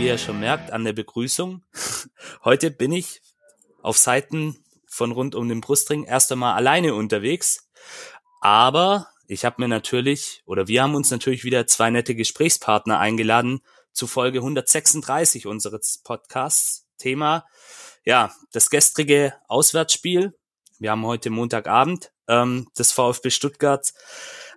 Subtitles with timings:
[0.00, 1.62] wie ihr schon merkt an der Begrüßung,
[2.44, 3.20] heute bin ich
[3.82, 7.68] auf Seiten von rund um den Brustring erst einmal alleine unterwegs.
[8.40, 13.60] Aber ich habe mir natürlich, oder wir haben uns natürlich wieder zwei nette Gesprächspartner eingeladen
[13.92, 16.86] zu Folge 136 unseres Podcasts.
[16.96, 17.44] Thema,
[18.02, 20.32] ja, das gestrige Auswärtsspiel.
[20.78, 23.92] Wir haben heute Montagabend ähm, des VfB Stuttgart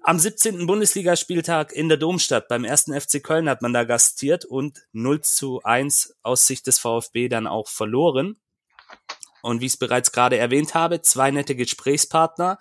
[0.03, 0.67] am 17.
[0.67, 5.63] Bundesligaspieltag in der Domstadt beim ersten FC Köln hat man da gastiert und 0 zu
[5.63, 8.37] 1 aus Sicht des VfB dann auch verloren.
[9.41, 12.59] Und wie ich es bereits gerade erwähnt habe, zwei nette Gesprächspartner.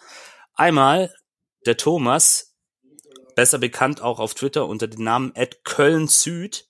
[0.55, 1.15] Einmal
[1.67, 2.55] der Thomas,
[3.35, 6.69] besser bekannt auch auf Twitter unter dem Namen Ed Köln Süd.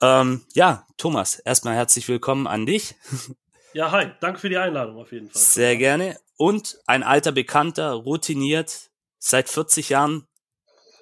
[0.00, 2.94] Ähm, ja, Thomas, erstmal herzlich willkommen an dich.
[3.72, 5.40] Ja, hi, danke für die Einladung auf jeden Fall.
[5.40, 6.18] Sehr gerne.
[6.38, 8.90] Und ein alter Bekannter, routiniert,
[9.28, 10.28] Seit 40 Jahren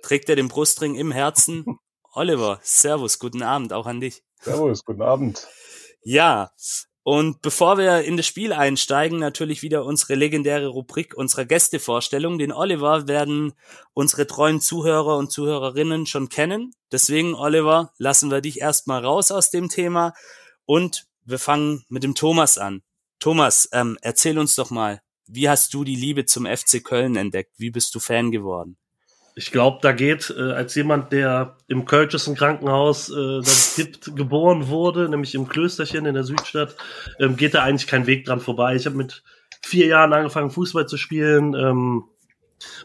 [0.00, 1.78] trägt er den Brustring im Herzen.
[2.14, 4.22] Oliver, Servus, guten Abend auch an dich.
[4.40, 5.46] Servus, guten Abend.
[6.02, 6.50] Ja,
[7.02, 12.38] und bevor wir in das Spiel einsteigen, natürlich wieder unsere legendäre Rubrik unserer Gästevorstellung.
[12.38, 13.52] Den Oliver werden
[13.92, 16.74] unsere treuen Zuhörer und Zuhörerinnen schon kennen.
[16.92, 20.14] Deswegen, Oliver, lassen wir dich erstmal raus aus dem Thema
[20.64, 22.80] und wir fangen mit dem Thomas an.
[23.18, 27.52] Thomas, ähm, erzähl uns doch mal, wie hast du die Liebe zum FC Köln entdeckt?
[27.58, 28.76] Wie bist du Fan geworden?
[29.36, 35.08] Ich glaube, da geht äh, als jemand, der im Kölnischen Krankenhaus äh, dann geboren wurde,
[35.08, 36.76] nämlich im Klösterchen in der Südstadt,
[37.18, 38.76] ähm, geht da eigentlich kein Weg dran vorbei.
[38.76, 39.24] Ich habe mit
[39.62, 41.54] vier Jahren angefangen, Fußball zu spielen.
[41.54, 42.04] Ähm,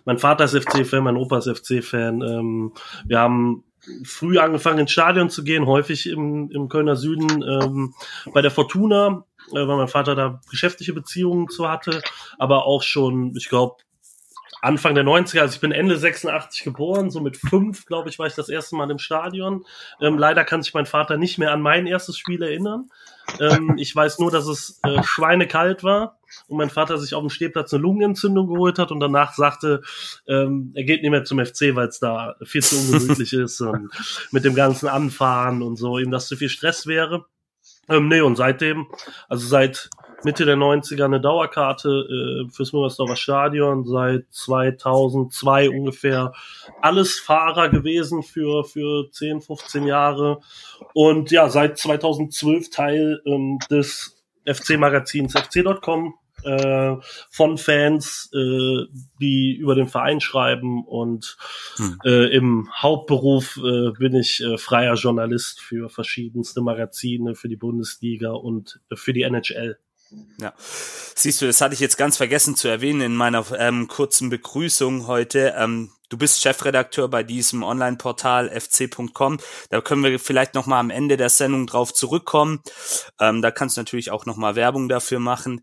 [0.06, 2.22] mein Vater ist FC-Fan, mein Opa ist FC-Fan.
[2.22, 2.74] Ähm,
[3.06, 3.64] wir haben
[4.03, 7.94] früh angefangen ins Stadion zu gehen, häufig im, im Kölner Süden ähm,
[8.34, 12.02] bei der Fortuna weil mein Vater da geschäftliche Beziehungen zu hatte,
[12.38, 13.78] aber auch schon, ich glaube,
[14.62, 18.28] Anfang der 90er, also ich bin Ende 86 geboren, so mit fünf, glaube ich, war
[18.28, 19.66] ich das erste Mal im Stadion.
[20.02, 22.90] Ähm, leider kann sich mein Vater nicht mehr an mein erstes Spiel erinnern.
[23.40, 26.18] Ähm, ich weiß nur, dass es äh, schweinekalt war
[26.48, 29.82] und mein Vater sich auf dem Stehplatz eine Lungenentzündung geholt hat und danach sagte,
[30.28, 33.90] ähm, er geht nicht mehr zum FC, weil es da viel zu ungemütlich ist und
[34.32, 37.26] mit dem ganzen Anfahren und so, ihm das zu viel Stress wäre.
[37.90, 38.88] Ähm, nee, und seitdem,
[39.28, 39.90] also seit
[40.24, 46.34] Mitte der 90er eine Dauerkarte äh, fürs Müngersdorfer Stadion, seit 2002 ungefähr
[46.82, 50.42] alles Fahrer gewesen für, für 10, 15 Jahre.
[50.94, 56.96] Und ja, seit 2012 Teil ähm, des FC-Magazins fc.com äh,
[57.30, 58.86] von Fans, äh,
[59.20, 61.38] die über den Verein schreiben und
[61.76, 62.00] hm.
[62.06, 68.32] äh, im Hauptberuf äh, bin ich äh, freier Journalist für verschiedenste Magazine, für die Bundesliga
[68.32, 69.78] und äh, für die NHL.
[70.40, 70.53] Ja,
[71.16, 75.08] siehst du, das hatte ich jetzt ganz vergessen zu erwähnen in meiner ähm, kurzen Begrüßung
[75.08, 75.53] heute.
[75.58, 79.40] Ähm, du bist Chefredakteur bei diesem Online-Portal fc.com.
[79.70, 82.62] Da können wir vielleicht noch mal am Ende der Sendung drauf zurückkommen.
[83.20, 85.62] Ähm, da kannst du natürlich auch noch mal Werbung dafür machen.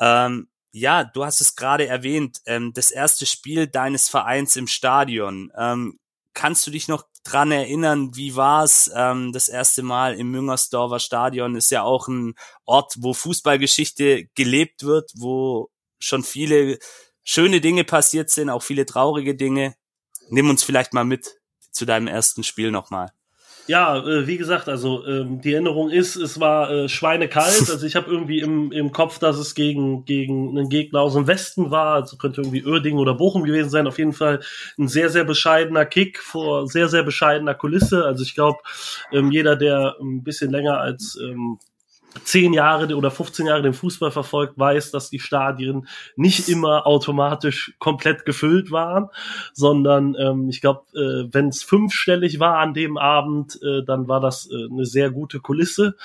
[0.00, 5.52] Ähm, ja, du hast es gerade erwähnt, ähm, das erste Spiel deines Vereins im Stadion.
[5.56, 5.98] Ähm,
[6.32, 11.56] kannst du dich noch dran erinnern, wie war's ähm, das erste Mal im Müngersdorfer Stadion?
[11.56, 12.34] Ist ja auch ein
[12.64, 16.78] Ort, wo Fußballgeschichte gelebt wird, wo schon viele
[17.22, 19.74] schöne Dinge passiert sind, auch viele traurige Dinge.
[20.28, 21.36] Nimm uns vielleicht mal mit
[21.70, 23.12] zu deinem ersten Spiel nochmal.
[23.68, 27.70] Ja, äh, wie gesagt, also ähm, die Erinnerung ist, es war äh, schweinekalt.
[27.70, 31.28] Also ich habe irgendwie im, im Kopf, dass es gegen, gegen einen Gegner aus dem
[31.28, 31.94] Westen war.
[31.94, 33.86] Also könnte irgendwie Uerdingen oder Bochum gewesen sein.
[33.86, 34.40] Auf jeden Fall
[34.78, 38.04] ein sehr, sehr bescheidener Kick vor sehr, sehr bescheidener Kulisse.
[38.04, 38.58] Also ich glaube,
[39.12, 41.58] ähm, jeder, der ein bisschen länger als ähm,
[42.24, 47.74] zehn Jahre oder 15 Jahre den Fußball verfolgt, weiß, dass die Stadien nicht immer automatisch
[47.78, 49.08] komplett gefüllt waren,
[49.52, 54.20] sondern ähm, ich glaube, äh, wenn es fünfstellig war an dem Abend, äh, dann war
[54.20, 55.96] das äh, eine sehr gute Kulisse.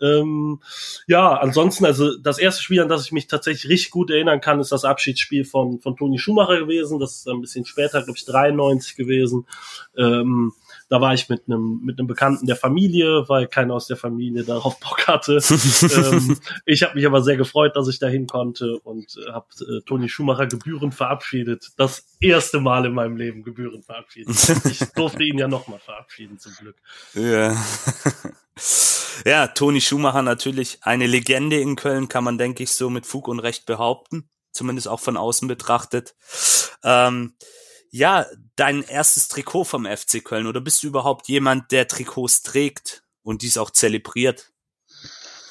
[0.00, 0.60] Ähm,
[1.06, 4.60] ja, ansonsten, also das erste Spiel, an das ich mich tatsächlich richtig gut erinnern kann,
[4.60, 7.00] ist das Abschiedsspiel von, von Toni Schumacher gewesen.
[7.00, 9.46] Das ist ein bisschen später, glaube ich, 93 gewesen.
[9.96, 10.52] Ähm,
[10.88, 14.44] da war ich mit einem mit einem Bekannten der Familie, weil keiner aus der Familie
[14.44, 15.40] darauf Bock hatte.
[15.82, 19.80] ähm, ich habe mich aber sehr gefreut, dass ich dahin konnte und äh, habe äh,
[19.84, 21.72] Toni Schumacher gebührend verabschiedet.
[21.76, 24.36] Das erste Mal in meinem Leben gebührend verabschiedet.
[24.64, 26.76] Ich durfte ihn ja nochmal verabschieden, zum Glück.
[27.14, 27.56] Ja.
[29.24, 33.26] ja, Toni Schumacher natürlich eine Legende in Köln, kann man, denke ich, so mit Fug
[33.28, 34.28] und Recht behaupten.
[34.52, 36.14] Zumindest auch von außen betrachtet.
[36.82, 37.34] Ähm,
[37.90, 38.24] ja,
[38.56, 43.42] dein erstes Trikot vom FC Köln oder bist du überhaupt jemand, der Trikots trägt und
[43.42, 44.52] dies auch zelebriert?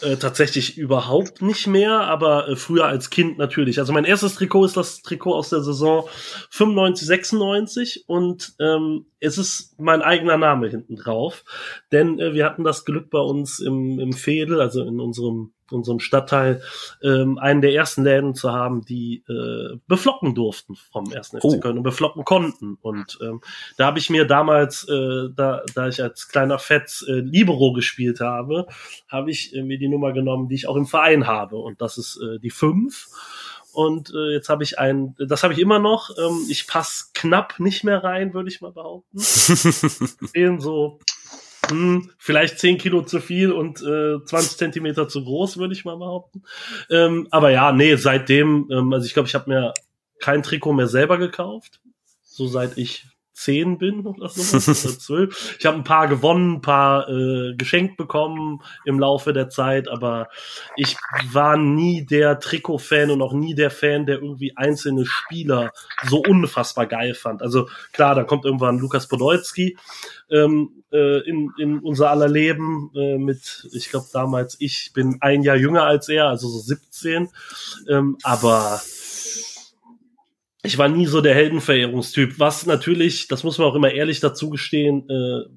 [0.01, 3.79] Äh, tatsächlich überhaupt nicht mehr, aber äh, früher als Kind natürlich.
[3.79, 6.09] Also mein erstes Trikot ist das Trikot aus der Saison
[6.49, 11.45] 95, 96 und ähm, es ist mein eigener Name hinten drauf,
[11.93, 15.99] denn äh, wir hatten das Glück bei uns im, im Fädel, also in unserem unserem
[15.99, 16.61] Stadtteil
[17.03, 21.59] ähm, einen der ersten Läden zu haben, die äh, beflocken durften vom ersten FC oh.
[21.59, 22.77] Köln und beflocken konnten.
[22.81, 23.41] Und ähm,
[23.77, 28.19] da habe ich mir damals, äh, da, da ich als kleiner Fetz äh, Libero gespielt
[28.19, 28.67] habe,
[29.07, 31.57] habe ich äh, mir die Nummer genommen, die ich auch im Verein habe.
[31.57, 33.07] Und das ist äh, die fünf.
[33.73, 36.09] Und äh, jetzt habe ich ein, das habe ich immer noch.
[36.17, 39.19] Ähm, ich passe knapp nicht mehr rein, würde ich mal behaupten.
[40.31, 40.99] Fehlen so
[41.69, 45.97] hm, vielleicht 10 Kilo zu viel und äh, 20 Zentimeter zu groß, würde ich mal
[45.97, 46.43] behaupten.
[46.89, 49.73] Ähm, aber ja, nee, seitdem, ähm, also ich glaube, ich habe mir
[50.19, 51.81] kein Trikot mehr selber gekauft.
[52.23, 55.57] So seit ich zehn bin oder so, oder zwölf.
[55.59, 60.29] Ich habe ein paar gewonnen, ein paar äh, geschenkt bekommen im Laufe der Zeit, aber
[60.77, 60.95] ich
[61.31, 65.71] war nie der Trikot-Fan und auch nie der Fan, der irgendwie einzelne Spieler
[66.07, 67.41] so unfassbar geil fand.
[67.41, 69.77] Also klar, da kommt irgendwann Lukas Podolski
[70.31, 75.43] ähm, äh, in, in unser aller Leben äh, mit, ich glaube damals, ich bin ein
[75.43, 77.29] Jahr jünger als er, also so 17,
[77.89, 78.81] ähm, aber
[80.65, 84.49] ich war nie so der Heldenverehrungstyp, was natürlich, das muss man auch immer ehrlich dazu
[84.49, 85.49] gestehen, äh,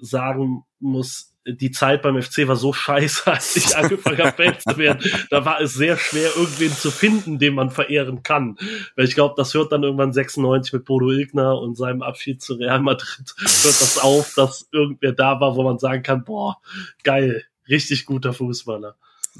[0.00, 4.78] sagen muss, die Zeit beim FC war so scheiße, als ich angefangen habe, Fan zu
[4.78, 5.02] werden.
[5.30, 8.56] Da war es sehr schwer, irgendwen zu finden, den man verehren kann.
[8.96, 12.54] Weil ich glaube, das hört dann irgendwann 96 mit Bodo Ilgner und seinem Abschied zu
[12.54, 16.58] Real Madrid, hört das auf, dass irgendwer da war, wo man sagen kann, boah,
[17.02, 18.96] geil, richtig guter Fußballer.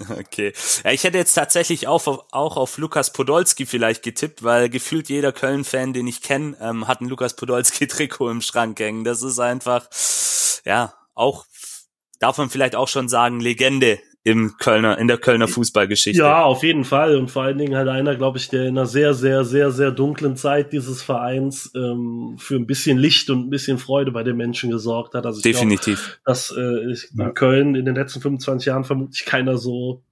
[0.08, 0.52] Okay.
[0.84, 5.08] Ja, ich hätte jetzt tatsächlich auch auf, auch auf Lukas Podolski vielleicht getippt, weil gefühlt
[5.08, 9.04] jeder Köln-Fan, den ich kenne, ähm, hat ein Lukas Podolski-Trikot im Schrank hängen.
[9.04, 9.86] Das ist einfach,
[10.64, 11.44] ja, auch,
[12.20, 16.22] darf man vielleicht auch schon sagen, Legende im Kölner, in der Kölner Fußballgeschichte.
[16.22, 17.16] Ja, auf jeden Fall.
[17.16, 19.90] Und vor allen Dingen halt einer, glaube ich, der in einer sehr, sehr, sehr, sehr
[19.90, 24.36] dunklen Zeit dieses Vereins ähm, für ein bisschen Licht und ein bisschen Freude bei den
[24.36, 25.26] Menschen gesorgt hat.
[25.26, 26.20] Also ich Definitiv.
[26.24, 30.02] Glaub, dass äh, ich, in Köln in den letzten 25 Jahren vermutlich keiner so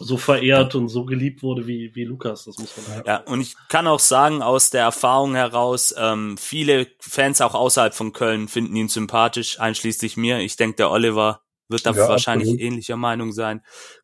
[0.00, 3.02] so verehrt und so geliebt wurde wie, wie Lukas, das muss man sagen.
[3.04, 7.92] Ja, und ich kann auch sagen, aus der Erfahrung heraus, ähm, viele Fans auch außerhalb
[7.92, 10.38] von Köln finden ihn sympathisch, einschließlich mir.
[10.38, 12.60] Ich denke, der Oliver wird da ja, wahrscheinlich absolut.
[12.60, 13.62] ähnlicher Meinung sein.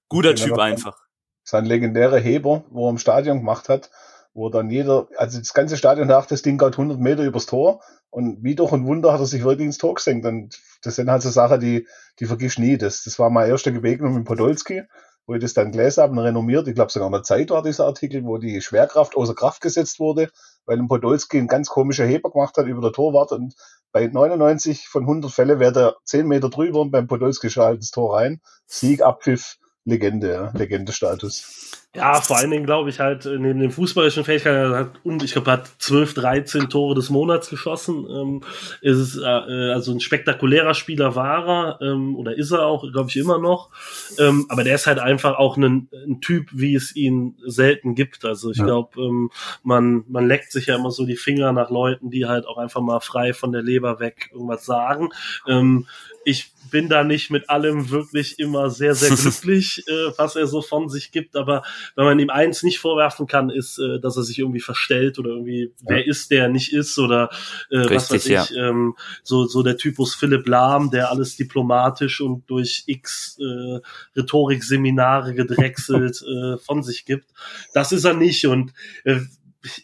[0.08, 0.98] Guter Typ einfach.
[1.42, 3.90] Sein legendärer Heber, wo er im Stadion gemacht hat,
[4.32, 7.82] wo dann jeder, also das ganze Stadion dachte, das Ding geht 100 Meter übers Tor
[8.10, 11.10] und wie durch ein Wunder hat er sich wirklich ins Tor gesenkt und das sind
[11.10, 11.86] halt so Sachen, die,
[12.18, 12.78] die vergisst nie.
[12.78, 14.82] Das, das war meine erste Begegnung mit Podolski,
[15.26, 16.68] wo ich das dann gelesen habe renommiert.
[16.68, 20.30] Ich glaube sogar der Zeit war dieser Artikel, wo die Schwerkraft außer Kraft gesetzt wurde,
[20.66, 23.54] weil ein Podolski ein ganz komischer Heber gemacht hat über der Torwart und
[23.92, 27.90] bei 99 von 100 Fälle wäre der 10 Meter drüber und beim Podolski schaltet das
[27.90, 28.40] Tor rein.
[28.66, 30.50] Sieg, Abpfiff, Legende, ja.
[30.52, 31.83] Legende-Status.
[31.94, 35.52] Ja, vor allen Dingen glaube ich halt neben den fußballischen Fähigkeiten hat und ich glaube
[35.52, 38.06] hat 12, 13 Tore des Monats geschossen.
[38.10, 38.40] Ähm,
[38.80, 43.10] ist es äh, also ein spektakulärer Spieler war er ähm, oder ist er auch, glaube
[43.10, 43.70] ich immer noch.
[44.18, 48.24] Ähm, aber der ist halt einfach auch ein, ein Typ, wie es ihn selten gibt.
[48.24, 48.64] Also ich ja.
[48.64, 49.30] glaube, ähm,
[49.62, 52.80] man man leckt sich ja immer so die Finger nach Leuten, die halt auch einfach
[52.80, 55.10] mal frei von der Leber weg irgendwas sagen.
[55.46, 55.86] Ähm,
[56.24, 60.62] ich bin da nicht mit allem wirklich immer sehr, sehr glücklich, äh, was er so
[60.62, 61.36] von sich gibt.
[61.36, 61.62] Aber
[61.96, 65.30] wenn man ihm eins nicht vorwerfen kann, ist, äh, dass er sich irgendwie verstellt oder
[65.30, 65.86] irgendwie, ja.
[65.88, 67.30] wer ist, der nicht ist oder
[67.70, 68.46] äh, Richtig, was weiß ich, ja.
[68.56, 73.80] ähm, so, so der Typus Philipp Lahm, der alles diplomatisch und durch x äh,
[74.16, 77.26] Rhetorikseminare gedrechselt äh, von sich gibt.
[77.72, 78.46] Das ist er nicht.
[78.46, 78.72] Und
[79.04, 79.20] äh,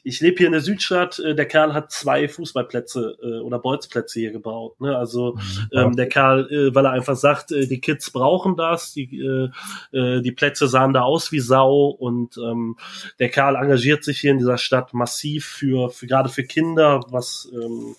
[0.02, 4.20] ich lebe hier in der Südstadt, äh, der Kerl hat zwei Fußballplätze äh, oder Bolzplätze
[4.20, 4.80] hier gebaut.
[4.80, 4.96] Ne?
[4.96, 5.68] Also mhm.
[5.72, 9.50] ähm, der Kerl, äh, weil er einfach sagt, äh, die Kids brauchen das, die, äh,
[9.96, 12.76] äh, die Plätze sahen da aus wie Sau und ähm,
[13.18, 17.49] der Kerl engagiert sich hier in dieser Stadt massiv für, für gerade für Kinder, was
[17.52, 17.96] ähm,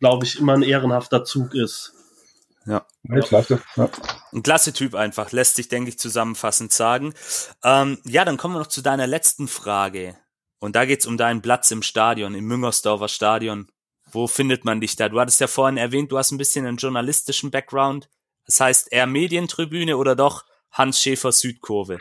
[0.00, 1.94] glaube ich immer ein ehrenhafter Zug ist.
[2.66, 2.86] Ja.
[3.08, 3.20] ja.
[3.20, 3.60] Klasse.
[3.76, 3.88] Ja.
[4.32, 7.14] Ein klasse Typ einfach, lässt sich, denke ich, zusammenfassend sagen.
[7.64, 10.16] Ähm, ja, dann kommen wir noch zu deiner letzten Frage.
[10.62, 13.66] Und da geht's um deinen Platz im Stadion, im Müngersdorfer Stadion.
[14.12, 15.08] Wo findet man dich da?
[15.08, 18.08] Du hattest ja vorhin erwähnt, du hast ein bisschen einen journalistischen Background.
[18.46, 21.98] Das heißt eher Medientribüne oder doch Hans Schäfer Südkurve?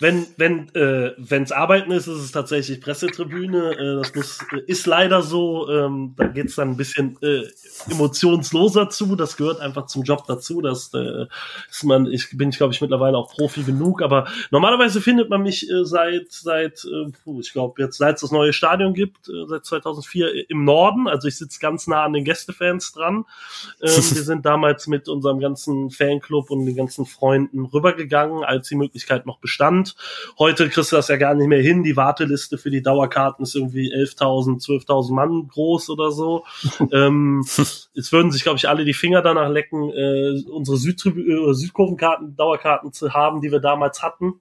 [0.00, 3.72] Wenn wenn äh, wenn's Arbeiten ist, ist es tatsächlich Pressetribüne.
[3.72, 5.68] Äh, das muss, ist leider so.
[5.68, 7.42] Ähm, da geht's dann ein bisschen äh,
[7.90, 9.16] emotionsloser zu.
[9.16, 10.62] Das gehört einfach zum Job dazu.
[10.62, 11.26] Das äh,
[11.70, 12.06] ist man.
[12.06, 14.00] Ich bin, glaube ich, mittlerweile auch Profi genug.
[14.00, 18.22] Aber normalerweise findet man mich äh, seit seit äh, puh, ich glaube jetzt seit es
[18.22, 21.06] das neue Stadion gibt äh, seit 2004 im Norden.
[21.06, 23.26] Also ich sitze ganz nah an den Gästefans dran.
[23.82, 28.76] Ähm, wir sind damals mit unserem ganzen Fanclub und den ganzen Freunden rübergegangen, als die
[28.76, 29.96] Möglichkeit noch Bestand.
[30.38, 31.82] Heute kriegst du das ja gar nicht mehr hin.
[31.82, 36.44] Die Warteliste für die Dauerkarten ist irgendwie 11.000, 12.000 Mann groß oder so.
[36.92, 37.44] ähm,
[37.94, 42.36] jetzt würden sich, glaube ich, alle die Finger danach lecken, äh, unsere Südtribü äh, Südkurvenkarten,
[42.36, 44.40] Dauerkarten zu haben, die wir damals hatten.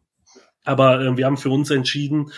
[0.63, 2.32] Aber äh, wir haben für uns entschieden,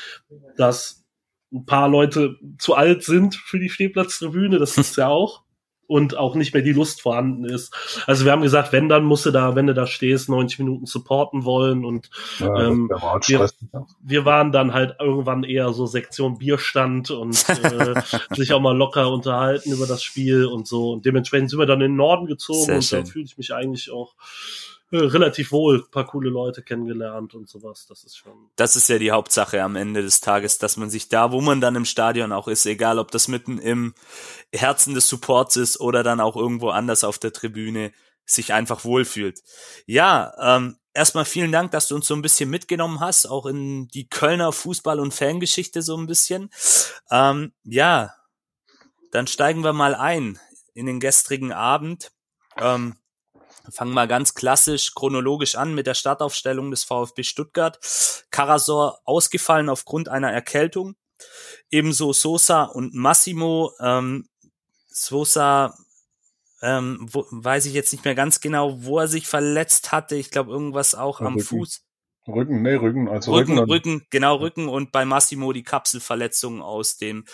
[0.55, 1.03] dass
[1.51, 4.59] ein paar Leute zu alt sind für die Stehplatztribüne.
[4.59, 5.43] Das ist ja auch
[5.91, 7.75] und auch nicht mehr die Lust vorhanden ist.
[8.07, 10.85] Also wir haben gesagt, wenn, dann musst du da, wenn du da stehst, 90 Minuten
[10.85, 13.49] supporten wollen und ja, ähm, wir,
[14.01, 18.01] wir, waren dann halt irgendwann eher so Sektion Bierstand und äh,
[18.33, 20.93] sich auch mal locker unterhalten über das Spiel und so.
[20.93, 23.03] Und dementsprechend sind wir dann in den Norden gezogen Sehr und schön.
[23.03, 27.85] da fühle ich mich eigentlich auch äh, relativ wohl paar coole Leute kennengelernt und sowas.
[27.87, 28.49] Das ist schon.
[28.55, 31.61] Das ist ja die Hauptsache am Ende des Tages, dass man sich da, wo man
[31.61, 33.93] dann im Stadion auch ist, egal ob das mitten im
[34.53, 37.91] Herzen des Supports ist oder dann auch irgendwo anders auf der Tribüne,
[38.25, 39.41] sich einfach wohlfühlt.
[39.85, 43.87] Ja, ähm, erstmal vielen Dank, dass du uns so ein bisschen mitgenommen hast, auch in
[43.87, 46.49] die Kölner Fußball- und Fangeschichte so ein bisschen.
[47.09, 48.13] Ähm, ja,
[49.11, 50.39] dann steigen wir mal ein
[50.73, 52.11] in den gestrigen Abend.
[52.57, 52.95] Ähm,
[53.69, 57.79] Fangen wir ganz klassisch chronologisch an mit der Startaufstellung des VfB Stuttgart.
[58.31, 60.95] Karasor ausgefallen aufgrund einer Erkältung.
[61.69, 63.73] Ebenso Sosa und Massimo.
[63.79, 64.27] Ähm,
[64.87, 65.73] Sosa
[66.61, 70.15] ähm, wo, weiß ich jetzt nicht mehr ganz genau, wo er sich verletzt hatte.
[70.15, 71.41] Ich glaube irgendwas auch am Rücken.
[71.41, 71.81] Fuß.
[72.27, 76.97] Rücken, nee, Rücken, also Rücken, Rücken, Rücken, genau Rücken und bei Massimo die Kapselverletzung aus
[76.97, 77.25] dem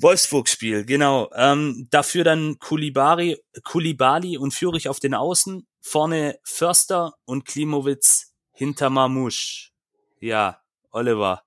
[0.00, 1.30] Wolfsburg-Spiel, genau.
[1.34, 8.90] Ähm, dafür dann Kulibari, Kulibali und Führich auf den Außen, vorne Förster und Klimowitz hinter
[8.90, 9.70] Mamouche.
[10.18, 11.42] Ja, Oliver,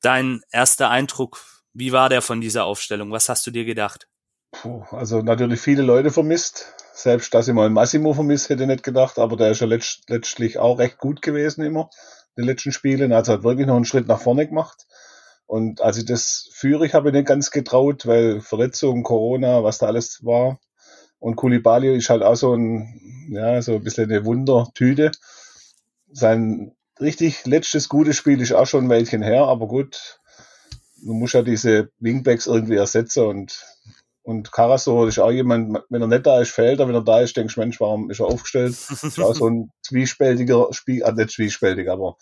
[0.00, 3.12] dein erster Eindruck, wie war der von dieser Aufstellung?
[3.12, 4.09] Was hast du dir gedacht?
[4.52, 6.74] Puh, also natürlich viele Leute vermisst.
[6.92, 10.10] Selbst, dass ich mal Massimo vermisst hätte ich nicht gedacht, aber der ist ja letzt,
[10.10, 11.88] letztlich auch recht gut gewesen immer,
[12.36, 13.12] in den letzten Spielen.
[13.12, 14.86] Also hat wirklich noch einen Schritt nach vorne gemacht.
[15.46, 19.86] Und als ich das führe, ich habe nicht ganz getraut, weil Verletzungen, Corona, was da
[19.86, 20.60] alles war.
[21.18, 25.10] Und Kulibali ist halt auch so ein, ja, so ein bisschen eine Wundertüte.
[26.12, 30.20] Sein richtig letztes gutes Spiel ist auch schon ein Weilchen her, aber gut,
[31.02, 33.64] man muss ja diese Wingbacks irgendwie ersetzen und,
[34.22, 37.20] und Karasor ist auch jemand, wenn er nicht da ist, fällt er, wenn er da
[37.20, 38.72] ist, denkst du, Mensch, warum ist er aufgestellt?
[38.90, 42.16] ist auch so ein zwiespältiger Spiel, ah, nicht zwiespältig, aber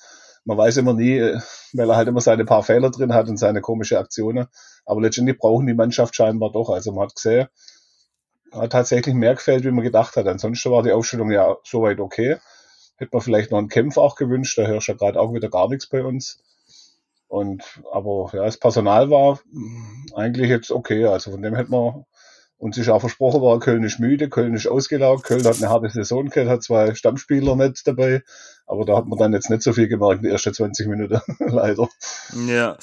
[0.44, 1.40] man weiß immer nie, äh,
[1.74, 4.46] weil er halt immer seine paar Fehler drin hat und seine komische Aktionen.
[4.86, 6.70] Aber letztendlich brauchen die Mannschaft scheinbar doch.
[6.70, 7.48] Also man hat gesehen,
[8.52, 10.26] hat tatsächlich mehr gefällt, wie man gedacht hat.
[10.26, 12.38] Ansonsten war die Aufstellung ja soweit okay.
[12.96, 15.50] Hätte man vielleicht noch einen Kämpfer auch gewünscht, da hörst du ja gerade auch wieder
[15.50, 16.42] gar nichts bei uns.
[17.28, 19.38] Und aber ja, das Personal war
[20.14, 21.04] eigentlich jetzt okay.
[21.04, 22.04] Also von dem hätte man
[22.58, 25.90] und sich auch versprochen war, Köln ist müde, Köln ist ausgelaugt, Köln hat eine harte
[25.90, 28.22] Saison gehabt, hat zwei Stammspieler nicht dabei,
[28.66, 31.88] aber da hat man dann jetzt nicht so viel gemerkt, die ersten 20 Minuten, leider.
[32.46, 32.76] Ja.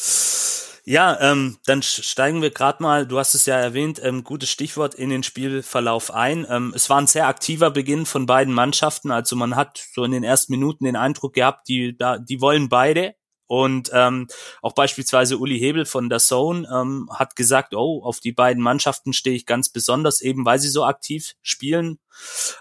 [0.87, 4.93] Ja, ähm, dann steigen wir gerade mal, du hast es ja erwähnt, ähm, gutes Stichwort
[4.93, 6.45] in den Spielverlauf ein.
[6.47, 10.11] Ähm, es war ein sehr aktiver Beginn von beiden Mannschaften, also man hat so in
[10.11, 13.15] den ersten Minuten den Eindruck gehabt, die, die wollen beide,
[13.47, 14.27] und ähm,
[14.61, 19.13] auch beispielsweise Uli Hebel von der Zone ähm, hat gesagt, oh, auf die beiden Mannschaften
[19.13, 21.99] stehe ich ganz besonders, eben weil sie so aktiv spielen.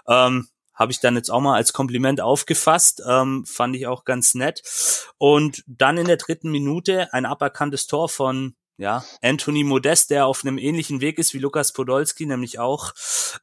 [0.07, 4.35] Ähm, Habe ich dann jetzt auch mal als Kompliment aufgefasst, ähm, fand ich auch ganz
[4.35, 4.61] nett.
[5.17, 10.43] Und dann in der dritten Minute ein aberkanntes Tor von ja, Anthony Modest, der auf
[10.43, 12.91] einem ähnlichen Weg ist wie Lukas Podolski, nämlich auch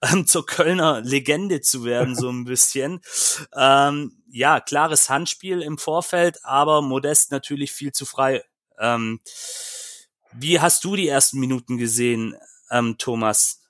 [0.03, 3.01] ähm, zur Kölner Legende zu werden, so ein bisschen.
[3.57, 8.43] ähm, ja, klares Handspiel im Vorfeld, aber Modest natürlich viel zu frei.
[8.79, 9.21] Ähm,
[10.33, 12.35] wie hast du die ersten Minuten gesehen,
[12.71, 13.63] ähm, Thomas?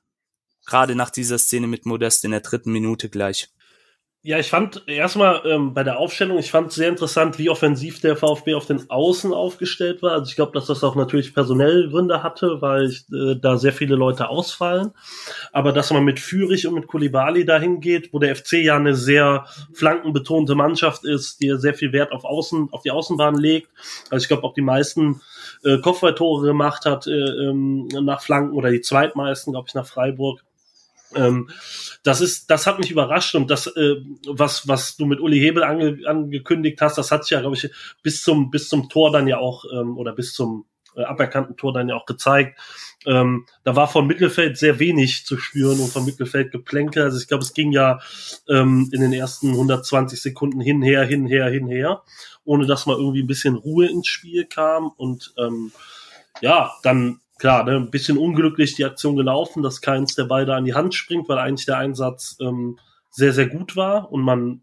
[0.64, 3.51] Gerade nach dieser Szene mit Modest in der dritten Minute gleich.
[4.24, 8.14] Ja, ich fand erstmal ähm, bei der Aufstellung, ich fand sehr interessant, wie offensiv der
[8.14, 10.12] VfB auf den Außen aufgestellt war.
[10.12, 13.72] Also ich glaube, dass das auch natürlich personelle Gründe hatte, weil ich, äh, da sehr
[13.72, 14.92] viele Leute ausfallen.
[15.52, 18.94] Aber dass man mit Fürich und mit Kulibali dahin geht, wo der FC ja eine
[18.94, 23.70] sehr flankenbetonte Mannschaft ist, die sehr viel Wert auf Außen, auf die Außenbahn legt.
[24.08, 25.20] Also ich glaube auch die meisten
[25.64, 30.44] äh, Kopfballtore gemacht hat äh, ähm, nach Flanken oder die zweitmeisten, glaube ich, nach Freiburg.
[31.14, 31.50] Ähm,
[32.02, 35.62] das ist, das hat mich überrascht und das, äh, was, was du mit Uli Hebel
[35.62, 37.70] ange, angekündigt hast, das hat sich ja, glaube ich,
[38.02, 40.66] bis zum, bis zum Tor dann ja auch, ähm, oder bis zum
[40.96, 42.58] äh, aberkannten Tor dann ja auch gezeigt.
[43.06, 47.02] Ähm, da war von Mittelfeld sehr wenig zu spüren und von Mittelfeld Geplänke.
[47.02, 48.00] Also ich glaube, es ging ja
[48.48, 52.02] ähm, in den ersten 120 Sekunden hinher, hinher, hinher,
[52.44, 54.90] ohne dass mal irgendwie ein bisschen Ruhe ins Spiel kam.
[54.96, 55.72] Und ähm,
[56.40, 60.64] ja, dann klar, ne, ein bisschen unglücklich die Aktion gelaufen, dass keins der beide an
[60.64, 62.78] die Hand springt, weil eigentlich der Einsatz ähm,
[63.10, 64.60] sehr, sehr gut war und man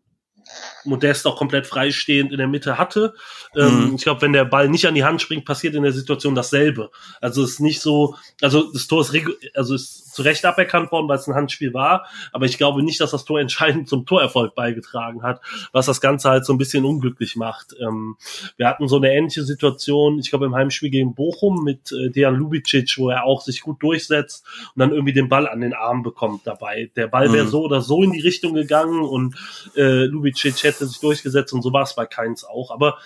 [0.86, 3.14] Modest auch komplett freistehend in der Mitte hatte.
[3.54, 3.96] Ähm, mhm.
[3.96, 6.90] Ich glaube, wenn der Ball nicht an die Hand springt, passiert in der Situation dasselbe.
[7.20, 9.14] Also es ist nicht so, also das Tor ist,
[9.56, 13.00] also ist zu Recht aberkannt worden, weil es ein Handspiel war, aber ich glaube nicht,
[13.02, 16.86] dass das Tor entscheidend zum Torerfolg beigetragen hat, was das Ganze halt so ein bisschen
[16.86, 17.76] unglücklich macht.
[17.80, 18.18] Ähm,
[18.58, 22.36] wir hatten so eine ähnliche Situation, ich glaube im Heimspiel gegen Bochum mit äh, Dejan
[22.36, 26.04] Lubicic, wo er auch sich gut durchsetzt und dann irgendwie den Ball an den Arm
[26.04, 26.92] bekommt dabei.
[26.96, 27.50] Der Ball wäre mhm.
[27.50, 29.36] so oder so in die Richtung gegangen und
[29.76, 32.72] äh, Lubicic hätte sich durchgesetzt und so war es bei Keins auch.
[32.72, 32.98] Aber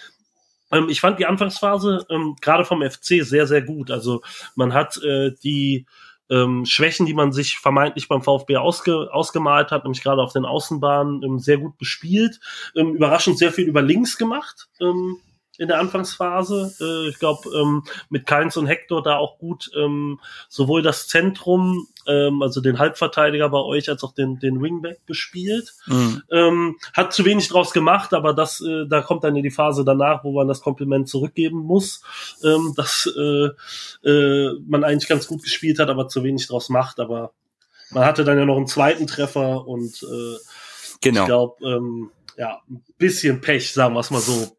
[0.73, 3.91] ähm, ich fand die Anfangsphase ähm, gerade vom FC sehr, sehr gut.
[3.91, 4.21] Also
[4.55, 5.85] man hat äh, die
[6.29, 10.45] ähm, Schwächen, die man sich vermeintlich beim VfB ausge, ausgemalt hat, nämlich gerade auf den
[10.45, 12.39] Außenbahnen, ähm, sehr gut bespielt.
[12.75, 14.69] Ähm, überraschend sehr viel über links gemacht.
[14.79, 15.17] Ähm,
[15.57, 16.73] in der Anfangsphase.
[16.79, 20.19] Äh, ich glaube, ähm, mit Keins und Hector da auch gut ähm,
[20.49, 25.73] sowohl das Zentrum, ähm, also den Halbverteidiger bei euch, als auch den, den Wingback bespielt.
[25.85, 26.23] Mhm.
[26.31, 29.85] Ähm, hat zu wenig draus gemacht, aber das, äh, da kommt dann in die Phase
[29.85, 32.01] danach, wo man das Kompliment zurückgeben muss,
[32.43, 33.49] ähm, dass äh,
[34.09, 36.99] äh, man eigentlich ganz gut gespielt hat, aber zu wenig draus macht.
[36.99, 37.31] Aber
[37.91, 40.37] man hatte dann ja noch einen zweiten Treffer und äh,
[41.01, 41.21] genau.
[41.21, 44.57] ich glaube, ähm, ja, ein bisschen Pech, sagen wir es mal so.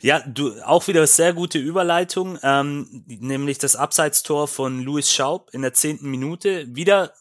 [0.00, 5.62] Ja, du auch wieder sehr gute Überleitung, ähm, nämlich das Abseitstor von Louis Schaub in
[5.62, 6.66] der zehnten Minute.
[6.74, 7.12] Wieder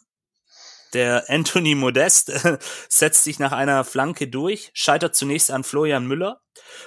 [0.93, 2.31] der Anthony Modest
[2.89, 6.41] setzt sich nach einer Flanke durch, scheitert zunächst an Florian Müller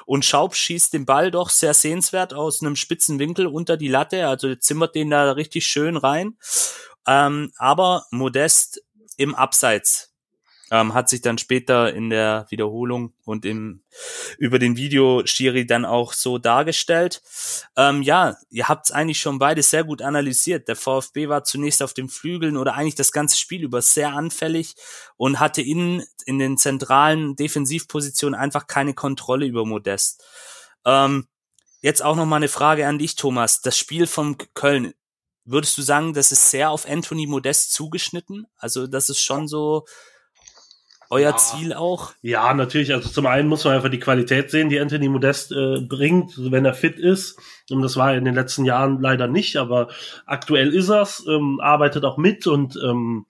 [0.07, 4.26] und Schaub schießt den Ball doch sehr sehenswert aus einem spitzen Winkel unter die Latte,
[4.28, 6.37] also zimmert den da richtig schön rein.
[7.07, 8.83] Ähm, aber Modest
[9.16, 10.10] im Abseits
[10.71, 13.83] ähm, hat sich dann später in der Wiederholung und im
[14.39, 17.23] über den Video Schiri dann auch so dargestellt.
[17.76, 20.69] Ähm, ja, ihr habt es eigentlich schon beide sehr gut analysiert.
[20.69, 24.76] Der VfB war zunächst auf den Flügeln oder eigentlich das ganze Spiel über sehr anfällig
[25.17, 30.25] und hatte innen in den zentralen Defensivpositionen einfach keine Kontrolle über Modest.
[30.85, 31.26] Ähm,
[31.80, 33.61] jetzt auch noch mal eine Frage an dich, Thomas.
[33.61, 34.95] Das Spiel vom Köln,
[35.45, 38.47] würdest du sagen, das ist sehr auf Anthony Modest zugeschnitten?
[38.56, 39.85] Also das ist schon so
[41.10, 41.36] euer ja.
[41.36, 42.12] Ziel auch?
[42.23, 42.92] Ja, natürlich.
[42.92, 46.64] Also zum einen muss man einfach die Qualität sehen, die Anthony Modest äh, bringt, wenn
[46.64, 47.38] er fit ist.
[47.68, 49.88] Und das war in den letzten Jahren leider nicht, aber
[50.25, 53.26] aktuell ist er's, ähm, arbeitet auch mit und ähm,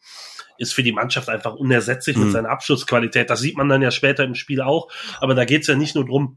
[0.59, 2.25] ist für die Mannschaft einfach unersetzlich mhm.
[2.25, 3.31] mit seiner Abschlussqualität.
[3.31, 4.89] Das sieht man dann ja später im Spiel auch.
[5.21, 6.37] Aber da geht's ja nicht nur drum,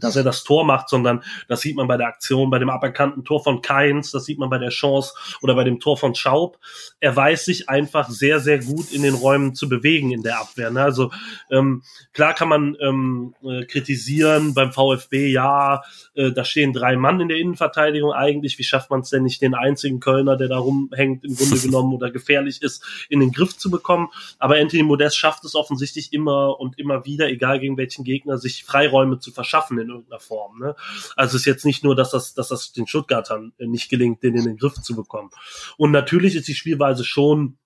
[0.00, 3.24] dass er das Tor macht, sondern das sieht man bei der Aktion, bei dem aberkannten
[3.24, 6.58] Tor von Keins, das sieht man bei der Chance oder bei dem Tor von Schaub.
[7.00, 10.70] Er weiß sich einfach sehr, sehr gut in den Räumen zu bewegen in der Abwehr.
[10.70, 10.82] Ne?
[10.82, 11.10] Also
[11.50, 11.82] ähm,
[12.12, 15.82] klar kann man ähm, äh, kritisieren beim VfB, ja,
[16.14, 18.58] äh, da stehen drei Mann in der Innenverteidigung eigentlich.
[18.58, 21.94] Wie schafft man es denn nicht, den einzigen Kölner, der da rumhängt, im Grunde genommen
[21.94, 24.08] oder gefährlich ist, in den Griff zu bekommen?
[24.38, 28.64] Aber Anthony Modest schafft es offensichtlich immer und immer wieder, egal gegen welchen Gegner, sich
[28.64, 30.58] Freiräume zu verschaffen in irgendeiner Form.
[30.58, 30.76] Ne?
[31.16, 34.36] Also es ist jetzt nicht nur, dass das, dass das den Stuttgartern nicht gelingt, den
[34.36, 35.30] in den Griff zu bekommen.
[35.76, 37.58] Und natürlich ist die Spielweise schon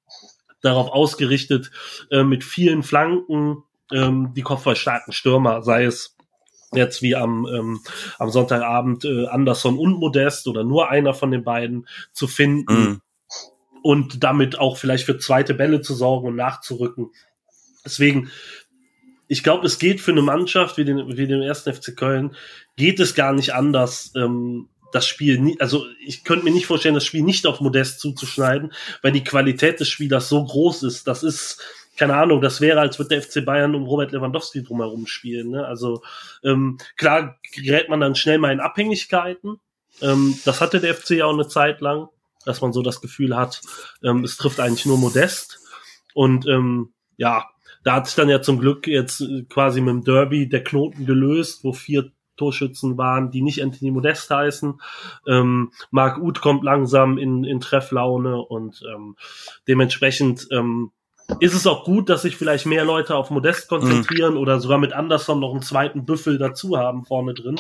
[0.61, 1.71] darauf ausgerichtet,
[2.11, 6.17] äh, mit vielen Flanken ähm, die kopfballstarken Stürmer, sei es
[6.73, 7.81] jetzt wie am, ähm,
[8.19, 13.01] am Sonntagabend äh, Anderson und Modest oder nur einer von den beiden zu finden mm.
[13.83, 17.11] und damit auch vielleicht für zweite Bälle zu sorgen und nachzurücken.
[17.85, 18.31] Deswegen
[19.33, 22.37] ich glaube, es geht für eine Mannschaft wie den, wie den ersten FC Köln,
[22.77, 26.95] geht es gar nicht anders, ähm, das Spiel, nie, also ich könnte mir nicht vorstellen,
[26.95, 31.07] das Spiel nicht auf Modest zuzuschneiden, weil die Qualität des Spielers so groß ist.
[31.07, 31.63] Das ist,
[31.97, 35.53] keine Ahnung, das wäre, als würde der FC Bayern um Robert Lewandowski drumherum spielen.
[35.53, 35.67] Ne?
[35.67, 36.03] Also
[36.45, 39.57] ähm, klar gerät man dann schnell mal in Abhängigkeiten.
[40.03, 42.09] Ähm, das hatte der FC ja auch eine Zeit lang,
[42.45, 43.63] dass man so das Gefühl hat,
[44.05, 45.59] ähm, es trifft eigentlich nur Modest.
[46.13, 47.47] Und ähm, ja,
[47.85, 51.65] da hat sich dann ja zum Glück jetzt quasi mit dem Derby der Knoten gelöst,
[51.65, 54.81] wo vier Torschützen waren, die nicht Anthony Modest heißen.
[55.27, 59.17] Ähm, Marc Uth kommt langsam in, in Trefflaune und ähm,
[59.69, 60.93] dementsprechend ähm,
[61.41, 64.41] ist es auch gut, dass sich vielleicht mehr Leute auf Modest konzentrieren mhm.
[64.41, 67.59] oder sogar mit Anderson noch einen zweiten Büffel dazu haben vorne drin,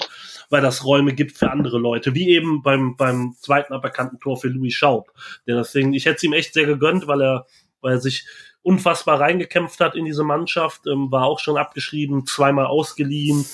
[0.50, 4.48] weil das Räume gibt für andere Leute, wie eben beim, beim zweiten aberkannten Tor für
[4.48, 5.12] Louis Schaub.
[5.46, 7.46] Der deswegen, ich hätte es ihm echt sehr gegönnt, weil er,
[7.80, 8.26] weil er sich
[8.62, 13.44] unfassbar reingekämpft hat in diese Mannschaft, ähm, war auch schon abgeschrieben, zweimal ausgeliehen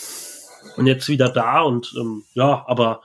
[0.76, 3.02] und jetzt wieder da und ähm, ja, aber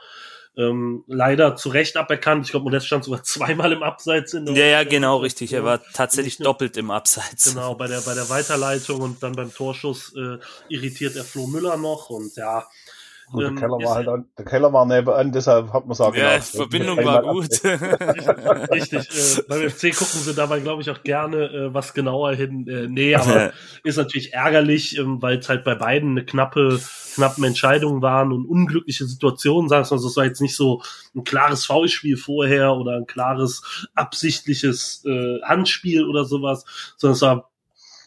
[0.56, 2.46] ähm, leider zu Recht aberkannt.
[2.46, 4.34] Ich glaube, Modest stand sogar zweimal im Abseits.
[4.34, 5.54] In der ja, ja, genau, richtig.
[5.54, 7.54] Er war tatsächlich nur, doppelt im Abseits.
[7.54, 10.38] Genau, bei der, bei der Weiterleitung und dann beim Torschuss äh,
[10.70, 12.68] irritiert er Flo Müller noch und ja,
[13.32, 16.02] und der ähm, Keller war halt an, der Keller war nebenan, deshalb hat man es
[16.02, 17.50] auch Ja, die Verbindung war gut.
[18.72, 19.38] Richtig.
[19.40, 22.68] Äh, beim FC gucken sie dabei, glaube ich, auch gerne äh, was genauer hin.
[22.68, 26.80] Äh, nee, aber ist natürlich ärgerlich, ähm, weil es halt bei beiden eine knappe,
[27.16, 29.70] knappen Entscheidungen waren und unglückliche Situationen.
[29.70, 30.82] Sagst du, also es war jetzt nicht so
[31.16, 36.66] ein klares Foulspiel vorher oder ein klares absichtliches äh, Handspiel oder sowas,
[36.98, 37.53] sondern es war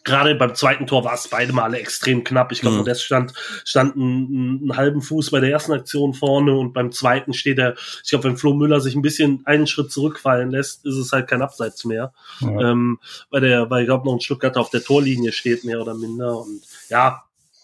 [0.07, 2.51] gerade beim zweiten Tor war es beide Male extrem knapp.
[2.51, 2.79] Ich glaube, mhm.
[2.79, 3.33] Modest stand,
[3.65, 7.75] stand einen, einen, halben Fuß bei der ersten Aktion vorne und beim zweiten steht er,
[8.03, 11.27] ich glaube, wenn Flo Müller sich ein bisschen einen Schritt zurückfallen lässt, ist es halt
[11.27, 12.13] kein Abseits mehr.
[12.39, 12.71] Ja.
[12.71, 15.93] Ähm, weil der, weil ich glaube, noch ein Stuttgarter auf der Torlinie steht, mehr oder
[15.93, 16.39] minder.
[16.39, 17.23] Und ja,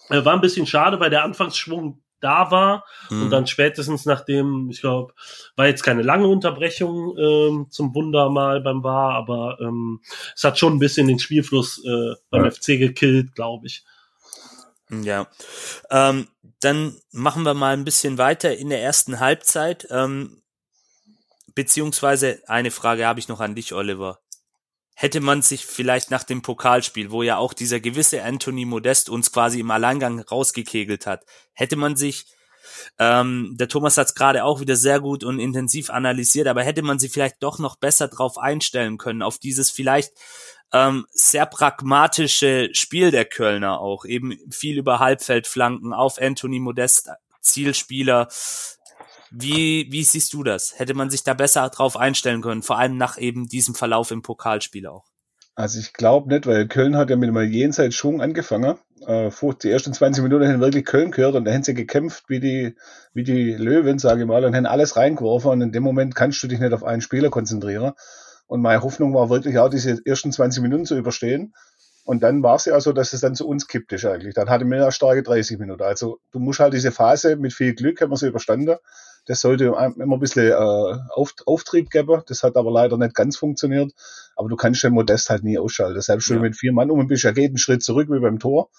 [0.09, 2.85] war ein bisschen schade, weil der Anfangsschwung da war.
[3.09, 3.23] Mhm.
[3.23, 5.13] Und dann spätestens nachdem, ich glaube,
[5.55, 10.01] war jetzt keine lange Unterbrechung ähm, zum Wunder mal beim War, aber ähm,
[10.35, 12.51] es hat schon ein bisschen den Spielfluss äh, beim ja.
[12.51, 13.83] FC gekillt, glaube ich.
[14.89, 15.27] Ja,
[15.89, 16.27] ähm,
[16.59, 19.87] dann machen wir mal ein bisschen weiter in der ersten Halbzeit.
[19.89, 20.41] Ähm,
[21.55, 24.22] beziehungsweise eine Frage habe ich noch an dich, Oliver
[24.95, 29.31] hätte man sich vielleicht nach dem Pokalspiel, wo ja auch dieser gewisse Anthony Modest uns
[29.31, 32.25] quasi im Alleingang rausgekegelt hat, hätte man sich,
[32.99, 36.81] ähm, der Thomas hat es gerade auch wieder sehr gut und intensiv analysiert, aber hätte
[36.81, 40.13] man sich vielleicht doch noch besser drauf einstellen können, auf dieses vielleicht
[40.71, 47.09] ähm, sehr pragmatische Spiel der Kölner auch, eben viel über Halbfeldflanken auf Anthony Modest,
[47.41, 48.27] Zielspieler,
[49.35, 50.77] wie, wie siehst du das?
[50.77, 54.21] Hätte man sich da besser drauf einstellen können, vor allem nach eben diesem Verlauf im
[54.21, 55.05] Pokalspiel auch?
[55.55, 58.77] Also ich glaube nicht, weil Köln hat ja mit einem jenseits Schwung angefangen.
[59.07, 59.31] Äh,
[59.63, 62.75] die ersten 20 Minuten haben wirklich Köln gehört und da haben sie gekämpft wie die,
[63.13, 66.41] wie die Löwen, sage ich mal, und haben alles reingeworfen und in dem Moment kannst
[66.43, 67.93] du dich nicht auf einen Spieler konzentrieren.
[68.45, 71.53] Und meine Hoffnung war wirklich auch, diese ersten 20 Minuten zu überstehen.
[72.05, 74.33] Und dann war es ja so, dass es dann zu uns kippt ist eigentlich.
[74.33, 75.81] Dann hatte man ja starke 30 Minuten.
[75.81, 78.75] Also du musst halt diese Phase mit viel Glück, haben wir sie überstanden,
[79.25, 82.21] das sollte immer ein bisschen äh, Auf, Auftrieb geben.
[82.27, 83.93] Das hat aber leider nicht ganz funktioniert.
[84.35, 86.01] Aber du kannst den Modest halt nie ausschalten.
[86.01, 86.41] Selbst schon ja.
[86.41, 88.69] mit vier Mann um bist, er geht einen Schritt zurück wie beim Tor.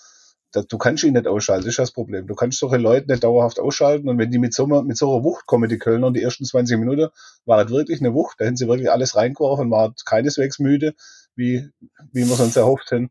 [0.52, 2.26] du kannst ihn nicht ausschalten, das ist das Problem.
[2.26, 5.24] Du kannst solche Leute nicht dauerhaft ausschalten und wenn die mit so, mit so einer
[5.24, 7.08] Wucht kommen, die Kölner, die ersten 20 Minuten,
[7.46, 8.40] war halt wirklich eine Wucht.
[8.40, 10.94] Da hätten sie wirklich alles reingeworfen, war keineswegs müde,
[11.34, 11.70] wie,
[12.12, 13.10] wie wir sonst erhofft hätten.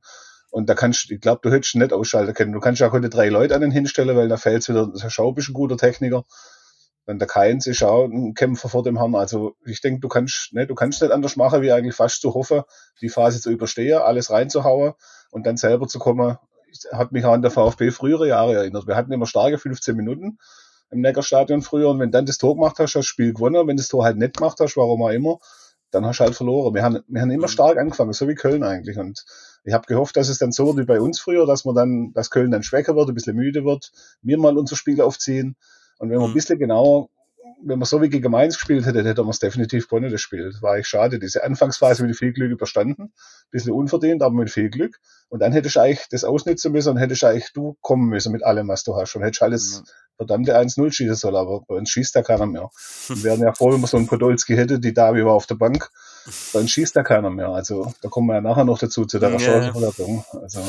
[0.52, 2.54] Und da kannst du, ich glaube, du hättest nicht ausschalten können.
[2.54, 5.34] Du kannst ja heute drei Leute an den hinstellen, weil da fällt wieder, der Schau
[5.34, 6.26] ist ein guter Techniker.
[7.06, 9.16] Wenn der Keins ist auch ein Kämpfer vor dem Herrn.
[9.16, 12.34] Also ich denke, du kannst, ne, du kannst nicht anders machen, wie eigentlich fast zu
[12.34, 12.62] hoffen,
[13.02, 14.94] die Phase zu überstehen, alles reinzuhauen
[15.32, 16.38] und dann selber zu kommen.
[16.92, 18.88] Hat mich auch an der VfB frühere Jahre erinnert.
[18.88, 20.38] Wir hatten immer starke 15 Minuten
[20.92, 23.68] im Neckarstadion früher und wenn dann das Tor gemacht hast, hast du das Spiel gewonnen.
[23.68, 25.40] Wenn das Tor halt nicht gemacht hast, warum auch immer,
[25.92, 26.74] dann hast du halt verloren.
[26.74, 27.52] Wir haben, wir haben immer mhm.
[27.52, 28.98] stark angefangen, so wie Köln eigentlich.
[28.98, 29.26] Und
[29.64, 32.14] ich habe gehofft, dass es dann so wird wie bei uns früher, dass man dann,
[32.14, 35.56] dass Köln dann schwächer wird, ein bisschen müde wird, wir mal unser Spiel aufziehen
[36.04, 36.34] und wenn man ein mhm.
[36.34, 37.08] bisschen genauer,
[37.66, 40.52] wenn man so wie gegen Mainz gespielt hätte, hätte man es definitiv gewonnen, das Spiel.
[40.52, 41.18] Das war echt schade.
[41.18, 43.04] Diese Anfangsphase mit viel Glück überstanden.
[43.04, 45.00] Ein bisschen unverdient, aber mit viel Glück.
[45.30, 48.44] Und dann hättest du eigentlich das ausnutzen müssen und hättest eigentlich du kommen müssen mit
[48.44, 49.16] allem, was du hast.
[49.16, 49.84] Und hättest alles
[50.18, 52.70] verdammte 1-0 schießen sollen, aber bei uns schießt da keiner mehr.
[53.08, 55.56] Wir wären ja froh, wenn man so einen Podolski hätte, die Davi war auf der
[55.56, 55.90] Bank,
[56.52, 57.48] dann schießt da keiner mehr.
[57.48, 59.40] Also da kommen wir ja nachher noch dazu, zu der ja.
[59.40, 60.26] Chancenverwertung.
[60.42, 60.62] Also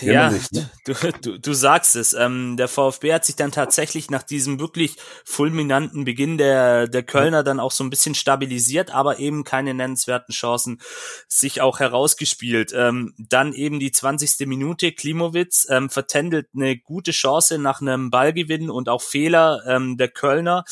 [0.00, 0.70] ja, ne?
[0.84, 2.12] du, du, du sagst es.
[2.12, 7.42] Ähm, der VfB hat sich dann tatsächlich nach diesem wirklich fulminanten Beginn der, der Kölner
[7.42, 10.80] dann auch so ein bisschen stabilisiert, aber eben keine nennenswerten Chancen
[11.26, 12.72] sich auch herausgespielt.
[12.76, 14.46] Ähm, dann eben die 20.
[14.46, 20.08] Minute, Klimowitz ähm, vertändelt eine gute Chance nach einem Ballgewinn und auch Fehler ähm, der
[20.08, 20.64] Kölner.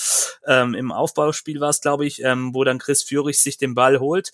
[0.46, 3.98] Ähm, Im Aufbauspiel war es, glaube ich, ähm, wo dann Chris Führig sich den Ball
[3.98, 4.30] holt.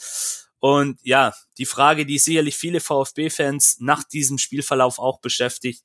[0.60, 5.82] Und ja, die Frage, die sicherlich viele VfB-Fans nach diesem Spielverlauf auch beschäftigt,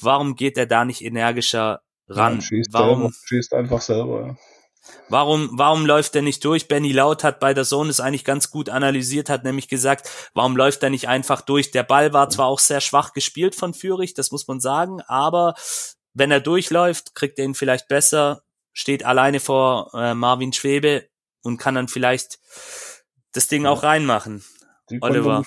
[0.00, 2.36] warum geht er da nicht energischer ran?
[2.36, 4.36] Ja, schießt warum selber, schießt einfach selber.
[5.08, 6.66] Warum, warum läuft er nicht durch?
[6.66, 10.56] Benny Laut hat bei der Zone es eigentlich ganz gut analysiert, hat nämlich gesagt, warum
[10.56, 11.70] läuft er nicht einfach durch?
[11.70, 15.54] Der Ball war zwar auch sehr schwach gespielt von Fürich, das muss man sagen, aber
[16.14, 21.08] wenn er durchläuft, kriegt er ihn vielleicht besser, steht alleine vor äh, Marvin Schwebe
[21.42, 22.38] und kann dann vielleicht
[23.38, 24.44] das Ding auch reinmachen.
[24.90, 25.44] Die Oliver.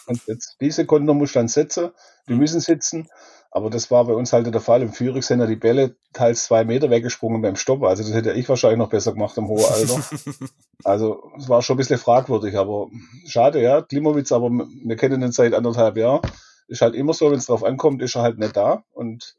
[0.59, 1.89] Diese Konter muss dann setzen,
[2.27, 2.39] die Mhm.
[2.39, 3.09] müssen sitzen.
[3.53, 4.81] Aber das war bei uns halt der Fall.
[4.81, 7.83] Im Führig sind ja die Bälle teils zwei Meter weggesprungen beim Stopp.
[7.83, 10.01] Also das hätte ich wahrscheinlich noch besser gemacht im hohen Alter.
[10.85, 12.87] also es war schon ein bisschen fragwürdig, aber
[13.27, 13.81] schade, ja.
[13.81, 16.21] Klimowitz, aber wir kennen ihn seit anderthalb Jahren.
[16.69, 18.85] Ist halt immer so, wenn es drauf ankommt, ist er halt nicht da.
[18.93, 19.35] Und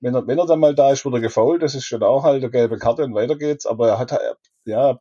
[0.00, 1.62] wenn er, wenn er dann mal da ist, wird er gefault.
[1.62, 3.66] Das ist schon auch halt eine gelbe Karte und weiter geht's.
[3.66, 4.18] Aber er hat
[4.64, 4.98] ja,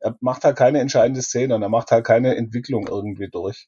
[0.00, 3.66] er macht halt keine entscheidende Szene und er macht halt keine Entwicklung irgendwie durch.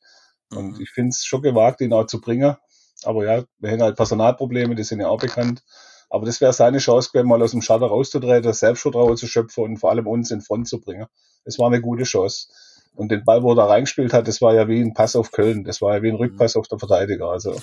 [0.51, 0.81] Und Mhm.
[0.81, 2.57] ich finde es schon gewagt, ihn auch zu bringen.
[3.05, 5.63] Aber ja, wir haben halt Personalprobleme, die sind ja auch bekannt.
[6.11, 9.77] Aber das wäre seine Chance gewesen, mal aus dem Schatten rauszutreten, Selbstvertrauen zu schöpfen und
[9.79, 11.07] vor allem uns in Front zu bringen.
[11.45, 12.49] Das war eine gute Chance.
[12.95, 15.33] Und den Ball, wo er da reingespielt hat, das war ja wie ein Pass auf
[15.33, 15.65] Köln.
[15.65, 17.29] Das war ja wie ein Rückpass auf der Verteidiger.
[17.31, 17.59] Also,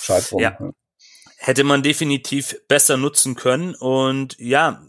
[0.00, 0.40] schade drum.
[0.40, 0.56] Ja.
[1.38, 3.74] hätte man definitiv besser nutzen können.
[3.74, 4.82] Und ja,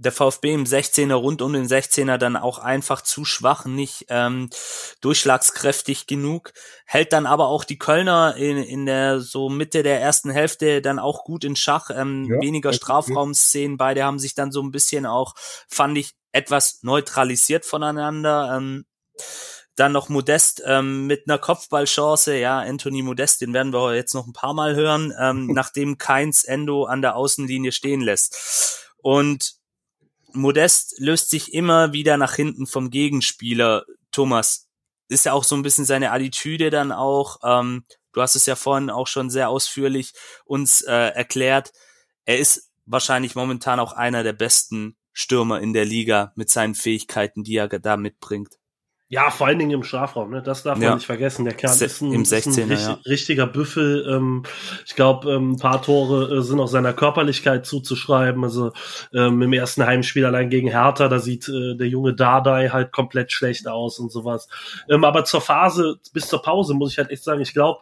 [0.00, 4.48] der VfB im 16er rund um den 16er dann auch einfach zu schwach, nicht ähm,
[5.00, 6.52] durchschlagskräftig genug.
[6.86, 10.98] Hält dann aber auch die Kölner in, in der so Mitte der ersten Hälfte dann
[10.98, 11.90] auch gut in Schach.
[11.90, 12.76] Ähm, Ja, weniger definitiv.
[12.76, 13.76] Strafraumszenen.
[13.76, 15.34] Beide haben sich dann so ein bisschen auch,
[15.68, 18.56] fand ich, etwas neutralisiert voneinander.
[18.56, 18.84] Ähm,
[19.74, 22.36] dann noch Modest ähm, mit einer Kopfballchance.
[22.36, 26.44] Ja, Anthony Modest, den werden wir jetzt noch ein paar Mal hören, ähm, nachdem Keins
[26.44, 28.94] Endo an der Außenlinie stehen lässt.
[29.00, 29.57] Und
[30.40, 33.84] Modest löst sich immer wieder nach hinten vom Gegenspieler.
[34.10, 34.68] Thomas,
[35.08, 37.38] ist ja auch so ein bisschen seine Attitüde dann auch.
[37.42, 40.12] Ähm, du hast es ja vorhin auch schon sehr ausführlich
[40.44, 41.72] uns äh, erklärt.
[42.24, 47.42] Er ist wahrscheinlich momentan auch einer der besten Stürmer in der Liga mit seinen Fähigkeiten,
[47.42, 48.58] die er da mitbringt.
[49.10, 50.42] Ja, vor allen Dingen im Strafraum, ne?
[50.42, 50.94] das darf man Ja.
[50.94, 51.46] nicht vergessen.
[51.46, 52.98] Der Kerl Se- ist ein, im ist ein 16er, richtig, ja.
[53.06, 54.06] richtiger Büffel.
[54.06, 54.42] Ähm,
[54.84, 58.44] ich glaube, ähm, ein paar Tore äh, sind auch seiner Körperlichkeit zuzuschreiben.
[58.44, 58.72] Also
[59.14, 63.32] ähm, im ersten Heimspiel allein gegen Hertha, da sieht äh, der junge Dardai halt komplett
[63.32, 64.46] schlecht aus und sowas.
[64.90, 67.80] Ähm, aber zur Phase bis zur Pause muss ich halt echt sagen, ich glaube,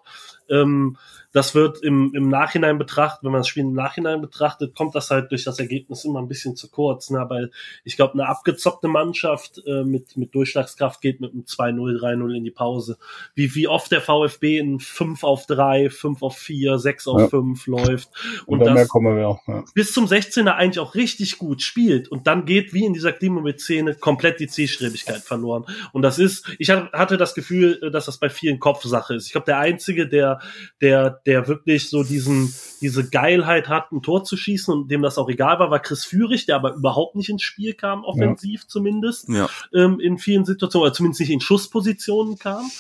[0.49, 0.97] ähm,
[1.37, 5.11] das wird im, im Nachhinein betrachtet, wenn man das Spiel im Nachhinein betrachtet, kommt das
[5.11, 7.11] halt durch das Ergebnis immer ein bisschen zu kurz.
[7.11, 7.25] Ne?
[7.29, 7.51] Weil
[7.85, 12.45] ich glaube, eine abgezockte Mannschaft äh, mit, mit Durchschlagskraft geht mit einem 2-0, 3-0 in
[12.45, 12.97] die Pause.
[13.35, 17.29] Wie, wie oft der VfB in 5 auf 3, 5 auf 4, 6 auf Ja.
[17.29, 18.09] 5 läuft.
[18.47, 19.39] Und, Und das kommen wir.
[19.47, 19.65] Ja.
[19.75, 23.95] bis zum 16er eigentlich auch richtig gut spielt und dann geht wie in dieser Klimawitz-Szene
[23.97, 25.65] komplett die Zielstrebigkeit verloren.
[25.93, 29.27] Und das ist, ich hat- hatte das Gefühl, äh, dass das bei vielen Kopfsache ist.
[29.27, 30.41] Ich glaube, der Einzige, der,
[30.81, 35.19] der, der wirklich so diesen, diese Geilheit hat, ein Tor zu schießen und dem das
[35.19, 39.29] auch egal war, war Chris Führig, der aber überhaupt nicht ins Spiel kam, offensiv zumindest
[39.29, 39.49] Ja.
[39.75, 42.71] ähm, in vielen Situationen, oder zumindest nicht in Schusspositionen kam.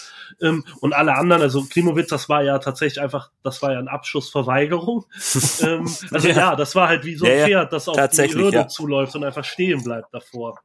[0.41, 3.91] Ähm, und alle anderen, also Klimowitz, das war ja tatsächlich einfach, das war ja eine
[3.91, 5.05] Abschussverweigerung.
[5.61, 6.35] ähm, also Ja.
[6.35, 6.57] ja.
[6.57, 8.69] das war halt wie so ein Ja, ja, Pferd, das auf die Hürde ja.
[8.69, 10.61] zuläuft und einfach stehen bleibt davor.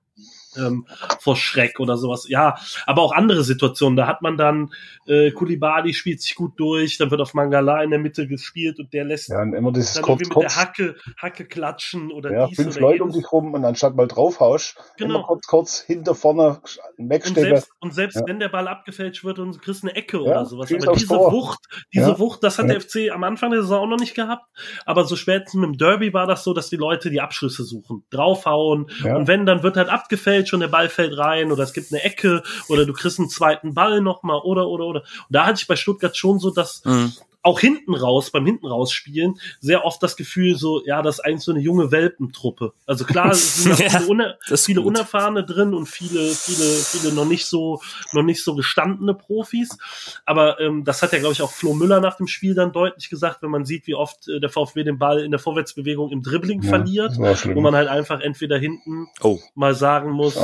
[0.57, 0.85] Ähm,
[1.19, 2.27] vor Schreck oder sowas.
[2.27, 3.95] Ja, aber auch andere Situationen.
[3.95, 4.73] Da hat man dann,
[5.07, 8.91] äh, Kulibali spielt sich gut durch, dann wird auf Mangala in der Mitte gespielt und
[8.91, 10.53] der lässt ja, und immer dieses dann kurz, irgendwie mit kurz.
[10.53, 13.95] der Hacke, Hacke klatschen oder Ja, dies fünf oder Leute um dich rum und anstatt
[13.95, 15.15] mal draufhaust, Genau.
[15.15, 16.59] immer kurz, kurz hinter vorne
[16.97, 17.41] Und wegstecken.
[17.43, 18.23] selbst, und selbst Ja.
[18.27, 20.69] wenn der Ball abgefälscht wird und du kriegst eine Ecke Ja, oder sowas.
[20.73, 21.31] Aber diese Tor.
[21.31, 21.59] Wucht,
[21.93, 22.19] diese.
[22.19, 24.43] Wucht, das hat der FC am Anfang der Saison auch noch nicht gehabt.
[24.85, 28.03] Aber so spätestens mit dem Derby war das so, dass die Leute die Abschlüsse suchen,
[28.09, 28.87] draufhauen.
[29.15, 32.04] Und wenn, dann wird halt abgefälscht und der Ball fällt rein oder es gibt eine
[32.04, 35.01] Ecke oder du kriegst einen zweiten Ball nochmal oder, oder, oder.
[35.01, 37.13] Und da hatte ich bei Stuttgart schon so, dass Mhm.
[37.43, 41.25] Auch hinten raus, beim hinten raus spielen, sehr oft das Gefühl so, ja, das ist
[41.25, 42.73] eigentlich so eine junge Welpentruppe.
[42.86, 44.82] Also klar, es sind da Ja, viele, uner viele.
[44.82, 47.82] Unerfahrene drin und viele, viele, viele noch nicht so,
[48.13, 49.77] noch nicht so gestandene Profis.
[50.25, 53.10] Aber ähm, das hat ja, glaube ich, auch Flo Müller nach dem Spiel dann deutlich
[53.10, 56.21] gesagt, wenn man sieht, wie oft äh, der VfB den Ball in der Vorwärtsbewegung im
[56.21, 60.36] Dribbling Ja, verliert, wo man halt einfach entweder hinten Oh, mal sagen muss,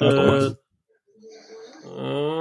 [0.00, 0.54] äh, äh,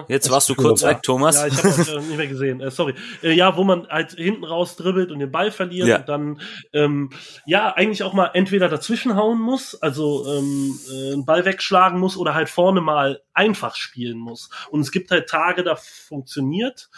[0.07, 1.35] jetzt Das warst du kurz weg, Thomas.
[1.35, 2.61] ja, ich habe auch äh, nicht mehr gesehen.
[2.61, 2.93] Äh, sorry.
[3.23, 5.97] Äh, ja, wo man halt hinten raus dribbelt und den Ball verliert Ja.
[5.99, 6.41] und dann
[6.73, 7.09] ähm,
[7.45, 12.17] ja eigentlich auch mal entweder dazwischen hauen muss, also ähm, äh, einen Ball wegschlagen muss
[12.17, 14.49] oder halt vorne mal einfach spielen muss.
[14.69, 16.89] Und es gibt halt Tage, da funktioniert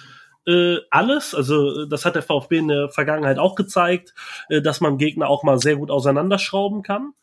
[0.48, 1.34] äh, alles.
[1.36, 4.14] Also äh, das hat der VfB in der Vergangenheit auch gezeigt,
[4.50, 7.14] äh, dass man Gegner auch mal sehr gut auseinanderschrauben kann.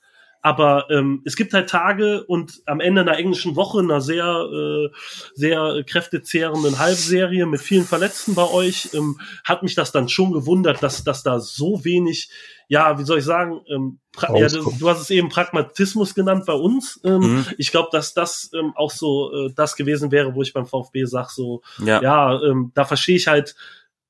[0.43, 4.89] Aber ähm, es gibt halt Tage und am Ende einer englischen Woche, einer sehr, äh,
[5.35, 10.83] sehr kräftezehrenden Halbserie mit vielen Verletzten bei euch, ähm, hat mich das dann schon gewundert,
[10.83, 12.31] dass, dass da so wenig,
[12.69, 13.99] ja, wie soll ich sagen, ähm,
[14.35, 17.01] ja, du, du, hast es eben Pragmatismus genannt bei uns.
[17.05, 17.47] Ähm, mhm.
[17.59, 21.05] Ich glaube, dass das ähm, auch so äh, das gewesen wäre, wo ich beim VfB
[21.05, 23.55] sag, so, ja, ja ähm, da verstehe ich halt,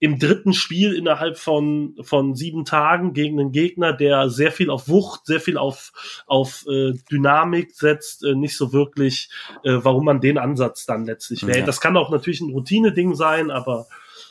[0.01, 4.89] im dritten Spiel innerhalb von, von sieben Tagen gegen einen Gegner, der sehr viel auf
[4.89, 5.93] Wucht, sehr viel auf,
[6.27, 9.31] auf äh, Dynamik setzt, äh, nicht so wirklich,
[9.63, 11.59] äh, warum man den Ansatz dann letztlich wählt.
[11.59, 11.67] Ja.
[11.67, 13.87] Das kann auch natürlich ein Routine-Ding sein, aber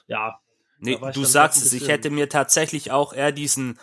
[0.08, 0.39] ja.
[0.79, 3.79] Nee, du sagst es, ich hätte mir tatsächlich auch eher diesen,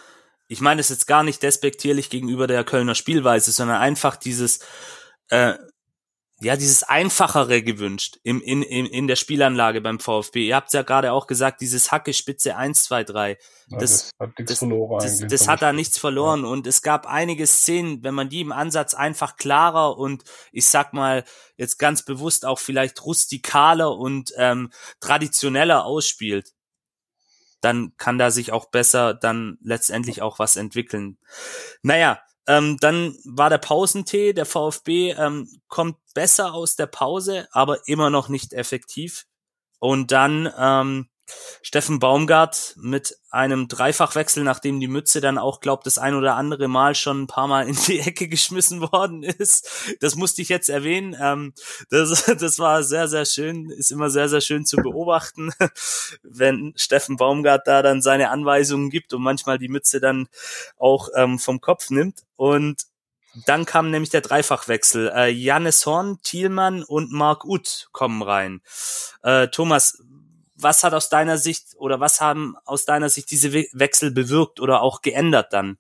[0.49, 4.59] ich meine es jetzt gar nicht despektierlich gegenüber der Kölner Spielweise, sondern einfach dieses,
[5.29, 5.55] äh,
[6.41, 10.47] ja, dieses Einfachere gewünscht im, in, in, in der Spielanlage beim VfB.
[10.49, 13.39] Ihr habt ja gerade auch gesagt, dieses Hacke Spitze 1, 2, 3.
[13.71, 14.99] Das, ja, das hat nichts das, verloren.
[15.01, 16.43] Das, das hat da nichts verloren.
[16.43, 16.49] Ja.
[16.49, 20.93] Und es gab einige Szenen, wenn man die im Ansatz einfach klarer und ich sag
[20.93, 21.25] mal
[21.57, 24.71] jetzt ganz bewusst auch vielleicht rustikaler und ähm,
[25.01, 26.53] traditioneller ausspielt,
[27.63, 31.17] dann kann da sich auch besser dann letztendlich auch was entwickeln.
[31.83, 37.87] Naja, ähm, dann war der Pausentee, der VfB ähm, kommt besser aus der Pause, aber
[37.89, 39.27] immer noch nicht effektiv.
[39.79, 41.09] Und dann ähm,
[41.63, 46.69] Steffen Baumgart mit einem Dreifachwechsel, nachdem die Mütze dann auch, glaubt, das ein oder andere
[46.69, 49.97] Mal schon ein paar Mal in die Ecke geschmissen worden ist.
[50.01, 51.17] Das musste ich jetzt erwähnen.
[51.21, 51.53] Ähm,
[51.91, 55.53] das, das war sehr, sehr schön, ist immer sehr, sehr schön zu beobachten,
[56.23, 60.29] wenn Steffen Baumgart da dann seine Anweisungen gibt und manchmal die Mütze dann
[60.77, 62.23] auch ähm, vom Kopf nimmt.
[62.37, 62.87] Und
[63.45, 65.13] dann kam nämlich der Dreifachwechsel.
[65.15, 68.63] Äh, Jannis Horn, Thielmann und Mark Uth kommen rein.
[69.23, 70.03] Äh, Thomas,
[70.57, 74.83] was hat aus deiner Sicht oder was haben aus deiner Sicht diese Wechsel bewirkt oder
[74.83, 75.79] auch geändert dann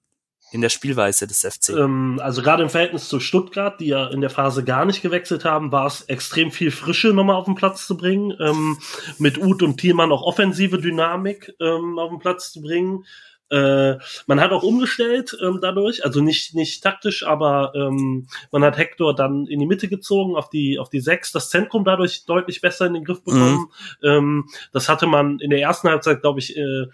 [0.53, 1.71] in der Spielweise des FC?
[1.71, 5.45] Ähm, also gerade im Verhältnis zu Stuttgart, die ja in der Phase gar nicht gewechselt
[5.45, 8.79] haben, war es extrem viel Frische nochmal auf den Platz zu bringen, ähm,
[9.19, 13.05] mit Uth und Thielmann auch offensive Dynamik ähm, auf den Platz zu bringen.
[13.49, 18.77] Äh, man hat auch umgestellt ähm, dadurch, also nicht nicht taktisch, aber ähm, man hat
[18.77, 22.61] Hector dann in die Mitte gezogen auf die auf die sechs, das Zentrum dadurch deutlich
[22.61, 23.69] besser in den Griff bekommen.
[24.03, 24.09] Mhm.
[24.09, 26.87] Ähm, das hatte man in der ersten Halbzeit, glaube ich, äh,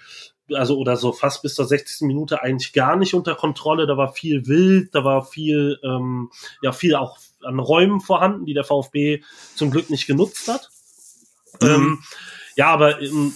[0.52, 2.06] also oder so fast bis zur 60.
[2.06, 3.86] Minute eigentlich gar nicht unter Kontrolle.
[3.86, 8.54] Da war viel wild, da war viel ähm, ja viel auch an Räumen vorhanden, die
[8.54, 9.22] der VfB
[9.54, 10.70] zum Glück nicht genutzt hat.
[11.62, 11.68] Mhm.
[11.68, 11.98] Ähm,
[12.56, 13.32] ja, aber ähm,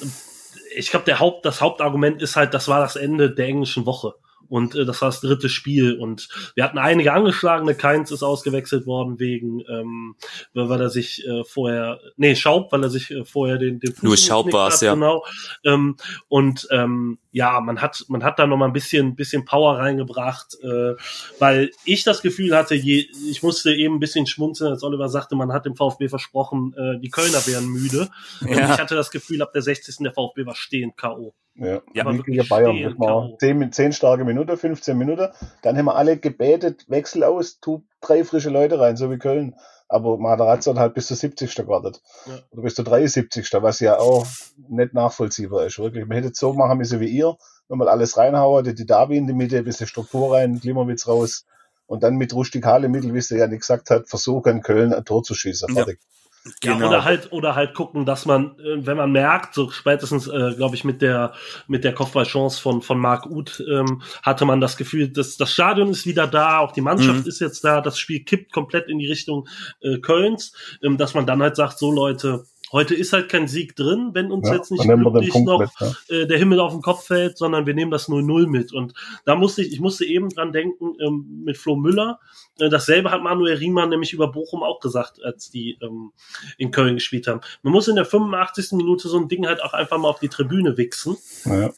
[0.76, 4.14] ich glaube, der Haupt, das Hauptargument ist halt, das war das Ende der englischen Woche.
[4.48, 5.98] Und äh, das war das dritte Spiel.
[5.98, 7.74] Und wir hatten einige angeschlagene.
[7.74, 10.14] Keins ist ausgewechselt worden wegen, ähm,
[10.54, 14.02] weil er sich äh, vorher, nee, Schaub, weil er sich äh, vorher den, den Fuß
[14.02, 14.94] Nur Schaub war es, ja.
[14.94, 15.24] Genau.
[15.64, 15.96] Ähm,
[16.28, 20.56] und ähm, ja, man hat, man hat da noch mal ein bisschen, bisschen Power reingebracht,
[20.62, 20.94] äh,
[21.38, 25.36] weil ich das Gefühl hatte, je, ich musste eben ein bisschen schmunzeln, als Oliver sagte,
[25.36, 28.08] man hat dem VfB versprochen, äh, die Kölner wären müde.
[28.40, 28.48] Ja.
[28.48, 29.98] Und ich hatte das Gefühl, ab der 60.
[29.98, 31.34] der VfB war stehend K.O.
[31.56, 32.82] Ja, ja wirklich Bayern.
[32.82, 35.28] Das war 10, 10 starke Minuten, 15 Minuten.
[35.60, 39.54] Dann haben wir alle gebetet, Wechsel aus, tu drei frische Leute rein, so wie Köln.
[39.88, 41.54] Aber Matarazzo hat halt bis zur 70.
[41.54, 42.02] gewartet.
[42.26, 42.40] Ja.
[42.50, 43.48] Oder bis zur 73.
[43.54, 44.26] Was ja auch
[44.68, 45.78] nicht nachvollziehbar ist.
[45.78, 46.06] Wirklich.
[46.06, 47.36] Man hätte es so machen müssen wie ihr.
[47.68, 51.46] Nochmal alles reinhauen, die Davi in die Mitte, ein bisschen Struktur rein, Klimowitz raus.
[51.86, 55.04] Und dann mit rustikale Mittel, wie es der ja nicht gesagt hat, versuchen, Köln ein
[55.04, 55.72] Tor zu schießen.
[55.72, 56.00] Fertig.
[56.00, 56.25] Ja.
[56.60, 56.80] Genau.
[56.80, 60.54] Ja, oder halt, oder halt gucken, dass man, äh, wenn man merkt, so spätestens, äh,
[60.56, 61.32] glaube ich, mit der,
[61.66, 65.90] mit der Kopfballchance von, von Marc Uth, ähm, hatte man das Gefühl, dass das Stadion
[65.90, 67.28] ist wieder da, auch die Mannschaft mhm.
[67.28, 69.48] ist jetzt da, das Spiel kippt komplett in die Richtung
[69.80, 73.76] äh, Kölns, ähm, dass man dann halt sagt, so Leute, Heute ist halt kein Sieg
[73.76, 75.92] drin, wenn uns ja, jetzt nicht wirklich noch mit, ja.
[76.08, 78.72] äh, der Himmel auf den Kopf fällt, sondern wir nehmen das 0-0 mit.
[78.72, 78.92] Und
[79.24, 82.18] da musste ich, ich musste eben dran denken ähm, mit Flo Müller.
[82.58, 86.12] Äh, dasselbe hat Manuel Riemann nämlich über Bochum auch gesagt, als die ähm,
[86.58, 87.40] in Köln gespielt haben.
[87.62, 88.72] Man muss in der 85.
[88.72, 91.16] Minute so ein Ding halt auch einfach mal auf die Tribüne wichsen.
[91.44, 91.72] Ja, ja.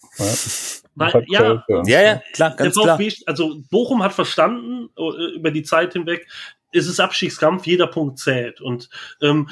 [0.95, 2.99] Weil, ja, ja, ja, klar, ganz klar.
[3.27, 6.27] Also Bochum hat verstanden äh, über die Zeit hinweg,
[6.73, 8.61] ist es Abstiegskampf, jeder Punkt zählt.
[8.61, 8.89] Und
[9.23, 9.49] ähm,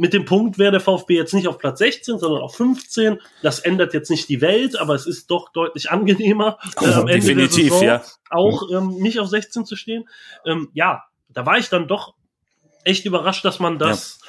[0.00, 3.20] mit dem Punkt wäre der VfB jetzt nicht auf Platz 16, sondern auf 15.
[3.42, 7.26] Das ändert jetzt nicht die Welt, aber es ist doch deutlich angenehmer, äh, am Ende
[7.26, 8.02] Definitiv, der Saison ja.
[8.30, 10.08] auch ähm, nicht auf 16 zu stehen.
[10.46, 12.14] Ähm, ja, da war ich dann doch
[12.82, 14.20] echt überrascht, dass man das.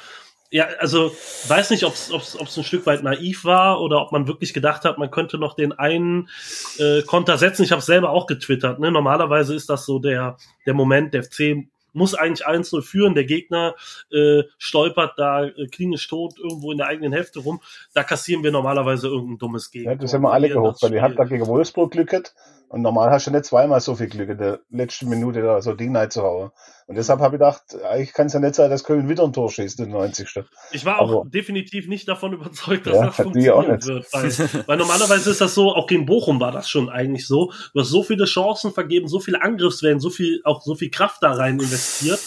[0.50, 1.16] Ja, ja also
[1.48, 4.98] weiß nicht, ob es ein Stück weit naiv war oder ob man wirklich gedacht hat,
[4.98, 6.28] man könnte noch den einen
[6.76, 7.62] äh, Konter setzen.
[7.62, 8.78] Ich habe selber auch getwittert.
[8.78, 8.92] Ne?
[8.92, 13.14] Normalerweise ist das so der der Moment, der FC muss eigentlich 1-0 führen.
[13.14, 13.74] Der Gegner
[14.10, 17.60] äh, stolpert da äh, klinisch tot irgendwo in der eigenen Hälfte rum.
[17.94, 19.92] Da kassieren wir normalerweise irgendein dummes Gegentor.
[19.94, 22.34] Ja, das haben wir alle gehofft, weil die hat da gegen Wolfsburg Glück gehabt.
[22.72, 25.74] Und normal hast du nicht zweimal so viel Glück in der letzten Minute da so
[25.74, 26.52] Ding reinzuhauen.
[26.86, 29.34] Und deshalb habe ich gedacht, eigentlich kann es ja nicht sein, dass Köln wieder ein
[29.34, 30.42] Tor schießt in der 90.
[30.72, 34.10] Ich war auch Aber- definitiv nicht davon überzeugt, dass Ja, das funktionieren wird.
[34.12, 37.52] Weil, weil normalerweise ist das so, auch gegen Bochum war das schon eigentlich so.
[37.74, 41.22] Du hast so viele Chancen vergeben, so viele Angriffswellen, so viel, auch so viel Kraft
[41.22, 42.20] da rein investiert,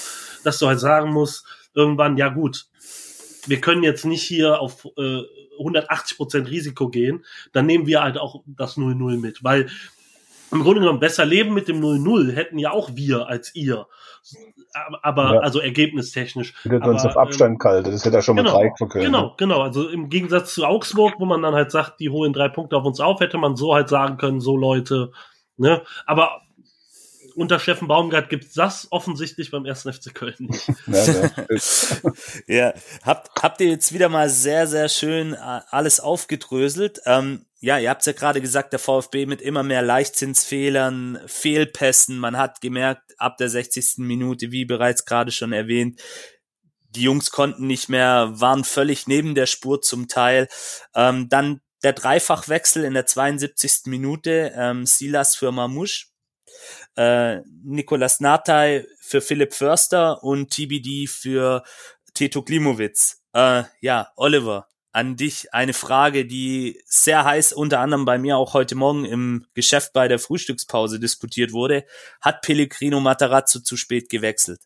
[0.44, 1.44] dass du halt sagen musst,
[1.74, 2.68] irgendwann, ja gut,
[3.48, 5.22] wir können jetzt nicht hier auf äh,
[5.60, 9.44] 180% Risiko gehen, dann nehmen wir halt auch das 0-0 mit.
[9.44, 9.70] Weil
[10.56, 13.88] im Grunde genommen besser leben mit dem 0-0 hätten ja auch wir als ihr.
[15.04, 15.40] Aber, Ja.
[15.40, 16.54] also ergebnistechnisch.
[16.64, 17.92] Wir hätten uns auf Abstand gehalten.
[17.92, 19.06] Das hätte ja schon mal genau, drei für Köln.
[19.06, 19.62] Genau, genau.
[19.62, 22.84] Also im Gegensatz zu Augsburg, wo man dann halt sagt, die holen drei Punkte auf
[22.86, 25.12] uns auf, hätte man so halt sagen können, so Leute,
[25.58, 25.82] ne?
[26.06, 26.42] Aber
[27.36, 29.84] unter Steffen Baumgart gibt's das offensichtlich beim 1.
[29.84, 30.72] FC Köln nicht.
[32.48, 35.38] Ja, habt, habt ihr jetzt wieder mal sehr, sehr schön äh,
[35.70, 37.00] alles aufgedröselt.
[37.06, 42.20] Ähm, ja, ihr habt ja gerade gesagt, der VfB mit immer mehr Leichtzinsfehlern, Fehlpässen.
[42.20, 44.06] Man hat gemerkt, ab der 60.
[44.06, 46.00] Minute, wie bereits gerade schon erwähnt,
[46.92, 50.48] die Jungs konnten nicht mehr, waren völlig neben der Spur zum Teil.
[50.94, 53.88] Ähm, dann der Dreifachwechsel in der 72.
[53.88, 56.06] Minute, ähm, Silas für Mamouche,
[56.96, 61.64] äh, Nikolas Natai für Philipp Förster und TBD für
[62.14, 63.24] Teto Klimowitz.
[63.34, 68.54] Äh, ja, Oliver, an dich eine Frage, die sehr heiß unter anderem bei mir auch
[68.54, 71.84] heute Morgen im Geschäft bei der Frühstückspause diskutiert wurde.
[72.22, 74.62] Hat Pellegrino Matarazzo zu spät gewechselt?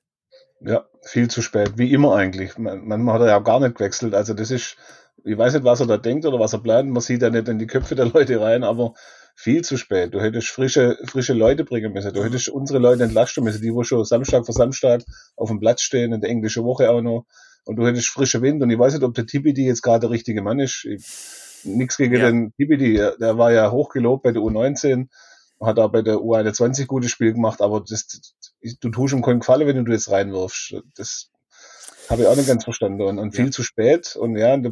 [0.61, 2.59] Ja, viel zu spät, wie immer eigentlich.
[2.59, 4.13] Man, manchmal hat er ja auch gar nicht gewechselt.
[4.13, 4.77] Also das ist,
[5.25, 6.91] ich weiß nicht, was er da denkt oder was er plant.
[6.91, 8.93] Man sieht ja nicht in die Köpfe der Leute rein, aber
[9.33, 10.13] viel zu spät.
[10.13, 12.13] Du hättest frische, frische Leute bringen müssen.
[12.13, 15.01] Du hättest unsere Leute entlasten müssen, die wo schon Samstag für Samstag
[15.35, 17.25] auf dem Platz stehen, in der englischen Woche auch noch.
[17.65, 18.61] Und du hättest frische Wind.
[18.63, 20.85] Und ich weiß nicht, ob der TBD jetzt gerade der richtige Mann ist.
[20.85, 22.27] Ich, nix gegen Ja.
[22.31, 22.95] den TBD.
[23.19, 25.07] Der war ja hochgelobt bei der U19
[25.61, 28.07] hat auch bei der U21 gutes Spiel gemacht, aber das,
[28.79, 30.75] du tust ihm keinen Gefallen, wenn du jetzt reinwirfst.
[30.95, 31.31] Das
[32.09, 33.01] habe ich auch nicht ganz verstanden.
[33.01, 33.51] Und, und viel Ja.
[33.51, 34.15] zu spät.
[34.15, 34.71] Und ja, und der,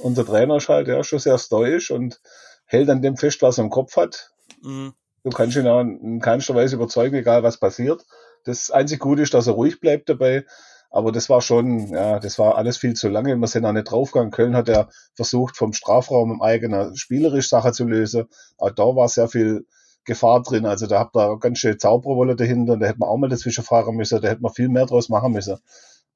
[0.00, 2.20] unser Trainer ist halt ja schon sehr stoisch und
[2.66, 4.30] hält an dem fest, was er im Kopf hat.
[4.62, 4.92] Mhm.
[5.24, 8.04] Du kannst ihn auch in keinster Weise überzeugen, egal was passiert.
[8.44, 10.44] Das einzig Gute ist, dass er ruhig bleibt dabei.
[10.90, 13.36] Aber das war schon, ja, das war alles viel zu lange.
[13.36, 14.30] Wir sind auch nicht draufgegangen.
[14.30, 18.26] Köln hat ja versucht, vom Strafraum im eigenen spielerisch Sache zu lösen.
[18.56, 19.66] Auch da war sehr viel
[20.04, 20.64] Gefahr drin.
[20.64, 22.72] Also da habt ihr ganz schön Zauberwolle dahinter.
[22.74, 24.20] Und da hätte man auch mal dazwischen fahren müssen.
[24.22, 25.58] Da hätte man viel mehr draus machen müssen.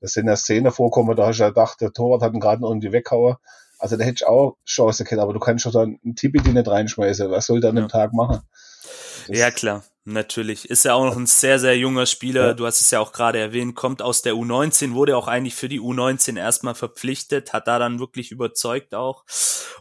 [0.01, 2.63] Das sind ja Szenen vorkommen, da hast du ja gedacht, der Torwart hat ihn gerade
[2.65, 3.37] irgendwie weggehauen.
[3.79, 6.67] Also da hätte ich auch Chance gehabt, aber du kannst schon dann einen Tipi nicht
[6.69, 7.31] reinschmeißen.
[7.31, 7.83] Was soll der an Ja.
[7.85, 8.41] dem Tag machen?
[9.29, 10.69] Das- Ja, klar, natürlich.
[10.69, 12.49] Ist ja auch noch ein sehr, sehr junger Spieler.
[12.49, 12.55] Ja.
[12.55, 15.69] Du hast es ja auch gerade erwähnt, kommt aus der U19, wurde auch eigentlich für
[15.69, 19.25] die U19 erstmal verpflichtet, hat da dann wirklich überzeugt auch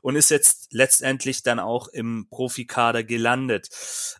[0.01, 3.69] und ist jetzt letztendlich dann auch im Profikader gelandet.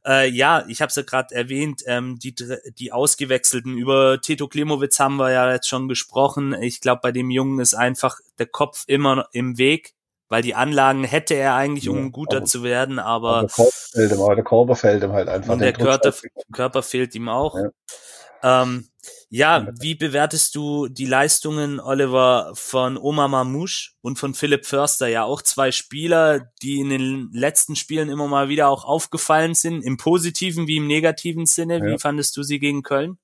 [0.05, 2.35] Äh, ja, ich habe es ja gerade erwähnt, ähm, die,
[2.77, 3.77] die Ausgewechselten.
[3.77, 6.53] Über Tito Klimowitz haben wir ja jetzt schon gesprochen.
[6.61, 9.93] Ich glaube, bei dem Jungen ist einfach der Kopf immer im Weg.
[10.31, 13.49] Weil die Anlagen hätte er eigentlich, um Ja, guter aber- zu werden, aber aber der
[13.53, 15.53] Körper fällt ihm, aber der Körper fällt ihm halt einfach.
[15.53, 16.13] und der Körper,
[16.53, 17.55] Körper fehlt ihm auch.
[17.57, 18.63] Ja.
[18.63, 18.87] Ähm,
[19.29, 25.07] ja, wie bewertest du die Leistungen, Oliver, von Omar Mamouche und von Philipp Förster?
[25.07, 29.81] Ja, auch zwei Spieler, die in den letzten Spielen immer mal wieder auch aufgefallen sind,
[29.83, 31.81] im positiven wie im negativen Sinne.
[31.83, 31.97] Wie Ja.
[31.97, 33.17] fandest du sie gegen Köln?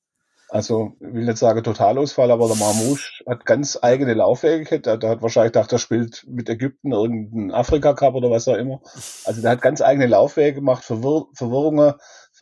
[0.50, 4.86] Also, ich will nicht sagen Totalausfall, aber der Marmouche hat ganz eigene Laufwege gehabt.
[4.86, 8.82] Der, der hat wahrscheinlich gedacht, er spielt mit Ägypten irgendeinen Afrika-Cup oder was auch immer.
[9.26, 11.94] Also, der hat ganz eigene Laufwege gemacht, Verwirr Verwirrungen.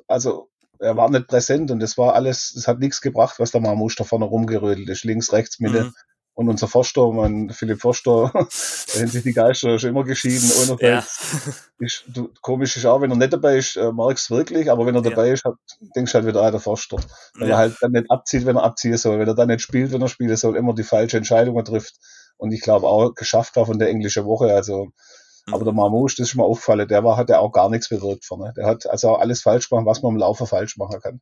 [0.08, 0.50] Also,
[0.80, 3.96] er war nicht präsent und das war alles, das hat nichts gebracht, was der Marmouche
[3.98, 5.04] da vorne rumgerödelt ist.
[5.04, 5.86] Links, rechts, Mitte.
[5.86, 5.94] Mhm.
[6.36, 10.50] Und unser Forster, mein Philipp Forster, da sind sich die Geister schon immer geschieden.
[10.82, 11.00] Ja.
[11.00, 11.22] Einerseits
[11.80, 14.96] ist, du, komisch ist auch, wenn er nicht dabei ist, äh, du wirklich, aber wenn
[14.96, 15.10] er Ja.
[15.12, 15.56] dabei ist, hat,
[15.96, 16.98] denkst du halt wieder, ah, der Forster.
[17.40, 17.56] Weil Ja.
[17.56, 20.02] er halt dann nicht abzieht, wenn er abziehen soll, wenn er dann nicht spielt, wenn
[20.02, 21.96] er spielen soll, immer die falsche Entscheidungen trifft.
[22.38, 24.54] Und ich glaube auch geschafft war von der englischen Woche.
[24.54, 24.90] Also,
[25.48, 25.54] Mhm.
[25.54, 28.26] aber der Marmouche, das ist mir aufgefallen, der war, hat ja auch gar nichts bewirkt
[28.26, 28.52] vorne.
[28.58, 31.22] Der hat also auch alles falsch gemacht, was man im Laufe falsch machen kann.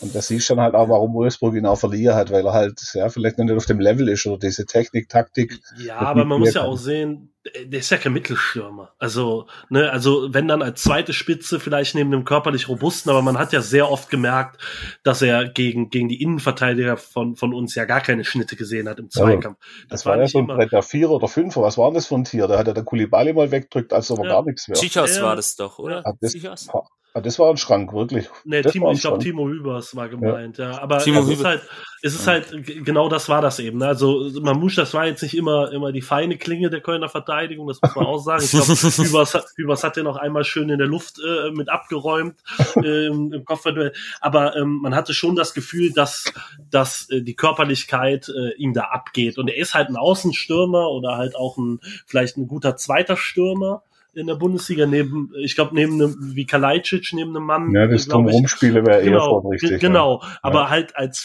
[0.00, 2.80] Und da siehst dann halt auch, warum Wolfsburg ihn auch verlieren hat, weil er halt,
[2.94, 5.60] ja, vielleicht noch nicht auf dem Level ist oder diese Technik, Taktik.
[5.78, 7.34] Ja, Das aber man muss ja auch sehen,
[7.64, 8.92] der ist ja kein Mittelstürmer.
[8.98, 13.38] Also, ne, also wenn dann als zweite Spitze vielleicht neben dem körperlich robusten, aber man
[13.38, 14.60] hat ja sehr oft gemerkt,
[15.04, 18.98] dass er gegen, gegen die Innenverteidiger von, von uns ja gar keine Schnitte gesehen hat
[18.98, 19.58] im Zweikampf.
[19.88, 22.14] Das, war ja so ein Brett, der Vierer oder Fünfer, was war denn das für
[22.14, 22.46] ein Tier?
[22.46, 24.30] Da hat er der Kulibali mal weggedrückt, als ob er Ja.
[24.32, 24.78] gar nichts wäre.
[24.78, 25.22] Tschichos Ja.
[25.24, 26.02] war das doch, oder?
[26.06, 26.68] Ah, das-?
[27.12, 28.28] Ah, das war ein Schrank, wirklich.
[28.44, 29.18] Nee, das Timo, ich glaube.
[29.18, 30.80] Timo Hübers war gemeint, ja.
[30.80, 31.62] Aber Timo es ist halt,
[32.02, 32.46] es ist halt,
[32.84, 33.78] genau das war das eben.
[33.78, 33.88] ne?
[33.88, 37.82] Also Mamouche, das war jetzt nicht immer, immer die feine Klinge der Kölner Verteidigung, das
[37.82, 38.44] muss man auch sagen.
[38.44, 38.66] Ich glaube,
[39.08, 42.36] Hübers, hat- Hübers hat den auch einmal schön in der Luft äh, mit abgeräumt
[42.76, 43.92] ähm, im Kopfballduell.
[44.20, 46.32] Aber ähm, man hatte schon das Gefühl, dass,
[46.70, 49.36] dass äh, die Körperlichkeit äh, ihm da abgeht.
[49.36, 53.82] Und er ist halt ein Außenstürmer oder halt auch ein, vielleicht ein guter zweiter Stürmer
[54.14, 57.72] in der Bundesliga neben, ich glaube, neben einem, wie Kalajdzic, neben einem Mann.
[57.74, 59.70] Ja, das Drumherumspiele wäre eher genau, vorrichtig.
[59.70, 59.88] ge- ja.
[59.88, 60.22] genau.
[60.42, 61.20] Aber halt als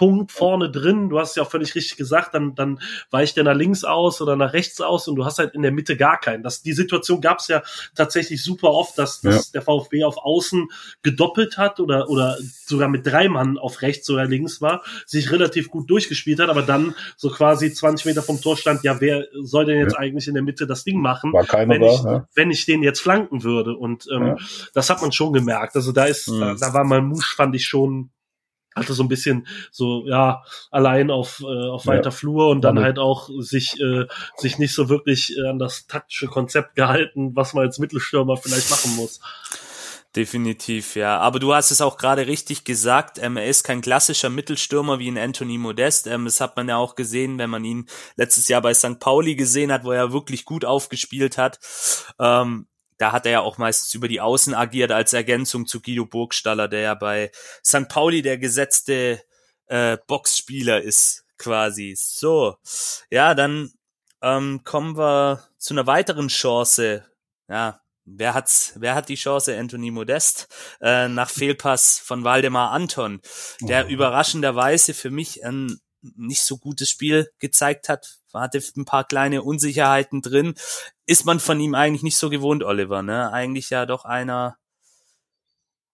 [0.00, 2.80] Fixpunkt vorne drin, du hast ja auch völlig richtig gesagt, dann, dann
[3.10, 5.72] weicht der nach links aus oder nach rechts aus und du hast halt in der
[5.72, 6.42] Mitte gar keinen.
[6.42, 7.62] Das, die Situation gab es ja
[7.94, 10.68] tatsächlich super oft, dass, dass der VfB auf Außen
[11.02, 15.68] gedoppelt hat oder, oder sogar mit drei Mann auf rechts oder links war, sich relativ
[15.70, 19.66] gut durchgespielt hat, aber dann so quasi 20 Meter vom Tor stand, ja, wer soll
[19.66, 19.98] denn jetzt Ja.
[19.98, 21.32] eigentlich in der Mitte das Ding machen?
[21.34, 21.88] War keiner wenn da.
[21.94, 22.28] ich, ja.
[22.34, 23.76] wenn ich den jetzt flanken würde.
[23.76, 24.36] Und ähm, Ja.
[24.72, 25.76] das hat man schon gemerkt.
[25.76, 26.40] Also da ist, Mhm.
[26.40, 28.10] da, da war Malmouche, fand ich schon,
[28.74, 31.92] hatte so ein bisschen so, ja, allein auf, äh, auf Ja.
[31.92, 32.82] weiter Flur und dann Ja.
[32.82, 34.06] halt auch sich, äh,
[34.36, 38.70] sich nicht so wirklich äh, an das taktische Konzept gehalten, was man als Mittelstürmer vielleicht
[38.70, 39.20] machen muss.
[40.16, 41.18] Definitiv, ja.
[41.20, 43.18] Aber du hast es auch gerade richtig gesagt.
[43.22, 46.08] Ähm, er ist kein klassischer Mittelstürmer wie ein Anthony Modest.
[46.08, 48.98] Ähm, das hat man ja auch gesehen, wenn man ihn letztes Jahr bei St.
[48.98, 51.60] Pauli gesehen hat, wo er wirklich gut aufgespielt hat.
[52.18, 52.66] Ähm,
[53.00, 56.68] da hat er ja auch meistens über die Außen agiert als Ergänzung zu Guido Burgstaller,
[56.68, 57.32] der ja bei
[57.64, 57.88] St.
[57.88, 59.22] Pauli der gesetzte
[59.68, 61.94] äh, Boxspieler ist, quasi.
[61.96, 62.56] So,
[63.08, 63.72] ja, dann
[64.20, 67.06] ähm, kommen wir zu einer weiteren Chance.
[67.48, 68.74] Ja, wer hat's?
[68.76, 69.58] Wer hat die Chance?
[69.58, 70.48] Anthony Modest
[70.82, 73.22] äh, nach Fehlpass von Waldemar Anton,
[73.62, 78.18] der überraschenderweise für mich ein nicht so gutes Spiel gezeigt hat.
[78.32, 80.54] Hatte ein paar kleine Unsicherheiten drin.
[81.06, 83.32] Ist man von ihm eigentlich nicht so gewohnt, Oliver, ne?
[83.32, 84.56] Eigentlich ja doch einer,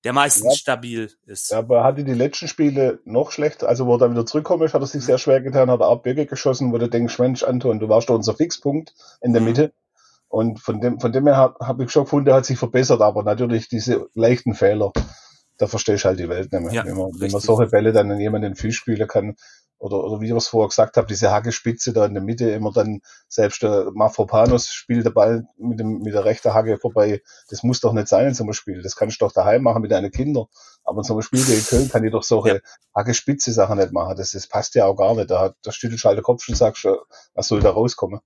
[0.04, 0.58] der meistens Ja.
[0.58, 1.50] stabil ist.
[1.50, 3.68] Ja, aber er hatte die letzten Spiele noch schlechter.
[3.68, 5.88] Also, wo er dann wieder zurückgekommen ist, hat er sich sehr schwer getan, hat er
[5.88, 9.48] Abböcke geschossen, wo du denkst, Mensch, Anton, du warst doch unser Fixpunkt in der Mhm.
[9.48, 9.72] Mitte.
[10.28, 13.00] Und von dem, von dem her habe hab ich schon gefunden, er hat sich verbessert,
[13.00, 14.92] aber natürlich diese leichten Fehler,
[15.58, 16.72] da verstehst du halt die Welt nicht mehr.
[16.72, 19.36] Ja, wenn, man, wenn man solche Bälle dann an jemanden in den Fuß spielen kann,
[19.78, 22.72] oder, oder wie ich es vorher gesagt habe, diese Hackespitze da in der Mitte, immer
[22.72, 27.20] dann, selbst der Mafropanos spielt der Ball mit, dem, mit der rechten Hacke vorbei.
[27.50, 28.80] Das muss doch nicht sein in so einem Spiel.
[28.82, 30.46] Das kannst du doch daheim machen mit deinen Kindern.
[30.84, 32.62] Aber in so einem Spiel wie in Köln kann ich doch solche
[32.94, 34.16] Hackespitze Sachen nicht machen.
[34.16, 35.30] Das, das passt ja auch gar nicht.
[35.30, 36.94] Da, da schüttelst du halt den Kopf und sagst, äh,
[37.34, 38.20] was soll da rauskommen?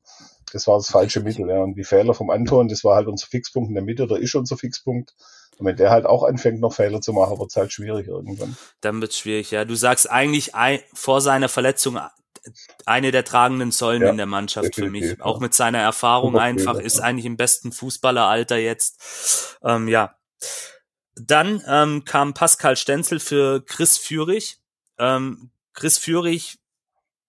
[0.52, 1.48] Das war das falsche Mittel.
[1.48, 1.62] Ja.
[1.62, 4.34] Und die Fehler vom Anton, das war halt unser Fixpunkt in der Mitte oder ist
[4.34, 5.14] unser Fixpunkt.
[5.60, 8.56] Und wenn der halt auch anfängt, noch Fehler zu machen, wird es halt schwierig irgendwann.
[8.80, 9.66] Dann wird's schwierig, ja.
[9.66, 12.00] Du sagst eigentlich ein, vor seiner Verletzung
[12.86, 15.02] eine der tragenden Säulen Ja, in der Mannschaft für mich.
[15.02, 15.40] definitiv, Auch ja.
[15.42, 17.04] mit seiner Erfahrung Super einfach, Spieler, ist ja.
[17.04, 19.58] eigentlich im besten Fußballeralter jetzt.
[19.62, 20.16] Ähm, ja.
[21.16, 24.58] Dann ähm, kam Pascal Stenzel für Chris Führig.
[24.98, 26.58] Ähm, Chris Führig,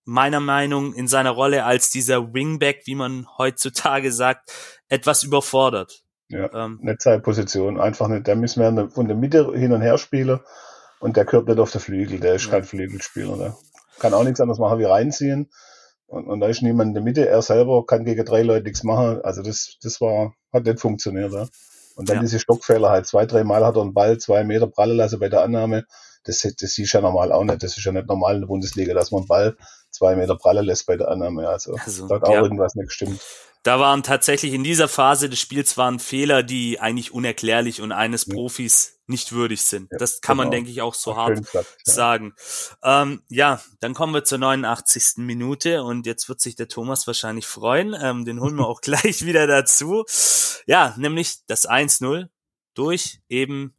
[0.05, 4.53] meiner Meinung in seiner Rolle als dieser Wingback, wie man heutzutage sagt,
[4.87, 6.03] etwas überfordert.
[6.31, 6.65] Ja.
[6.65, 7.79] Ähm, Nicht seine Position.
[7.79, 8.27] Einfach nicht.
[8.27, 10.39] Der müssen wir von der Mitte hin und her spielen.
[10.99, 12.19] Und der gehört nicht auf der Flügel.
[12.19, 12.51] Der ist Ja.
[12.51, 13.37] kein Flügelspieler.
[13.37, 13.55] Der
[13.99, 15.49] kann auch nichts anderes machen wie reinziehen.
[16.07, 17.27] Und, und da ist niemand in der Mitte.
[17.27, 19.21] Er selber kann gegen drei Leute nichts machen.
[19.23, 21.31] Also das, das war, hat nicht funktioniert.
[21.33, 21.47] Ja.
[21.95, 22.21] Und dann Ja.
[22.21, 23.05] diese Stockfehler halt.
[23.07, 25.85] Zwei, drei Mal hat er einen Ball zwei Meter prallen lassen bei der Annahme.
[26.23, 27.63] Das, das siehst du ja normal auch nicht.
[27.63, 29.57] Das ist ja nicht normal in der Bundesliga, dass man einen Ball
[29.89, 31.47] zwei Meter prallen lässt bei der Annahme.
[31.49, 32.41] Also, Also, da hat auch ja.
[32.41, 33.19] irgendwas nicht gestimmt.
[33.63, 38.25] Da waren tatsächlich in dieser Phase des Spiels waren Fehler, die eigentlich unerklärlich und eines
[38.25, 38.33] Ja.
[38.33, 39.91] Profis nicht würdig sind.
[39.91, 40.55] Ja, das kann man, genau.
[40.55, 41.93] denke ich, auch so Auch hart gesagt, ja.
[41.93, 42.33] sagen.
[42.83, 45.17] Ähm, ja, dann kommen wir zur 89.
[45.17, 47.95] Minute und jetzt wird sich der Thomas wahrscheinlich freuen.
[47.99, 50.05] Ähm, den holen wir auch gleich wieder dazu.
[50.65, 52.29] Ja, nämlich das 1-0
[52.73, 53.75] durch eben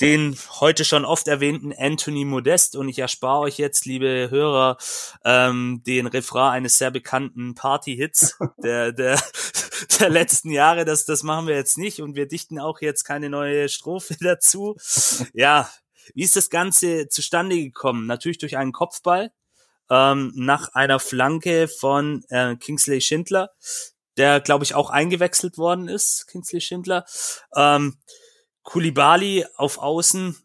[0.00, 4.78] den heute schon oft erwähnten Anthony Modest und ich erspare euch jetzt, liebe Hörer,
[5.24, 9.20] ähm, den Refrain eines sehr bekannten Party-Hits der, der,
[9.98, 10.84] der letzten Jahre.
[10.84, 14.76] Das, das machen wir jetzt nicht und wir dichten auch jetzt keine neue Strophe dazu.
[15.34, 15.70] Ja,
[16.14, 18.06] wie ist das Ganze zustande gekommen?
[18.06, 19.32] Natürlich durch einen Kopfball
[19.90, 23.50] ähm, nach einer Flanke von äh, Kingsley Schindler,
[24.16, 27.04] der, glaube ich, auch eingewechselt worden ist, Kingsley Schindler.
[27.54, 27.98] Ähm,
[28.62, 30.36] Kulibali auf Außen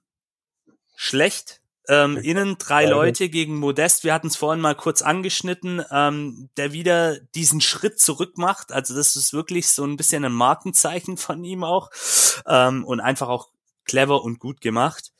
[0.96, 1.62] schlecht.
[1.88, 2.86] Ähm, innen drei.
[2.86, 4.04] Leute gegen Modest.
[4.04, 8.72] Wir hatten es vorhin mal kurz angeschnitten, ähm, der wieder diesen Schritt zurück macht.
[8.72, 11.92] Also das ist wirklich so ein bisschen ein Markenzeichen von ihm auch
[12.48, 13.50] ähm, und einfach auch
[13.86, 15.12] clever und gut gemacht.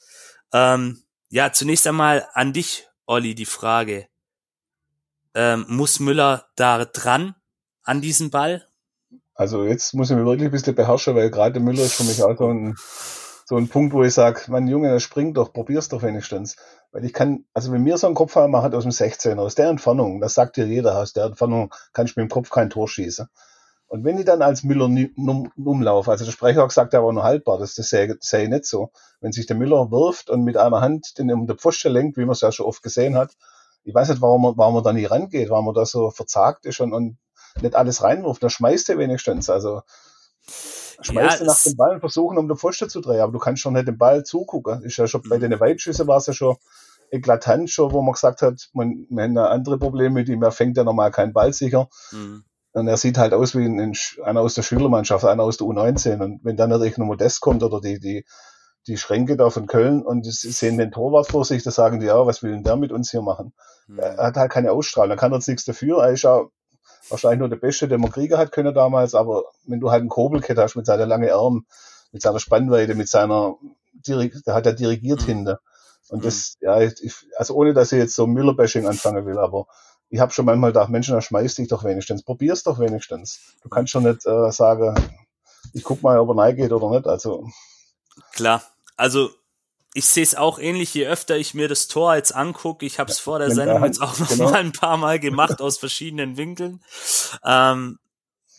[0.54, 4.08] Ähm, ja, zunächst einmal an dich, Olli, die Frage.
[5.36, 7.36] Ähm, muss Müller da dran
[7.84, 8.68] an diesem Ball?
[9.36, 12.24] Also jetzt muss ich mich wirklich ein bisschen beherrschen, weil gerade Müller ist für mich
[12.24, 12.76] auch so ein,
[13.46, 16.56] so ein Punkt, wo ich sage, mein Junge, der springt doch, probier's doch wenigstens.
[16.92, 19.68] Weil ich kann, also wenn mir so ein Kopfball macht aus dem 16er, aus der
[19.68, 22.88] Entfernung, das sagt dir jeder, aus der Entfernung kann ich mit dem Kopf kein Tor
[22.88, 23.28] schießen.
[23.88, 24.90] Und wenn ich dann als Müller
[25.58, 28.66] umlaufe, also der Sprecher sagt, der war nur haltbar, das, das das sehe ich nicht
[28.66, 28.90] so.
[29.20, 32.26] Wenn sich der Müller wirft und mit einer Hand den um den Pfosten lenkt, wie
[32.26, 33.34] man es ja schon oft gesehen hat,
[33.84, 36.66] ich weiß nicht, warum man, warum man da nie rangeht, warum man da so verzagt
[36.66, 37.18] ist und, und
[37.62, 39.50] nicht alles reinwirft, dann schmeißt er wenigstens.
[39.50, 39.82] Also
[41.02, 43.62] schmeißt ja, nach dem Ball und versuchen, um den Pfosten zu drehen, aber du kannst
[43.62, 44.84] schon nicht den Ball zugucken.
[44.84, 46.58] Ist ja schon bei den Weitschüssen war es ja schon
[47.12, 50.78] eklatant schon, wo man gesagt hat, man, man hat andere Probleme mit ihm, er fängt
[50.78, 51.90] ja normal keinen Ball sicher.
[52.12, 52.44] Mhm.
[52.74, 53.94] Und er sieht halt aus wie ein,
[54.24, 56.22] einer aus der Schülermannschaft, einer aus der U19.
[56.22, 58.26] Und wenn dann natürlich nur Modest kommt oder die, die,
[58.88, 62.08] die Schränke da von Köln und sie sehen den Torwart vor sich, da sagen die,
[62.08, 63.54] ja, was will denn der mit uns hier machen?
[63.88, 64.00] Mhm.
[64.00, 66.04] Er hat halt keine Ausstrahlung, da kann er jetzt nichts dafür.
[66.04, 66.42] Er ist ja
[67.10, 70.10] wahrscheinlich nur der Beste, den man kriegen hat können damals, aber wenn du halt einen
[70.10, 71.66] Kobelkett hast mit seiner langen Arm,
[72.12, 73.56] mit seiner Spannweite, mit seiner,
[74.08, 75.26] der hat er dirigiert mhm.
[75.26, 75.60] hinter.
[76.10, 76.24] Und mhm.
[76.24, 79.68] das, ja, ich, also ohne, dass ich jetzt so Müller-Bashing anfangen will, aber
[80.10, 83.56] ich habe schon manchmal gedacht, Menschen, da schmeiß dich doch wenigstens, probier's doch wenigstens.
[83.64, 84.96] Du kannst schon nicht äh, sagen,
[85.74, 87.08] ich guck mal, ob er reingeht oder nicht.
[87.08, 87.48] Also
[88.32, 88.62] klar,
[88.98, 89.30] also
[89.96, 92.86] ich sehe es auch ähnlich, je öfter ich mir das Tor jetzt angucke.
[92.86, 94.50] Ich habe es vor der Sendung jetzt auch noch genau.
[94.52, 96.82] mal ein paar Mal gemacht aus verschiedenen Winkeln.
[97.46, 97.98] Ähm,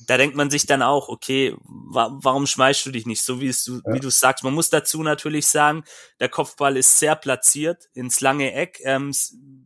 [0.07, 3.23] da denkt man sich dann auch, okay, wa warum schmeißt du dich nicht?
[3.23, 3.95] So wie du, ja.
[3.95, 4.45] wie du sagst.
[4.45, 5.85] Man muss dazu natürlich sagen,
[6.21, 8.79] der Kopfball ist sehr platziert ins lange Eck.
[8.85, 9.13] Ähm,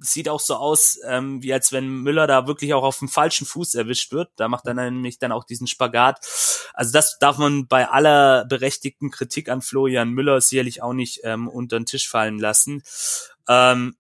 [0.01, 3.47] sieht auch so aus, ähm, wie als wenn Müller da wirklich auch auf dem falschen
[3.47, 4.31] Fuß erwischt wird.
[4.37, 6.19] Da macht er nämlich dann auch diesen Spagat.
[6.73, 11.49] Also das darf man bei aller berechtigten Kritik an Florian Müller sicherlich auch nicht ähm,
[11.49, 12.83] unter den Tisch fallen lassen.
[13.47, 13.97] Ähm,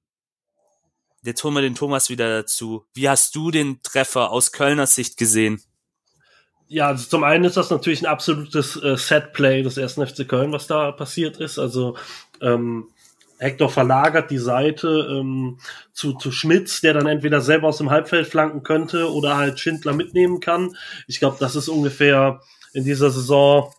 [1.22, 2.86] jetzt holen wir den Thomas wieder dazu.
[2.94, 5.62] Wie hast du den Treffer aus Kölner Sicht gesehen?
[6.72, 10.52] Ja, also zum einen ist das natürlich ein absolutes äh, Setplay des ersten FC Köln,
[10.52, 11.58] was da passiert ist.
[11.58, 11.96] Also
[12.40, 12.86] ähm,
[13.40, 15.58] Hector verlagert die Seite ähm,
[15.92, 19.94] zu, zu Schmitz, der dann entweder selber aus dem Halbfeld flanken könnte oder halt Schindler
[19.94, 20.76] mitnehmen kann.
[21.08, 22.40] Ich glaube, das ist ungefähr
[22.72, 23.74] in dieser Saison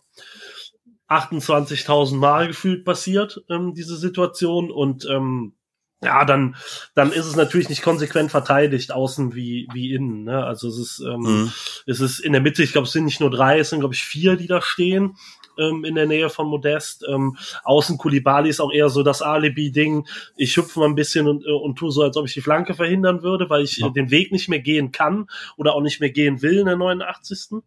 [1.08, 4.70] 28.000 Mal gefühlt passiert, ähm, diese Situation.
[4.70, 5.54] Und ähm,
[6.02, 6.56] ja, dann,
[6.94, 10.24] dann ist es natürlich nicht konsequent verteidigt, außen wie, wie innen.
[10.24, 10.44] Ne?
[10.44, 11.52] Also es ist, ähm, mhm.
[11.86, 13.94] es ist in der Mitte, ich glaube, es sind nicht nur drei, es sind, glaube
[13.94, 15.16] ich, vier, die da stehen
[15.58, 17.04] ähm, in der Nähe von Modest.
[17.08, 20.08] Ähm, außen Kulibali ist auch eher so das Alibi-Ding.
[20.36, 22.74] Ich hüpfe mal ein bisschen und, äh, und tue so, als ob ich die Flanke
[22.74, 23.88] verhindern würde, weil ich ja.
[23.88, 27.62] den Weg nicht mehr gehen kann oder auch nicht mehr gehen will in der 89.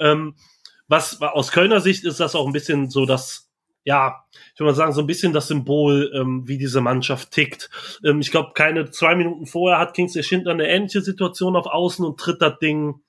[0.00, 0.34] Ähm,
[0.88, 3.43] was aus Kölner Sicht ist das auch ein bisschen so das
[3.84, 7.70] ja, ich würde mal sagen, so ein bisschen das Symbol, ähm, wie diese Mannschaft tickt.
[8.04, 12.04] Ähm, ich glaube, keine zwei Minuten vorher hat Kingsley Schindler eine ähnliche Situation auf Außen
[12.04, 13.00] und tritt das Ding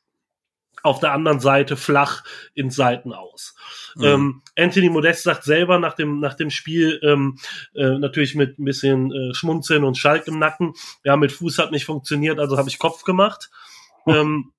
[0.84, 2.24] auf der anderen Seite flach
[2.54, 3.56] in Seiten aus.
[3.96, 4.04] Mhm.
[4.04, 7.40] Ähm, Anthony Modest sagt selber nach dem, nach dem Spiel, ähm,
[7.74, 10.74] äh, natürlich mit ein bisschen äh, Schmunzeln und Schalk im Nacken,
[11.04, 13.50] ja, mit Fuß hat nicht funktioniert, also habe ich Kopf gemacht.
[14.06, 14.52] ähm,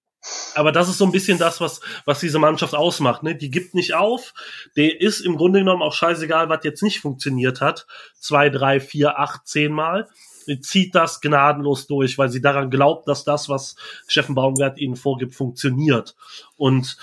[0.54, 3.22] aber das ist so ein bisschen das, was, was diese Mannschaft ausmacht.
[3.22, 3.34] Ne?
[3.34, 4.32] Die gibt nicht auf.
[4.76, 7.86] Der ist im Grunde genommen auch scheißegal, was jetzt nicht funktioniert hat.
[8.18, 10.08] Zwei, drei, vier, acht, zehn Mal.
[10.46, 14.96] Die zieht das gnadenlos durch, weil sie daran glaubt, dass das, was Steffen Baumgart ihnen
[14.96, 16.14] vorgibt, funktioniert.
[16.56, 16.96] Und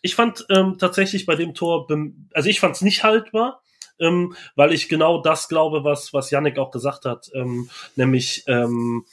[0.00, 1.88] ich fand ähm, tatsächlich bei dem Tor,
[2.32, 3.62] also ich fand es nicht haltbar,
[3.98, 9.06] ähm, weil ich genau das glaube, was, was Yannick auch gesagt hat, ähm, nämlich ähm,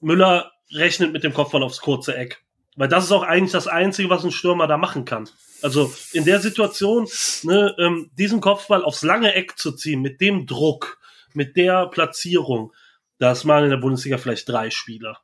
[0.00, 2.43] Müller rechnet mit dem Kopfball aufs kurze Eck.
[2.76, 5.28] Weil das ist auch eigentlich das Einzige, was ein Stürmer da machen kann.
[5.62, 7.08] Also in der Situation,
[7.42, 10.98] ne, ähm, diesen Kopfball aufs lange Eck zu ziehen, mit dem Druck,
[11.32, 12.72] mit der Platzierung,
[13.18, 15.18] das machen in der Bundesliga vielleicht drei Spieler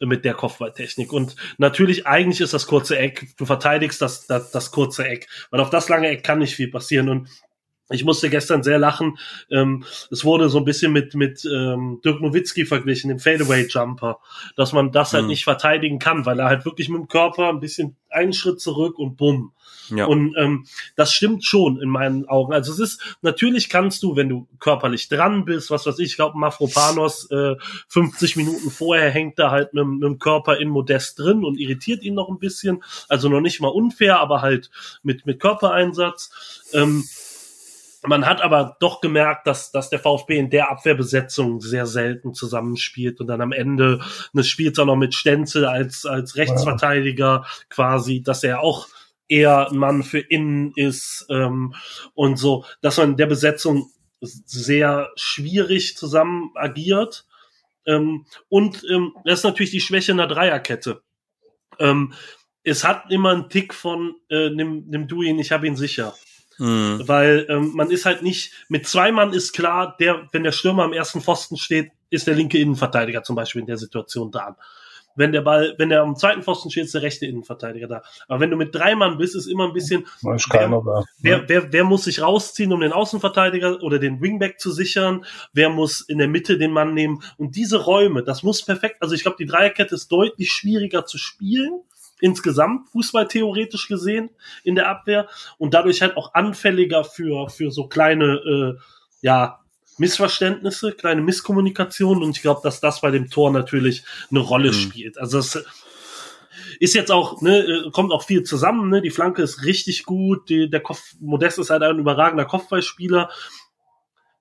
[0.00, 1.12] mit der Kopfballtechnik.
[1.12, 5.60] Und natürlich, eigentlich ist das kurze Eck, du verteidigst das, das, das kurze Eck, weil
[5.60, 7.08] auf das lange Eck kann nicht viel passieren.
[7.08, 7.28] Und
[7.92, 9.18] ich musste gestern sehr lachen.
[9.50, 14.18] Ähm, es wurde so ein bisschen mit, mit ähm, Dirk Nowitzki verglichen, dem Fadeaway-Jumper,
[14.56, 15.30] dass man das halt mhm.
[15.30, 18.98] nicht verteidigen kann, weil er halt wirklich mit dem Körper ein bisschen einen Schritt zurück
[18.98, 19.52] und bumm.
[19.90, 20.06] Ja.
[20.06, 20.66] Und ähm,
[20.96, 22.52] das stimmt schon in meinen Augen.
[22.52, 26.16] Also es ist, natürlich kannst du, wenn du körperlich dran bist, was weiß ich, ich
[26.16, 27.56] glaube, Mafropanos äh,
[27.88, 32.02] 50 Minuten vorher hängt da halt mit, mit dem Körper in Modest drin und irritiert
[32.02, 32.82] ihn noch ein bisschen.
[33.08, 34.70] Also noch nicht mal unfair, aber halt
[35.02, 36.70] mit, mit Körpereinsatz.
[36.72, 37.04] Ähm,
[38.02, 43.20] man hat aber doch gemerkt, dass, dass der VfB in der Abwehrbesetzung sehr selten zusammenspielt
[43.20, 44.00] und dann am Ende
[44.32, 48.88] des Spiels auch noch mit Stenzel als, als Rechtsverteidiger quasi, dass er auch
[49.28, 51.74] eher ein Mann für innen ist ähm,
[52.14, 53.90] und so, dass man in der Besetzung
[54.20, 57.26] sehr schwierig zusammen agiert.
[57.86, 61.02] Ähm, und ähm, das ist natürlich die Schwäche in der Dreierkette.
[61.78, 62.12] Ähm,
[62.64, 66.14] es hat immer einen Tick von, äh, nimm, nimm du ihn, ich habe ihn sicher.
[66.62, 67.02] Mhm.
[67.08, 70.84] Weil ähm, man ist halt nicht, mit zwei Mann ist klar, der, wenn der Stürmer
[70.84, 74.54] am ersten Pfosten steht, ist der linke Innenverteidiger zum Beispiel in der Situation dran.
[75.16, 78.02] Wenn der Ball, wenn der am zweiten Pfosten steht, ist der rechte Innenverteidiger da.
[78.28, 80.36] Aber wenn du mit drei Mann bist, ist immer ein bisschen, wer,
[80.68, 81.44] da, wer, ne?
[81.48, 85.26] wer, wer muss sich rausziehen, um den Außenverteidiger oder den Wingback zu sichern?
[85.52, 87.24] Wer muss in der Mitte den Mann nehmen?
[87.38, 91.18] Und diese Räume, das muss perfekt, also ich glaube, die Dreierkette ist deutlich schwieriger zu
[91.18, 91.82] spielen,
[92.22, 94.30] insgesamt Fußball theoretisch gesehen
[94.64, 98.80] in der Abwehr und dadurch halt auch anfälliger für für so kleine äh,
[99.20, 99.58] ja
[99.98, 104.74] Missverständnisse, kleine Misskommunikationen und ich glaube, dass das bei dem Tor natürlich eine Rolle mhm.
[104.74, 105.18] spielt.
[105.18, 105.62] Also es
[106.80, 109.02] ist jetzt auch, ne, äh, kommt auch viel zusammen, ne?
[109.02, 113.30] Die Flanke ist richtig gut, die, der Kopf, Modest ist halt ein überragender Kopfballspieler.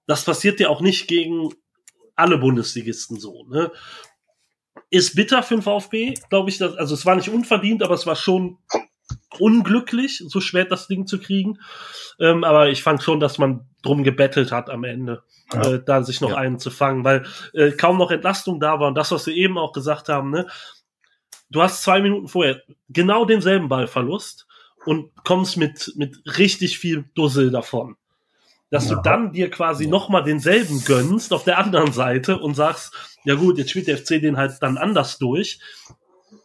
[0.08, 1.54] Das passiert ja auch nicht gegen
[2.16, 3.72] alle Bundesligisten so, ne?
[4.89, 8.05] Ist bitter für den VfB, glaube ich, dass, also es war nicht unverdient, aber es
[8.05, 8.57] war schon
[9.39, 11.59] unglücklich, so schwer das Ding zu kriegen.
[12.19, 15.74] Ähm, aber ich fand schon, dass man drum gebettelt hat am Ende, ja.
[15.74, 16.38] äh, da sich noch ja.
[16.38, 19.57] einen zu fangen, weil äh, kaum noch Entlastung da war und das, was wir eben
[19.57, 20.47] auch gesagt haben, ne?
[21.49, 24.47] Du hast zwei Minuten vorher genau denselben Ballverlust
[24.86, 27.97] und kommst mit, mit richtig viel Dussel davon.
[28.72, 28.95] Dass ja.
[28.95, 29.89] du dann dir quasi ja.
[29.91, 32.93] nochmal denselben gönnst auf der anderen Seite und sagst,
[33.24, 35.59] ja gut, jetzt spielt der FC den halt dann anders durch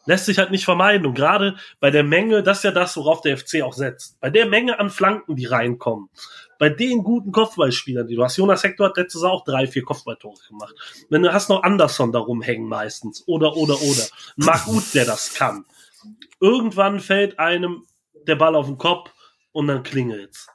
[0.06, 1.06] lässt sich halt nicht vermeiden.
[1.06, 4.18] Und gerade bei der Menge, das ist ja das, worauf der FC auch setzt.
[4.20, 6.08] Bei der Menge an Flanken, die reinkommen,
[6.58, 9.82] bei den guten Kopfballspielern, die du hast, Jonas Hector hat letztes Jahr auch drei, vier
[9.82, 10.74] Kopfballtore gemacht.
[11.10, 14.06] Wenn du hast noch Anderson da rumhängen meistens, oder, oder, oder.
[14.36, 15.66] Marc Uth, der das kann.
[16.40, 17.84] Irgendwann fällt einem
[18.26, 19.10] der Ball auf den Kopf
[19.52, 20.48] und dann klingelt's.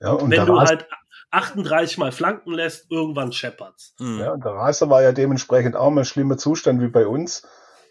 [0.00, 0.86] Ja, und Wenn du halt
[1.30, 3.94] 38 mal flanken lässt, irgendwann scheppert's.
[3.98, 7.42] Ja, und der Raser war ja dementsprechend auch mal ein schlimmer Zustand wie bei uns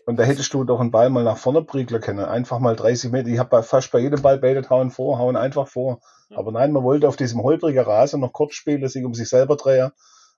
[0.06, 2.26] und da hättest du doch einen Ball mal nach vorne priegeln können.
[2.26, 3.28] Einfach mal 30 Meter.
[3.30, 6.00] Ich habe bei, fast bei jedem Ball baitet, hauen vor, hauen einfach vor.
[6.36, 9.56] Aber nein, man wollte auf diesem holprigen Rasen noch kurz spielen, sich um sich selber
[9.56, 9.92] drehen.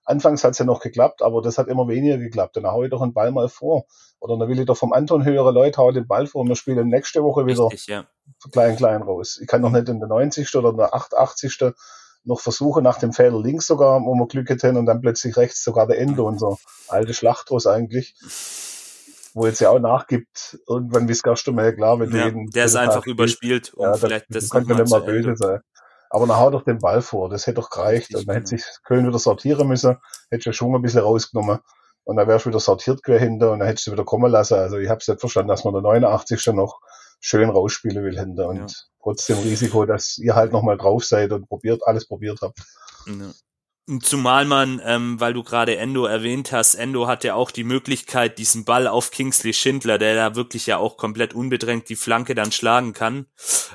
[0.04, 2.56] Anfangs hat's ja noch geklappt, aber das hat immer weniger geklappt.
[2.56, 3.84] Dann hau ich doch einen Ball mal vor.
[4.20, 6.56] Oder dann will ich doch vom Anton höhere Leute hauen den Ball vor und wir
[6.56, 8.06] spielen nächste Woche wieder Richtig, ja.
[8.50, 9.38] klein, klein raus.
[9.40, 10.52] Ich kann doch nicht in der 90.
[10.56, 11.74] oder in der 88.
[12.28, 15.64] noch versuchen, nach dem Fehler links sogar, wo wir Glück hätten und dann plötzlich rechts
[15.64, 16.56] sogar der Ende, unser
[16.88, 18.14] alte Schlachtross eigentlich
[19.34, 21.22] wo jetzt ja auch nachgibt, irgendwann wie es
[21.52, 22.50] mal klar, wenn ja, du jeden.
[22.50, 24.50] Der ist einfach überspielt und ja, vielleicht das.
[24.50, 25.60] Könnte nicht mal böse sein.
[26.10, 28.14] Aber dann hau doch den Ball vor, das hätte doch gereicht.
[28.14, 29.98] Und dann hätte sich Köln wieder sortieren müssen,
[30.30, 31.58] hätte schon ein bisschen rausgenommen.
[32.04, 34.54] Und dann wärst du wieder sortiert quer hinter und dann hättest du wieder kommen lassen.
[34.54, 36.54] Also ich habe es nicht verstanden, dass man der 89.
[36.54, 36.80] noch
[37.20, 38.66] schön rausspielen will hinter und ja.
[39.02, 42.58] trotzdem Risiko, dass ihr halt nochmal drauf seid und probiert, alles probiert habt.
[43.06, 43.32] Ja.
[44.02, 48.36] Zumal man, ähm, weil du gerade Endo erwähnt hast, Endo hat ja auch die Möglichkeit,
[48.36, 52.52] diesen Ball auf Kingsley Schindler, der da wirklich ja auch komplett unbedrängt die Flanke dann
[52.52, 53.24] schlagen kann,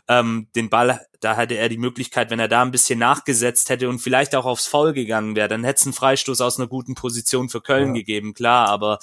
[0.07, 3.89] ähm, den Ball, da hätte er die Möglichkeit, wenn er da ein bisschen nachgesetzt hätte
[3.89, 6.93] und vielleicht auch aufs Foul gegangen wäre, dann hätte es einen Freistoß aus einer guten
[6.93, 8.01] Position für Köln ja.
[8.01, 8.99] gegeben, klar, aber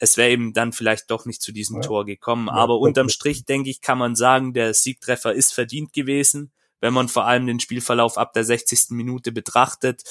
[0.00, 1.82] es wäre eben dann vielleicht doch nicht zu diesem ja.
[1.82, 2.48] Tor gekommen.
[2.48, 2.54] Ja.
[2.54, 7.08] Aber unterm Strich, denke ich, kann man sagen, der Siegtreffer ist verdient gewesen wenn man
[7.08, 8.90] vor allem den Spielverlauf ab der 60.
[8.90, 10.02] Minute betrachtet.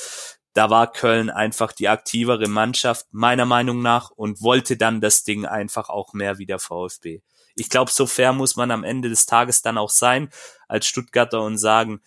[0.53, 5.45] Da war Köln einfach die aktivere Mannschaft, meiner Meinung nach, und wollte dann das Ding
[5.45, 7.21] einfach auch mehr wie der VfB.
[7.55, 10.29] Ich glaube, so fair muss man am Ende des Tages dann auch sein
[10.67, 12.01] als Stuttgarter und sagen,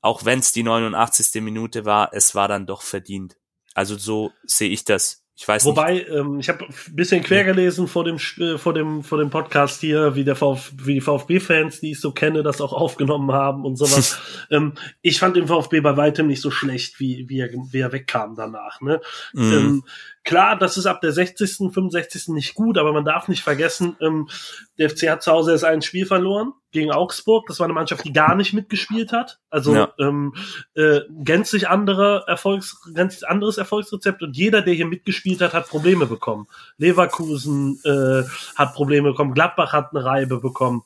[0.00, 1.42] auch wenn es die 89.
[1.42, 3.36] Minute war, es war dann doch verdient.
[3.74, 5.24] Also so sehe ich das.
[5.38, 6.08] Ich weiß Wobei, nicht.
[6.08, 9.82] Ähm, ich habe ein bisschen quer gelesen vor dem, äh, vor dem, vor dem Podcast
[9.82, 13.66] hier, wie der Vf, wie die VfB-Fans, die ich so kenne, das auch aufgenommen haben
[13.66, 14.18] und sowas.
[14.50, 14.72] ähm,
[15.02, 18.34] ich fand den VfB bei weitem nicht so schlecht, wie, wie, er, wie er wegkam
[18.34, 18.80] danach.
[18.80, 19.02] Ne?
[19.34, 19.52] Mhm.
[19.52, 19.84] Ähm,
[20.26, 22.28] Klar, das ist ab der 60., 65.
[22.34, 24.28] nicht gut, aber man darf nicht vergessen, ähm,
[24.76, 27.46] der FC hat zu Hause erst ein Spiel verloren gegen Augsburg.
[27.46, 29.38] Das war eine Mannschaft, die gar nicht mitgespielt hat.
[29.50, 29.92] Also ja.
[30.00, 30.34] ähm,
[30.74, 36.06] äh, gänzlich andere Erfolgs, gänzlich anderes Erfolgsrezept und jeder, der hier mitgespielt hat, hat Probleme
[36.06, 36.48] bekommen.
[36.76, 38.24] Leverkusen äh,
[38.56, 40.82] hat Probleme bekommen, Gladbach hat eine Reibe bekommen.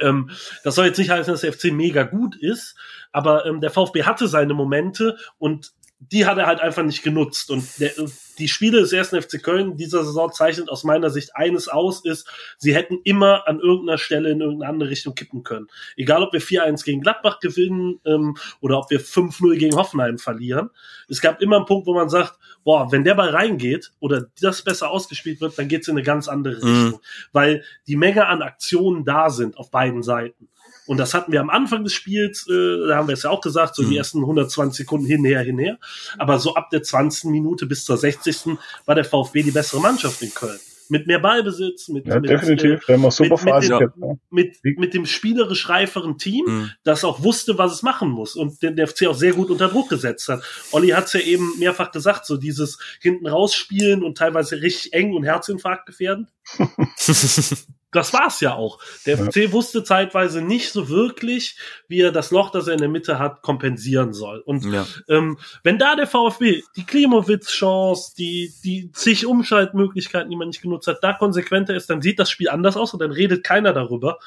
[0.00, 0.30] Ähm,
[0.62, 2.76] das soll jetzt nicht heißen, dass der FC mega gut ist,
[3.10, 7.50] aber ähm, der VfB hatte seine Momente und die hat er halt einfach nicht genutzt.
[7.50, 7.90] Und der,
[8.38, 12.28] die Spiele des ersten FC Köln dieser Saison zeichnet aus meiner Sicht eines aus, ist,
[12.58, 15.68] sie hätten immer an irgendeiner Stelle in irgendeine andere Richtung kippen können.
[15.96, 20.70] Egal, ob wir 4-1 gegen Gladbach gewinnen ähm, oder ob wir 5-0 gegen Hoffenheim verlieren.
[21.08, 24.62] Es gab immer einen Punkt, wo man sagt, boah, wenn der Ball reingeht oder das
[24.62, 26.82] besser ausgespielt wird, dann geht's in eine ganz andere mhm.
[26.82, 27.00] Richtung.
[27.32, 30.48] Weil die Menge an Aktionen da sind auf beiden Seiten.
[30.88, 33.40] Und das hatten wir am Anfang des Spiels, äh, da haben wir es ja auch
[33.42, 33.90] gesagt, so mhm.
[33.90, 35.78] die ersten 120 Sekunden hinher, hinher.
[36.18, 37.30] Aber so ab der 20.
[37.30, 38.56] Minute bis zur 60.
[38.86, 40.58] war der VfB die bessere Mannschaft in Köln.
[40.90, 42.80] mit mehr Ballbesitz, mit, Ja, mit, definitiv.
[42.84, 44.18] äh, Wenn man super mit- mit dem- gibt, ne?
[44.30, 46.70] mit, mit dem spielerisch reiferen Team, Mhm.
[46.82, 49.68] das auch wusste, was es machen muss und den der FC auch sehr gut unter
[49.68, 50.42] Druck gesetzt hat.
[50.72, 55.12] Olli hat es ja eben mehrfach gesagt, so dieses hinten rausspielen und teilweise richtig eng
[55.12, 56.28] und Herzinfarkt gefährden.
[57.90, 58.78] Das war's ja auch.
[59.06, 59.24] Der Ja.
[59.24, 61.56] FC wusste zeitweise nicht so wirklich,
[61.88, 64.40] wie er das Loch, das er in der Mitte hat, kompensieren soll.
[64.40, 64.86] Und ja.
[65.08, 70.86] ähm, wenn da der VfB die Klimowitz-Chance, die, die zig Umschaltmöglichkeiten, die man nicht genutzt
[70.86, 74.18] hat, da konsequenter ist, dann sieht das Spiel anders aus und dann redet keiner darüber,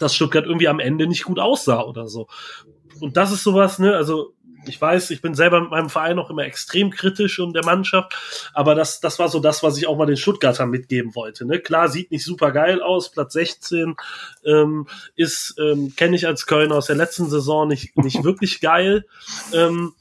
[0.00, 2.26] dass Stuttgart irgendwie am Ende nicht gut aussah oder so.
[3.00, 4.34] Und das ist sowas, ne, also
[4.66, 8.14] ich weiß, ich bin selber mit meinem Verein auch immer extrem kritisch und der Mannschaft,
[8.52, 11.46] aber das, das war so das, was ich auch mal den Stuttgartern mitgeben wollte.
[11.46, 11.60] Ne?
[11.60, 13.96] Klar, sieht nicht super geil aus, Platz 16
[14.44, 14.86] ähm,
[15.16, 19.06] ist, ähm, kenne ich als Kölner aus der letzten Saison nicht, nicht wirklich geil.
[19.52, 19.94] Ähm,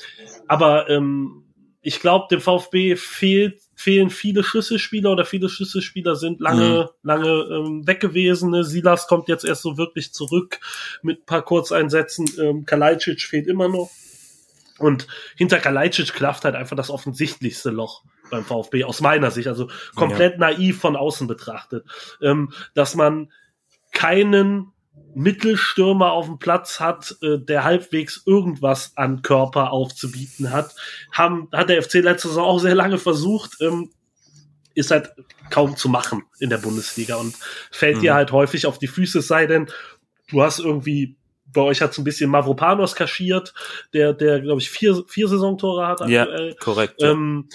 [0.48, 1.44] aber ähm,
[1.82, 7.86] ich glaube, dem VfB fehlt, fehlen viele Schlüsselspieler oder viele Schlüsselspieler sind lange, lange ähm,
[7.86, 8.52] weg gewesen.
[8.52, 8.64] Ne?
[8.64, 10.60] Silas kommt jetzt erst so wirklich zurück
[11.02, 12.26] mit ein paar Kurzeinsätzen.
[12.40, 13.92] Ähm, Kalajdzic fehlt immer noch.
[14.84, 19.70] Und hinter Kalajdzic klafft halt einfach das offensichtlichste Loch beim VfB aus meiner Sicht, also
[19.96, 21.86] komplett naiv von außen betrachtet,
[22.22, 23.32] ähm, dass man
[23.92, 24.72] keinen
[25.16, 30.76] Mittelstürmer auf dem Platz hat, äh, der halbwegs irgendwas an Körper aufzubieten hat,
[31.12, 33.92] haben, hat der FC letzte Saison auch sehr lange versucht, ähm,
[34.76, 35.14] ist halt
[35.52, 37.36] kaum zu machen in der Bundesliga und
[37.72, 38.02] fällt Mhm.
[38.02, 39.70] dir halt häufig auf die Füße, es sei denn,
[40.30, 41.16] du hast irgendwie,
[41.54, 43.54] bei euch hat es ein bisschen Mavropanos kaschiert,
[43.94, 46.56] der, der, glaube ich, vier, vier Saisontore hat ja, aktuell.
[46.56, 47.02] korrekt.
[47.02, 47.12] Ja.
[47.12, 47.50] Ähm,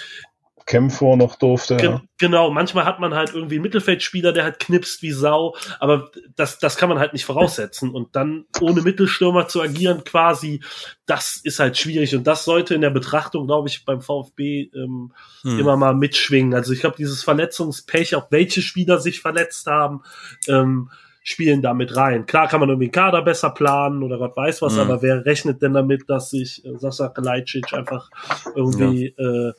[0.69, 1.77] Kämpfer noch durfte.
[1.79, 2.03] Ge Ja.
[2.19, 6.59] Genau, manchmal hat man halt irgendwie einen Mittelfeldspieler, der halt knipst wie Sau, aber das,
[6.59, 7.91] das kann man halt nicht voraussetzen.
[7.91, 10.63] Und dann ohne Mittelstürmer zu agieren quasi,
[11.07, 12.15] das ist halt schwierig.
[12.15, 15.59] Und das sollte in der Betrachtung, glaube ich, beim VfB ähm, Hm.
[15.59, 16.53] immer mal mitschwingen.
[16.53, 20.03] Also ich glaube, dieses Verletzungspech, auch welche Spieler sich verletzt haben,
[20.49, 20.91] ähm,
[21.29, 22.25] spielen da mit rein.
[22.25, 24.81] Klar kann man irgendwie Kader besser planen oder Gott weiß was, Mhm.
[24.81, 28.09] aber wer rechnet denn damit, dass sich äh, Sasa Kalajdzic einfach
[28.55, 29.53] irgendwie äh,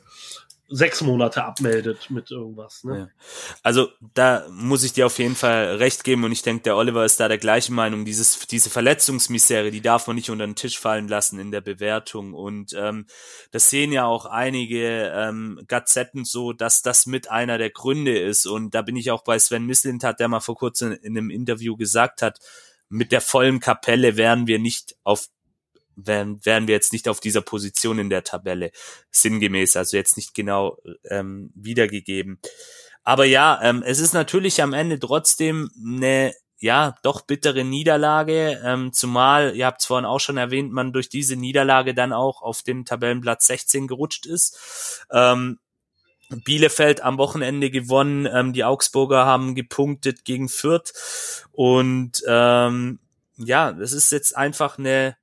[0.70, 2.84] sechs Monate abmeldet mit irgendwas.
[2.84, 2.98] Ne?
[2.98, 3.08] Ja.
[3.62, 7.04] Also da muss ich dir auf jeden Fall recht geben und ich denke, der Oliver
[7.04, 8.04] ist da der gleichen Meinung.
[8.04, 12.34] Dieses, diese Verletzungsmisere, die darf man nicht unter den Tisch fallen lassen in der Bewertung.
[12.34, 13.06] Und ähm,
[13.50, 18.46] das sehen ja auch einige ähm, Gazetten so, dass das mit einer der Gründe ist.
[18.46, 21.76] Und da bin ich auch bei Sven Mislintat, der mal vor kurzem in einem Interview
[21.76, 22.38] gesagt hat,
[22.88, 25.28] mit der vollen Kapelle wären wir nicht auf
[26.06, 28.72] wären, wären wir jetzt nicht auf dieser Position in der Tabelle
[29.10, 30.78] sinngemäß, also jetzt nicht genau
[31.08, 32.40] ähm, wiedergegeben.
[33.02, 38.92] Aber ja, ähm, es ist natürlich am Ende trotzdem eine ja doch bittere Niederlage, ähm,
[38.92, 42.62] zumal ihr habt es vorhin auch schon erwähnt, man durch diese Niederlage dann auch auf
[42.62, 45.06] den Tabellenplatz 16 gerutscht ist.
[45.10, 45.58] Ähm,
[46.44, 50.92] Bielefeld am Wochenende gewonnen, ähm, die Augsburger haben gepunktet gegen Fürth
[51.50, 53.00] und ähm,
[53.36, 55.16] ja, das ist jetzt einfach eine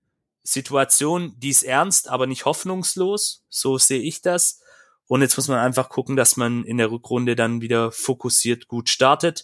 [0.48, 3.44] Situation, die ist ernst, aber nicht hoffnungslos.
[3.50, 4.62] So sehe ich das.
[5.08, 8.88] Und jetzt muss man einfach gucken, dass man in der Rückrunde dann wieder fokussiert gut
[8.88, 9.44] startet.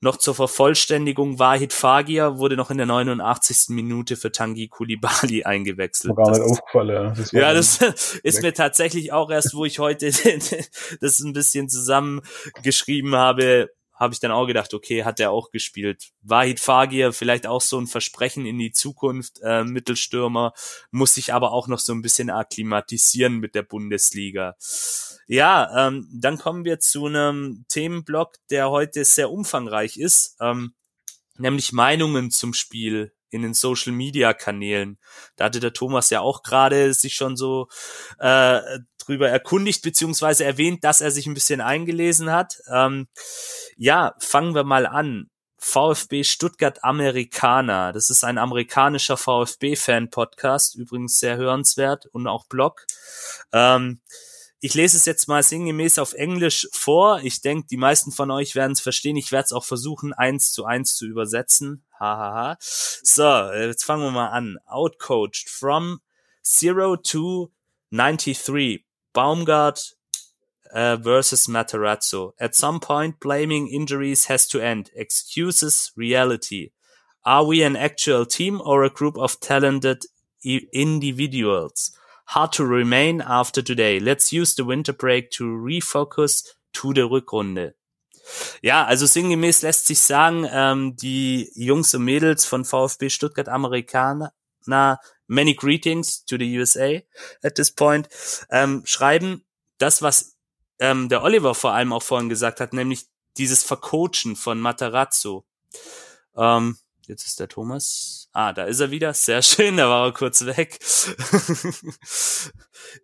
[0.00, 3.68] Noch zur Vervollständigung, Wahid Fagir wurde noch in der 89.
[3.68, 6.16] Minute für Tangi Kulibali eingewechselt.
[6.16, 6.90] Gar nicht aufgefallen.
[6.90, 7.76] Ja, das ja, das
[8.24, 8.42] ist weg.
[8.42, 10.06] mir tatsächlich auch erst, wo ich heute
[11.00, 13.70] das ein bisschen zusammengeschrieben habe,
[14.02, 16.10] habe ich dann auch gedacht, okay, hat er auch gespielt.
[16.22, 20.54] Wahid Fagir, vielleicht auch so ein Versprechen in die Zukunft, äh, Mittelstürmer,
[20.90, 24.56] muss sich aber auch noch so ein bisschen akklimatisieren mit der Bundesliga.
[25.28, 30.74] Ja, ähm, dann kommen wir zu einem Themenblock, der heute sehr umfangreich ist, ähm,
[31.38, 34.98] nämlich Meinungen zum Spiel in den Social Media Kanälen.
[35.36, 37.68] Da hatte der Thomas ja auch gerade sich schon so
[38.18, 38.60] äh,
[39.06, 42.60] drüber erkundigt beziehungsweise erwähnt, dass er sich ein bisschen eingelesen hat.
[42.72, 43.08] Ähm,
[43.76, 45.28] ja, fangen wir mal an.
[45.58, 47.92] VfB Stuttgart Amerikaner.
[47.92, 52.84] Das ist ein amerikanischer VfB-Fan-Podcast, übrigens sehr hörenswert und auch Blog.
[53.52, 54.00] Ähm,
[54.64, 57.20] ich lese es jetzt mal sinngemäß auf Englisch vor.
[57.22, 59.16] Ich denke, die meisten von euch werden es verstehen.
[59.16, 61.84] Ich werde es auch versuchen, eins zu eins zu übersetzen.
[61.98, 62.56] Hahaha.
[62.60, 63.22] So,
[63.52, 64.58] jetzt fangen wir mal an.
[64.66, 66.00] Outcoached from
[66.42, 67.52] zero to
[67.90, 68.84] 93.
[69.14, 69.92] Baumgart
[70.74, 72.32] uh, versus Materazzo.
[72.40, 74.90] At some point, blaming injuries has to end.
[74.96, 76.70] Excuses, reality.
[77.24, 80.04] Are we an actual team or a group of talented
[80.44, 81.92] individuals?
[82.26, 84.00] Hard to remain after today.
[84.00, 86.42] Let's use the winter break to refocus
[86.74, 87.74] to the Rückrunde.
[88.62, 94.32] Ja, also sinngemäß lässt sich sagen, ähm, die Jungs und Mädels von VfB Stuttgart Amerikaner,
[95.32, 97.00] many greetings to the USA
[97.42, 98.08] at this point,
[98.50, 99.44] ähm, schreiben
[99.78, 100.36] das, was
[100.78, 103.06] ähm, der Oliver vor allem auch vorhin gesagt hat, nämlich
[103.38, 105.44] dieses Vercoachen von Matarazzo.
[106.36, 106.76] Ähm,
[107.06, 108.21] jetzt ist der Thomas.
[108.34, 109.12] Ah, da ist er wieder.
[109.12, 110.78] Sehr schön, da war er kurz weg.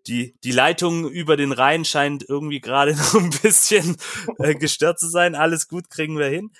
[0.06, 3.98] die, die Leitung über den Rhein scheint irgendwie gerade noch ein bisschen
[4.38, 5.34] äh, gestört zu sein.
[5.34, 6.50] Alles gut, kriegen wir hin.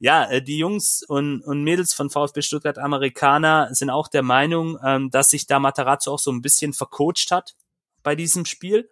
[0.00, 4.76] Ja, äh, die Jungs und, und Mädels von VfB Stuttgart Amerikaner sind auch der Meinung,
[4.84, 7.54] ähm, dass sich da Matarazzo auch so ein bisschen vercoacht hat
[8.02, 8.90] bei diesem Spiel.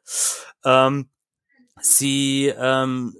[0.64, 1.08] Ähm,
[1.80, 3.16] sie ähm,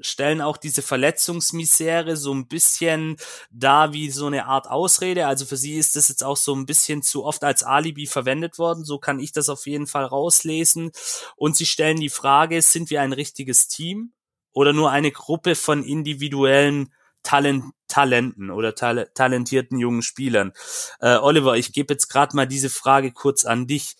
[0.00, 3.16] stellen auch diese Verletzungsmisere so ein bisschen
[3.50, 5.26] da wie so eine Art Ausrede.
[5.26, 8.58] Also für sie ist das jetzt auch so ein bisschen zu oft als Alibi verwendet
[8.58, 8.84] worden.
[8.84, 10.92] So kann ich das auf jeden Fall rauslesen.
[11.36, 14.12] Und sie stellen die Frage, sind wir ein richtiges Team
[14.52, 16.92] oder nur eine Gruppe von individuellen
[17.22, 20.52] Talent, Talenten oder ta talentierten jungen Spielern?
[21.00, 23.96] Äh, Oliver, ich gebe jetzt gerade mal diese Frage kurz an dich.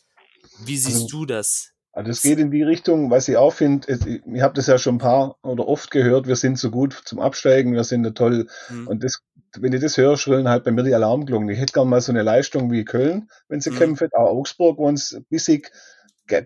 [0.60, 1.72] Wie siehst also, du das?
[1.98, 4.94] Also es geht in die Richtung, was ich auch finde, ihr habt es ja schon
[4.94, 8.46] ein paar oder oft gehört, wir sind so gut zum Absteigen, wir sind toll.
[8.70, 8.86] Mhm.
[8.86, 9.18] Und das,
[9.58, 11.48] wenn ich das höre, schrillen halt bei mir die Alarmglocken.
[11.48, 13.78] Ich hätte gerne mal so eine Leistung wie Köln, wenn sie mhm.
[13.78, 15.72] kämpft, auch Augsburg, wo uns bissig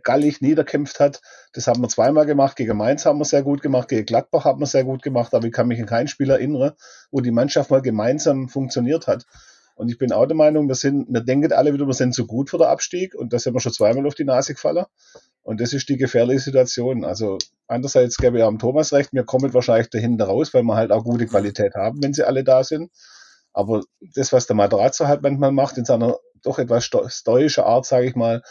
[0.02, 1.20] gallig niederkämpft hat.
[1.52, 2.56] Das haben wir zweimal gemacht.
[2.56, 5.46] Gegen Mainz haben wir sehr gut gemacht, gegen Gladbach haben wir sehr gut gemacht, aber
[5.46, 6.72] ich kann mich an kein Spiel erinnern,
[7.10, 9.26] wo die Mannschaft mal gemeinsam funktioniert hat.
[9.74, 12.26] Und ich bin auch der Meinung, wir sind, wir denken alle wieder, wir sind zu
[12.26, 14.84] gut für den Abstieg und da sind wir schon zweimal auf die Nase gefallen.
[15.42, 17.04] Und das ist die gefährliche Situation.
[17.04, 20.92] Also andererseits gebe ich am Thomas recht, wir kommen wahrscheinlich dahinter raus, weil wir halt
[20.92, 22.90] auch gute Qualität haben, wenn sie alle da sind.
[23.52, 28.06] Aber das, was der Materazzo halt manchmal macht, in seiner doch etwas stoische Art, sage
[28.06, 28.42] ich mal,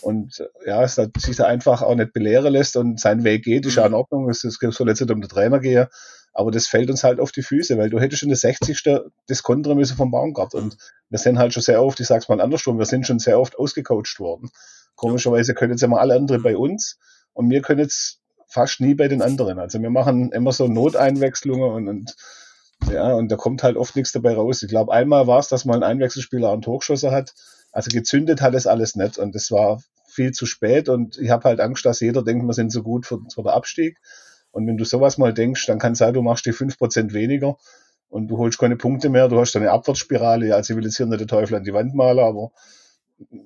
[0.00, 3.76] und ja, es sich da einfach auch nicht belehren lässt und seinen Weg geht, ist
[3.76, 4.28] ja in Ordnung.
[4.30, 5.86] Es, soll jetzt nicht um den Trainer gehen,
[6.32, 8.80] aber das fällt uns halt auf die Füße, weil du hättest schon das 60.
[9.26, 10.54] das kontern müssen vom Baumgart.
[10.54, 10.76] Und
[11.10, 13.58] wir sind halt schon sehr oft, ich sag's mal andersrum, wir sind schon sehr oft
[13.58, 14.50] ausgecoacht worden.
[14.98, 16.98] Komischerweise können jetzt immer alle anderen bei uns
[17.32, 18.18] und wir können jetzt
[18.48, 19.60] fast nie bei den anderen.
[19.60, 22.16] Also wir machen immer so Noteinwechslungen und, und
[22.90, 24.60] ja, und da kommt halt oft nichts dabei raus.
[24.64, 27.32] Ich glaube, einmal war es, dass mal ein Einwechselspieler einen Hochschosser hat.
[27.70, 31.44] Also gezündet hat es alles nicht und das war viel zu spät und ich habe
[31.44, 33.98] halt Angst, dass jeder denkt, wir sind so gut für, für den Abstieg.
[34.50, 37.12] Und wenn du sowas mal denkst, dann kann es sein, du machst die fünf Prozent
[37.12, 37.56] weniger
[38.08, 40.56] und du holst keine Punkte mehr, du hast eine Abwärtsspirale.
[40.56, 42.50] Also ich will jetzt hier nicht den Teufel an die Wand malen, aber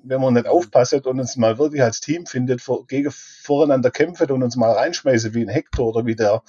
[0.03, 4.29] wenn man nicht aufpasst und uns mal wirklich als Team findet, vor, gegen voreinander kämpft
[4.29, 6.43] und uns mal reinschmeißt, wie ein Hector oder wie der,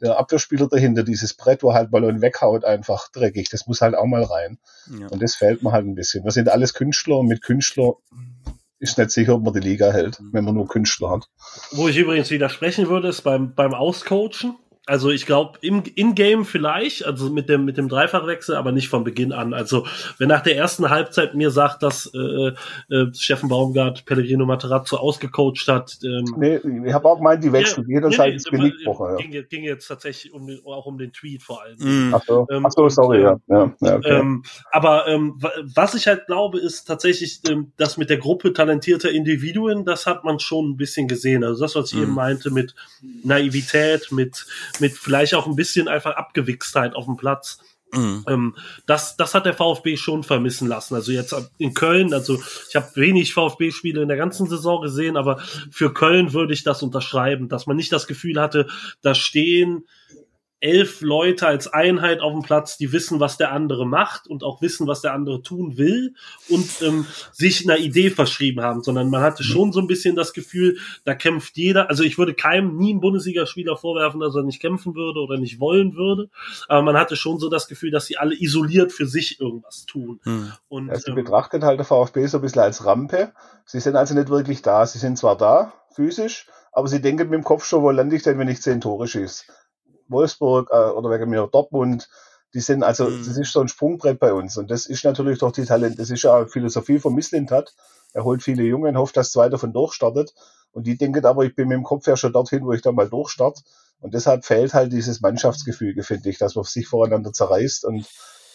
[0.00, 3.48] der Abwehrspieler dahinter, dieses Brett, wo halt Ballon weghaut, einfach dreckig.
[3.50, 4.58] Das muss halt auch mal rein.
[4.98, 5.08] Ja.
[5.08, 6.24] Und das fällt mir halt ein bisschen.
[6.24, 7.94] Wir sind alles Künstler und mit Künstler
[8.78, 11.28] ist nicht sicher, ob man die Liga hält, wenn man nur Künstler hat.
[11.70, 14.56] Wo ich übrigens widersprechen würde, ist beim, beim Auscoachen.
[14.84, 19.04] Also ich glaube, im In-Game vielleicht, also mit dem, mit dem Dreifachwechsel, aber nicht von
[19.04, 19.54] Beginn an.
[19.54, 19.86] Also
[20.18, 22.52] wenn nach der ersten Halbzeit mir sagt, dass äh,
[22.92, 25.98] äh, Steffen Baumgart Pellegrino Materazzo ausgecoacht hat.
[26.02, 29.10] Ähm, nee, ich habe auch gemeint, die wechseln ja, jederzeit nee, ins Genickwoche.
[29.10, 29.16] Ja.
[29.18, 31.76] Ging, ging jetzt tatsächlich um den, auch um den Tweet vor allem.
[31.78, 32.14] Mm.
[32.14, 32.46] Ach, so.
[32.50, 33.38] Ähm, Ach so, sorry, ja.
[33.46, 34.18] ja, ja okay.
[34.18, 35.40] ähm, aber ähm,
[35.76, 40.24] was ich halt glaube, ist tatsächlich, ähm, dass mit der Gruppe talentierter Individuen, das hat
[40.24, 41.44] man schon ein bisschen gesehen.
[41.44, 42.02] Also das, was ich mm.
[42.02, 42.74] eben meinte, mit
[43.22, 44.44] Naivität, mit
[44.80, 47.58] mit vielleicht auch ein bisschen einfach Abgewichstheit auf dem Platz.
[47.92, 48.24] Mhm.
[48.26, 48.56] Ähm,
[48.86, 50.94] das, das hat der VfB schon vermissen lassen.
[50.94, 55.38] Also jetzt in Köln, also ich habe wenig VfB-Spiele in der ganzen Saison gesehen, aber
[55.70, 58.66] für Köln würde ich das unterschreiben, dass man nicht das Gefühl hatte,
[59.02, 59.84] da stehen
[60.62, 64.62] elf Leute als Einheit auf dem Platz, die wissen, was der andere macht und auch
[64.62, 66.14] wissen, was der andere tun will
[66.48, 70.32] und ähm, sich einer Idee verschrieben haben, sondern man hatte schon so ein bisschen das
[70.32, 71.90] Gefühl, da kämpft jeder.
[71.90, 75.58] Also ich würde keinem nie einen Bundesligaspieler vorwerfen, dass er nicht kämpfen würde oder nicht
[75.58, 76.30] wollen würde,
[76.68, 80.20] aber man hatte schon so das Gefühl, dass sie alle isoliert für sich irgendwas tun.
[80.22, 80.52] Hm.
[80.68, 83.32] Und ja, sie ähm, betrachtet halt der VfB so ein bisschen als Rampe.
[83.64, 84.86] Sie sind also nicht wirklich da.
[84.86, 88.22] Sie sind zwar da, physisch, aber sie denken mit dem Kopf schon, wo lande ich
[88.22, 89.44] denn, wenn ich zehn Tore schieße?
[90.12, 92.08] Wolfsburg äh, oder wegen mir Dortmund,
[92.54, 93.24] die sind also, mhm.
[93.26, 94.56] das ist so ein Sprungbrett bei uns.
[94.56, 97.74] Und das ist natürlich doch die Talent, das ist ja Philosophie von Misslint hat.
[98.12, 100.34] Er holt viele Jungen, hofft, dass zwei davon durchstartet.
[100.72, 102.94] Und die denken aber, ich bin mit dem Kopf ja schon dorthin, wo ich dann
[102.94, 103.62] mal durchstart.
[104.00, 108.06] Und deshalb fehlt halt dieses Mannschaftsgefüge, finde ich, dass man sich voreinander zerreißt und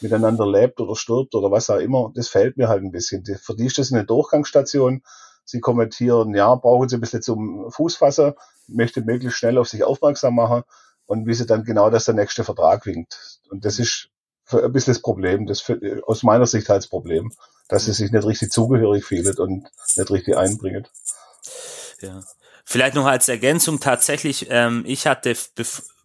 [0.02, 2.12] miteinander lebt oder stirbt oder was auch immer.
[2.14, 3.24] Das fehlt mir halt ein bisschen.
[3.26, 5.02] Für die ist das eine Durchgangsstation.
[5.44, 8.36] Sie kommentieren, ja, brauchen Sie ein bisschen zum Fußfasser,
[8.68, 10.64] möchte möglichst schnell auf sich aufmerksam machen
[11.08, 13.40] und wie sie dann genau, dass der nächste Vertrag winkt.
[13.50, 14.10] Und das ist
[14.52, 17.32] ein bisschen das Problem, das für, aus meiner Sicht halt das Problem,
[17.68, 20.90] dass sie sich nicht richtig zugehörig fühlt und nicht richtig einbringt.
[22.02, 22.22] Ja.
[22.70, 25.36] Vielleicht noch als Ergänzung tatsächlich, ähm, ich hatte,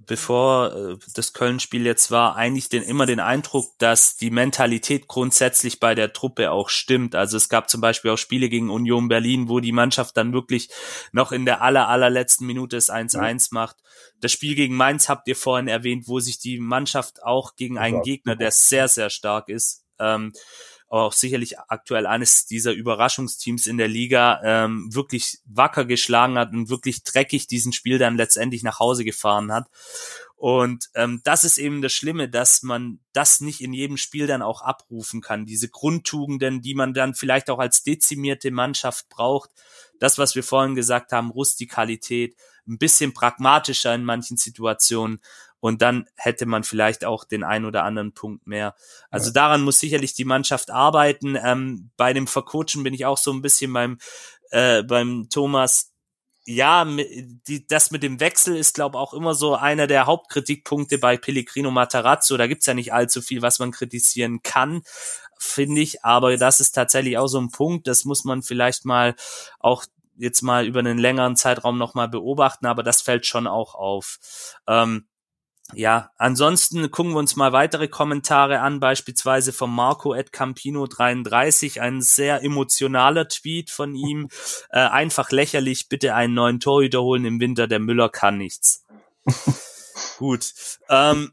[0.07, 5.80] bevor äh, das Köln-Spiel jetzt war, eigentlich den, immer den Eindruck, dass die Mentalität grundsätzlich
[5.80, 7.16] bei der Truppe auch stimmt.
[7.16, 10.70] Also es gab zum Beispiel auch Spiele gegen Union Berlin, wo die Mannschaft dann wirklich
[11.11, 13.76] noch in der aller, allerletzten Minute das 1-1 macht.
[14.22, 18.02] Das Spiel gegen Mainz habt ihr vorhin erwähnt, wo sich die Mannschaft auch gegen einen
[18.02, 20.32] Gegner, der sehr, sehr stark ist, ähm,
[20.88, 26.68] auch sicherlich aktuell eines dieser Überraschungsteams in der Liga ähm, wirklich wacker geschlagen hat und
[26.68, 29.68] wirklich dreckig diesen Spiel dann letztendlich nach Hause gefahren hat.
[30.36, 34.42] Und ähm, das ist eben das Schlimme, dass man das nicht in jedem Spiel dann
[34.42, 35.46] auch abrufen kann.
[35.46, 39.50] Diese Grundtugenden, die man dann vielleicht auch als dezimierte Mannschaft braucht.
[40.03, 42.36] Das, was wir vorhin gesagt haben, Rustikalität,
[42.66, 45.20] ein bisschen pragmatischer in manchen Situationen
[45.61, 48.74] und dann hätte man vielleicht auch den ein oder anderen Punkt mehr.
[49.11, 49.34] Also ja.
[49.34, 51.38] daran muss sicherlich die Mannschaft arbeiten.
[51.40, 53.98] Ähm, bei dem Vercoachen bin ich auch so ein bisschen beim,
[54.50, 55.92] äh, beim Thomas.
[56.44, 61.16] Ja, die, das mit dem Wechsel ist, glaube auch immer so einer der Hauptkritikpunkte bei
[61.16, 62.36] Pellegrino Matarazzo.
[62.36, 64.82] Da gibt's ja nicht allzu viel, was man kritisieren kann,
[65.43, 66.05] finde ich.
[66.05, 69.14] Aber das ist tatsächlich auch so ein Punkt, das muss man vielleicht mal
[69.59, 69.84] auch
[70.16, 74.18] jetzt mal über einen längeren Zeitraum nochmal beobachten, aber das fällt schon auch auf.
[74.66, 75.07] Ähm,
[75.74, 81.80] ja, ansonsten gucken wir uns mal weitere Kommentare an, beispielsweise von Marco at Campino 33,
[81.80, 84.28] ein sehr emotionaler Tweet von ihm.
[84.70, 88.84] Äh, einfach lächerlich, bitte einen neuen Torhüter holen im Winter, der Müller kann nichts.
[90.18, 90.53] Gut.
[90.90, 91.32] Ähm,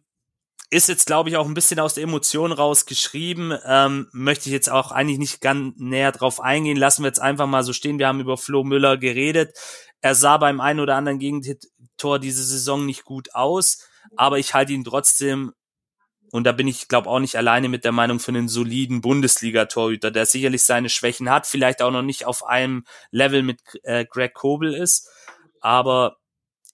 [0.70, 3.58] ist jetzt, glaube ich, auch ein bisschen aus der Emotion rausgeschrieben.
[3.66, 6.78] Ähm, möchte ich jetzt auch eigentlich nicht ganz näher drauf eingehen.
[6.78, 8.00] Lassen wir jetzt einfach mal so stehen.
[8.00, 9.58] Wir haben über Flo Müller geredet.
[10.02, 14.74] Er sah beim einen oder anderen Gegentor diese Saison nicht gut aus aber ich halte
[14.74, 15.54] ihn trotzdem
[16.32, 20.12] und da bin ich, glaube auch nicht alleine mit der Meinung für einen soliden Bundesliga-Torhüter,
[20.12, 24.36] der sicherlich seine Schwächen hat, vielleicht auch noch nicht auf einem Level mit äh, Greg
[24.36, 25.10] Kobel ist,
[25.60, 26.18] aber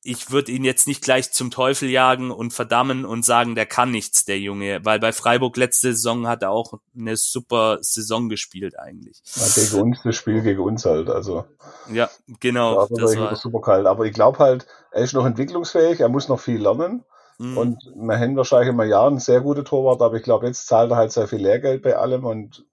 [0.05, 3.91] ich würde ihn jetzt nicht gleich zum Teufel jagen und verdammen und sagen, der kann
[3.91, 8.77] nichts, der Junge, weil bei Freiburg letzte Saison hat er auch eine super Saison gespielt
[8.79, 9.21] eigentlich.
[9.35, 11.45] Ja, gegen uns, das Spiel gegen uns halt, also.
[11.91, 12.87] Ja, genau.
[12.87, 16.39] Das war super kalt, aber ich glaube halt, er ist noch entwicklungsfähig, er muss noch
[16.39, 17.03] viel lernen
[17.37, 17.57] Mhm.
[17.57, 20.91] Und wir haben wahrscheinlich immer Jahr einen sehr guten Torwart, aber ich glaube, jetzt zahlt
[20.91, 22.65] er halt sehr viel Lehrgeld bei allem und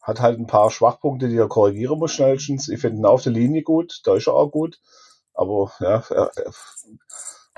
[0.00, 2.68] hat halt ein paar Schwachpunkte, die er korrigieren muss schnellstens.
[2.68, 4.78] Ich finde ihn auf der Linie gut, da ist er auch gut.
[5.36, 6.52] Aber ja, er, er,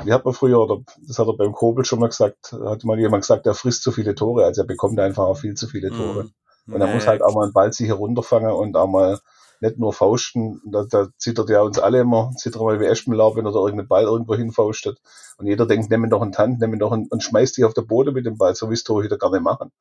[0.05, 2.99] wie hat man früher, oder das hat er beim Kobel schon mal gesagt, hat mal
[2.99, 5.91] jemand gesagt, er frisst zu viele Tore, also er bekommt einfach auch viel zu viele
[5.91, 6.25] Tore.
[6.25, 6.75] Mhm.
[6.75, 6.95] Und er nee.
[6.95, 9.19] muss halt auch mal einen Ball sicher runterfangen und auch mal
[9.61, 13.47] nicht nur fausten, da, da zittert ja uns alle immer, zittert mal wie Espenlaub, wenn
[13.47, 14.99] er da irgendeinen Ball irgendwo hinfaustet.
[15.37, 17.57] Und jeder denkt, nimm ihn doch in die Hand, nimm ihn doch in, und schmeißt
[17.57, 19.73] dich auf den Boden mit dem Ball, so wie es Torhüter gerne machen.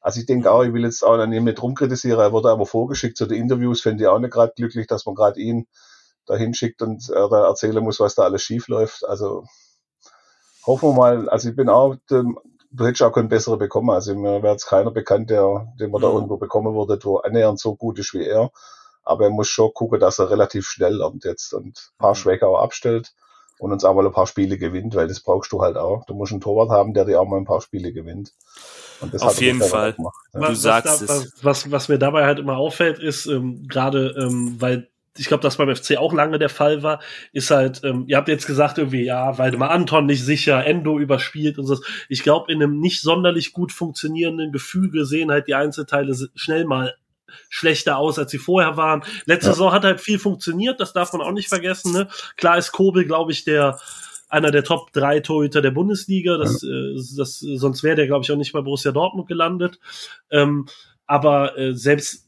[0.00, 2.66] Also ich denke auch, ich will jetzt auch an ihm nicht rumkritisieren, er wurde aber
[2.66, 5.66] vorgeschickt zu den Interviews, finde ich auch nicht gerade glücklich, dass man gerade ihn
[6.28, 9.04] da hinschickt und er da erzählen muss, was da alles schief läuft.
[9.06, 9.44] Also
[10.66, 13.90] hoffen wir mal, also ich bin auch, du hättest auch keinen besseren bekommen.
[13.90, 16.14] Also mir wäre jetzt keiner bekannt, der, den man da mhm.
[16.14, 18.50] irgendwo bekommen würde, wo annähernd so gut ist wie er
[19.08, 22.16] aber er muss schon gucken, dass er relativ schnell lernt jetzt und ein paar mhm.
[22.16, 23.14] Schwäche auch abstellt
[23.58, 26.04] und uns auch mal ein paar Spiele gewinnt, weil das brauchst du halt auch.
[26.06, 28.34] Du musst einen Torwart haben, der dir auch mal ein paar Spiele gewinnt.
[29.20, 29.96] Auf jeden Fall.
[29.98, 30.10] Ja.
[30.34, 31.32] Du was, sagst was, es.
[31.42, 35.56] Was, was mir dabei halt immer auffällt, ist ähm, gerade, ähm, weil ich glaube, das
[35.56, 37.00] beim FC auch lange der Fall war,
[37.32, 40.98] ist halt, ähm, ihr habt jetzt gesagt, irgendwie, ja, weil mal Anton nicht sicher, Endo
[40.98, 41.78] überspielt und so.
[42.08, 46.94] Ich glaube, in einem nicht sonderlich gut funktionierenden Gefüge sehen halt die Einzelteile schnell mal
[47.48, 49.02] schlechter aus, als sie vorher waren.
[49.26, 49.52] Letzte ja.
[49.52, 51.92] Saison hat halt viel funktioniert, das darf man auch nicht vergessen.
[51.92, 52.08] Ne?
[52.36, 53.78] Klar ist Kobel, glaube ich, der
[54.28, 56.36] einer der Top drei Torhüter der Bundesliga.
[56.36, 56.68] Das, ja.
[56.68, 59.78] äh, das, sonst wäre der, glaube ich, auch nicht bei Borussia Dortmund gelandet.
[60.30, 60.66] Ähm,
[61.06, 62.27] aber äh, selbst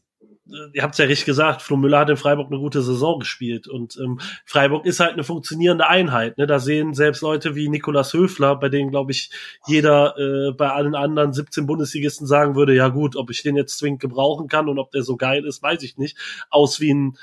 [0.73, 3.67] ihr habt es ja richtig gesagt, Flo Müller hat in Freiburg eine gute Saison gespielt
[3.67, 6.37] und ähm, Freiburg ist halt eine funktionierende Einheit.
[6.37, 6.47] Ne?
[6.47, 9.31] Da sehen selbst Leute wie Nikolas Höfler, bei denen glaube ich
[9.67, 13.77] jeder äh, bei allen anderen 17 Bundesligisten sagen würde, ja gut, ob ich den jetzt
[13.77, 16.17] zwingend gebrauchen kann und ob der so geil ist, weiß ich nicht.
[16.49, 17.17] Aus wie ein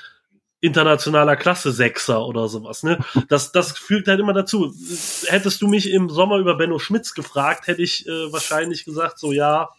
[0.61, 2.83] internationaler Klasse Sechser oder sowas.
[2.83, 2.99] Ne?
[3.29, 4.73] Das, das fügt halt immer dazu.
[5.27, 9.31] Hättest du mich im Sommer über Benno Schmitz gefragt, hätte ich äh, wahrscheinlich gesagt, so
[9.31, 9.69] ja,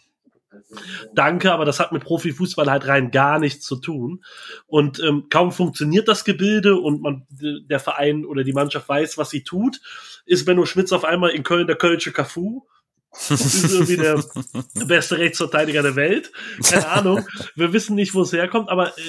[1.13, 4.23] Danke, aber das hat mit Profifußball halt rein gar nichts zu tun.
[4.67, 9.29] Und ähm, kaum funktioniert das Gebilde und man der Verein oder die Mannschaft weiß, was
[9.29, 9.79] sie tut,
[10.25, 12.63] ist Benno Schmitz auf einmal in Köln der Kölsche Cafu
[13.29, 14.23] ist irgendwie der
[14.85, 16.31] beste Rechtsverteidiger der Welt.
[16.63, 17.25] Keine Ahnung.
[17.55, 19.01] Wir wissen nicht, wo es herkommt, aber äh,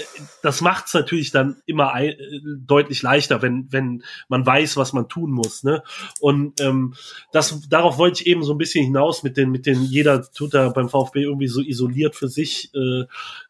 [0.42, 4.92] das macht es natürlich dann immer ein, äh, deutlich leichter, wenn, wenn man weiß, was
[4.92, 5.62] man tun muss.
[5.62, 5.84] Ne?
[6.20, 6.94] Und ähm,
[7.30, 10.54] das, darauf wollte ich eben so ein bisschen hinaus mit den, mit den, jeder tut
[10.54, 13.04] da beim VfB irgendwie so isoliert für sich äh,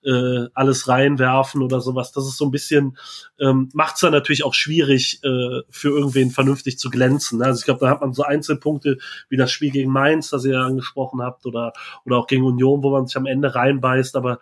[0.06, 2.12] äh, alles reinwerfen oder sowas.
[2.12, 2.98] Das ist so ein bisschen,
[3.40, 7.38] ähm, macht es dann natürlich auch schwierig, äh, für irgendwen vernünftig zu glänzen.
[7.38, 7.46] Ne?
[7.46, 8.98] Also ich glaube, da hat man so Einzelpunkte
[9.30, 11.72] wie das Spiel gegen Mainz, das ihr angesprochen habt, oder,
[12.04, 14.16] oder auch gegen Union, wo man sich am Ende reinbeißt.
[14.16, 14.38] Aber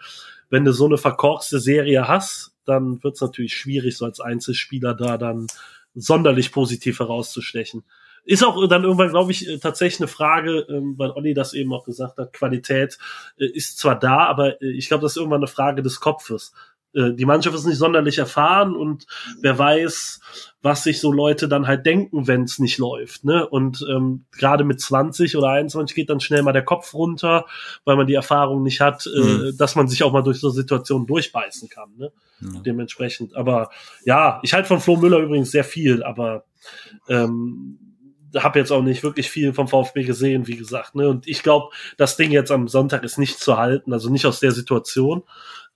[0.48, 4.94] wenn du so eine verkorkste Serie hast, dann wird es natürlich schwierig, so als Einzelspieler
[4.94, 5.46] da dann
[5.94, 7.84] sonderlich positiv herauszustechen.
[8.24, 11.84] Ist auch dann irgendwann, glaube ich, tatsächlich eine Frage, ähm, weil Olli das eben auch
[11.84, 12.98] gesagt hat, Qualität
[13.38, 16.52] äh, ist zwar da, aber äh, ich glaube, das ist irgendwann eine Frage des Kopfes.
[16.94, 19.06] Äh, die Mannschaft ist nicht sonderlich erfahren und
[19.40, 20.20] wer weiß,
[20.62, 23.24] was sich so Leute dann halt denken, wenn es nicht läuft.
[23.24, 23.46] Ne?
[23.48, 27.46] Und ähm, gerade mit 20 oder 21 geht dann schnell mal der Kopf runter,
[27.84, 29.48] weil man die Erfahrung nicht hat, mhm.
[29.48, 31.90] äh, dass man sich auch mal durch so Situationen durchbeißen kann.
[31.96, 32.12] Ne?
[32.40, 32.60] Ja.
[32.60, 33.34] Dementsprechend.
[33.36, 33.70] Aber
[34.04, 36.44] ja, ich halte von Flo Müller übrigens sehr viel, aber
[37.08, 37.78] ähm,
[38.36, 40.94] habe jetzt auch nicht wirklich viel vom VfB gesehen, wie gesagt.
[40.94, 41.08] Ne?
[41.08, 44.40] Und ich glaube, das Ding jetzt am Sonntag ist nicht zu halten, also nicht aus
[44.40, 45.22] der Situation.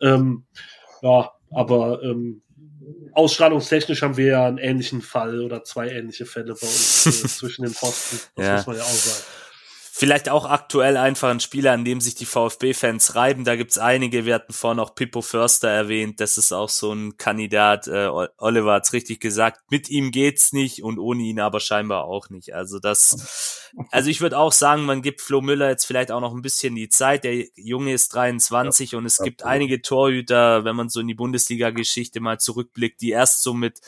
[0.00, 0.44] Ähm,
[1.04, 2.42] ja, aber ähm,
[3.12, 7.64] ausstrahlungstechnisch haben wir ja einen ähnlichen Fall oder zwei ähnliche Fälle bei uns äh, zwischen
[7.64, 8.18] den Posten.
[8.36, 8.56] Das ja.
[8.56, 9.24] muss man ja auch sagen.
[9.96, 13.44] Vielleicht auch aktuell einfach ein Spieler, an dem sich die VfB-Fans reiben.
[13.44, 14.26] Da gibt's einige.
[14.26, 16.18] Wir hatten vorhin auch Pippo Förster erwähnt.
[16.18, 17.86] Das ist auch so ein Kandidat.
[17.86, 19.60] Äh, Oliver hat's richtig gesagt.
[19.70, 22.56] Mit ihm geht's nicht und ohne ihn aber scheinbar auch nicht.
[22.56, 26.34] Also das, also ich würde auch sagen, man gibt Flo Müller jetzt vielleicht auch noch
[26.34, 27.22] ein bisschen die Zeit.
[27.22, 31.14] Der Junge ist 23 ja, und es gibt einige Torhüter, wenn man so in die
[31.14, 33.80] Bundesliga-Geschichte mal zurückblickt, die erst so mit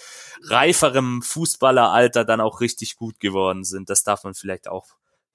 [0.44, 3.90] reiferem Fußballeralter dann auch richtig gut geworden sind.
[3.90, 4.86] Das darf man vielleicht auch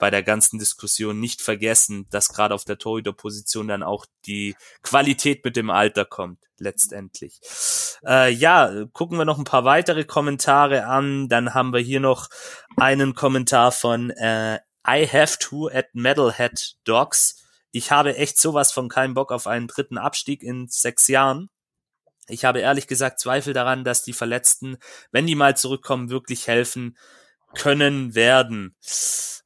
[0.01, 5.45] bei der ganzen Diskussion nicht vergessen, dass gerade auf der Torhüterposition dann auch die Qualität
[5.45, 7.39] mit dem Alter kommt, letztendlich.
[8.03, 11.29] Äh, ja, gucken wir noch ein paar weitere Kommentare an.
[11.29, 12.29] Dann haben wir hier noch
[12.77, 14.55] einen Kommentar von äh,
[14.87, 17.45] I have to at Metalhead Dogs.
[17.71, 21.51] Ich habe echt sowas von keinen Bock auf einen dritten Abstieg in sechs Jahren.
[22.27, 24.77] Ich habe ehrlich gesagt Zweifel daran, dass die Verletzten,
[25.11, 26.97] wenn die mal zurückkommen, wirklich helfen
[27.55, 28.75] können werden.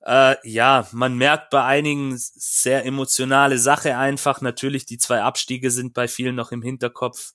[0.05, 4.41] Äh, ja, man merkt bei einigen sehr emotionale Sache einfach.
[4.41, 7.33] Natürlich, die zwei Abstiege sind bei vielen noch im Hinterkopf.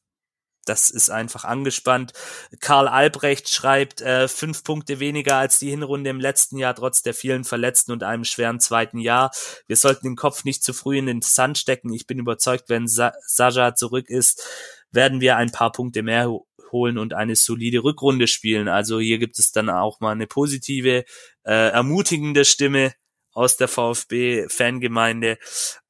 [0.67, 2.13] Das ist einfach angespannt.
[2.61, 7.15] Karl Albrecht schreibt äh, fünf Punkte weniger als die Hinrunde im letzten Jahr, trotz der
[7.15, 9.33] vielen Verletzten und einem schweren zweiten Jahr.
[9.67, 11.93] Wir sollten den Kopf nicht zu früh in den Sand stecken.
[11.93, 14.47] Ich bin überzeugt, wenn Sa Saja zurück ist,
[14.93, 16.31] werden wir ein paar Punkte mehr
[16.73, 18.69] holen und eine solide Rückrunde spielen.
[18.69, 21.05] Also hier gibt es dann auch mal eine positive,
[21.45, 22.95] äh, ermutigende Stimme
[23.33, 25.39] aus der VfB-Fangemeinde.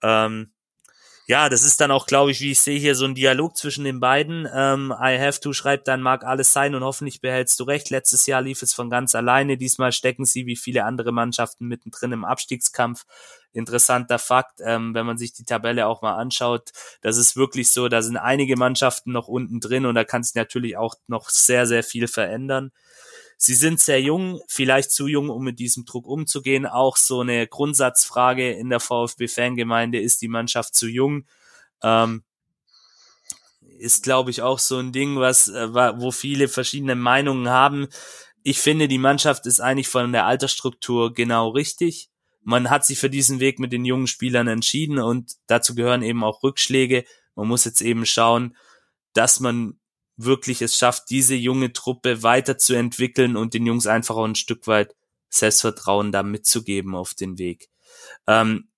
[0.02, 0.52] Ähm,
[1.30, 3.84] ja, das ist dann auch, glaube ich, wie ich sehe hier so ein Dialog zwischen
[3.84, 4.48] den beiden.
[4.52, 7.88] Ähm, I have to schreibt dann, mag alles sein und hoffentlich behältst du recht.
[7.88, 9.56] Letztes Jahr lief es von ganz alleine.
[9.56, 13.04] Diesmal stecken sie wie viele andere Mannschaften mittendrin im Abstiegskampf.
[13.52, 16.70] Interessanter Fakt, ähm, wenn man sich die Tabelle auch mal anschaut,
[17.00, 20.34] das ist wirklich so, da sind einige Mannschaften noch unten drin und da kann sich
[20.34, 22.72] natürlich auch noch sehr, sehr viel verändern.
[23.42, 26.66] Sie sind sehr jung, vielleicht zu jung, um mit diesem Druck umzugehen.
[26.66, 31.24] Auch so eine Grundsatzfrage in der VfB-Fangemeinde, ist die Mannschaft zu jung?
[31.82, 32.22] Ähm,
[33.78, 37.88] ist, glaube ich, auch so ein Ding, was, äh, wo viele verschiedene Meinungen haben.
[38.42, 42.10] Ich finde, die Mannschaft ist eigentlich von der Altersstruktur genau richtig.
[42.42, 46.22] Man hat sich für diesen Weg mit den jungen Spielern entschieden und dazu gehören eben
[46.24, 47.06] auch Rückschläge.
[47.36, 48.54] Man muss jetzt eben schauen,
[49.14, 49.79] dass man
[50.24, 54.94] wirklich es schafft, diese junge Truppe weiterzuentwickeln und den Jungs einfach auch ein Stück weit
[55.28, 57.68] Selbstvertrauen da mitzugeben auf den Weg.
[58.26, 58.69] Ähm,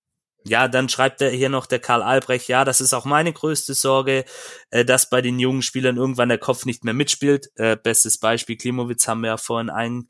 [0.44, 3.74] ja, dann schreibt er hier noch der Karl Albrecht, ja, das ist auch meine größte
[3.74, 4.24] Sorge,
[4.70, 7.50] äh, dass bei den jungen Spielern irgendwann der Kopf nicht mehr mitspielt.
[7.56, 10.08] Äh, bestes Beispiel, Klimowitz haben wir ja vorhin ein,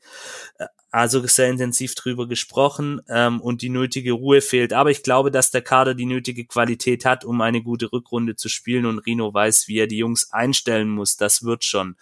[0.57, 4.73] äh, also sehr intensiv drüber gesprochen ähm, und die nötige Ruhe fehlt.
[4.73, 8.49] Aber ich glaube, dass der Kader die nötige Qualität hat, um eine gute Rückrunde zu
[8.49, 11.15] spielen und Rino weiß, wie er die Jungs einstellen muss.
[11.15, 11.95] Das wird schon.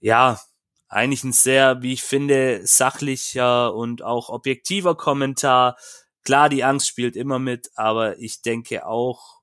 [0.00, 0.40] Ja,
[0.88, 5.76] eigentlich ein sehr, wie ich finde, sachlicher und auch objektiver Kommentar
[6.24, 9.40] Klar, die Angst spielt immer mit, aber ich denke auch,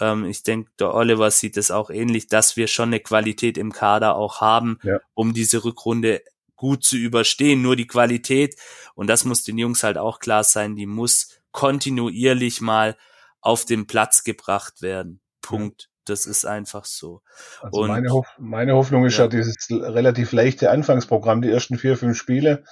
[0.00, 3.72] ähm, ich denke, der Oliver sieht es auch ähnlich, dass wir schon eine Qualität im
[3.72, 4.98] Kader auch haben, ja.
[5.14, 6.22] um diese Rückrunde
[6.56, 7.62] gut zu überstehen.
[7.62, 8.56] Nur die Qualität,
[8.94, 12.96] und das muss den Jungs halt auch klar sein, die muss kontinuierlich mal
[13.40, 15.20] auf den Platz gebracht werden.
[15.42, 15.90] Punkt.
[16.06, 17.22] Das ist einfach so.
[17.62, 19.24] Also und, meine, Hoff meine Hoffnung ist ja.
[19.24, 22.64] ja dieses relativ leichte Anfangsprogramm, die ersten vier, fünf Spiele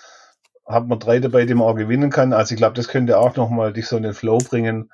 [0.72, 2.32] hat man drei dabei, die man auch gewinnen kann.
[2.32, 4.90] Also ich glaube, das könnte auch nochmal dich so in den Flow bringen.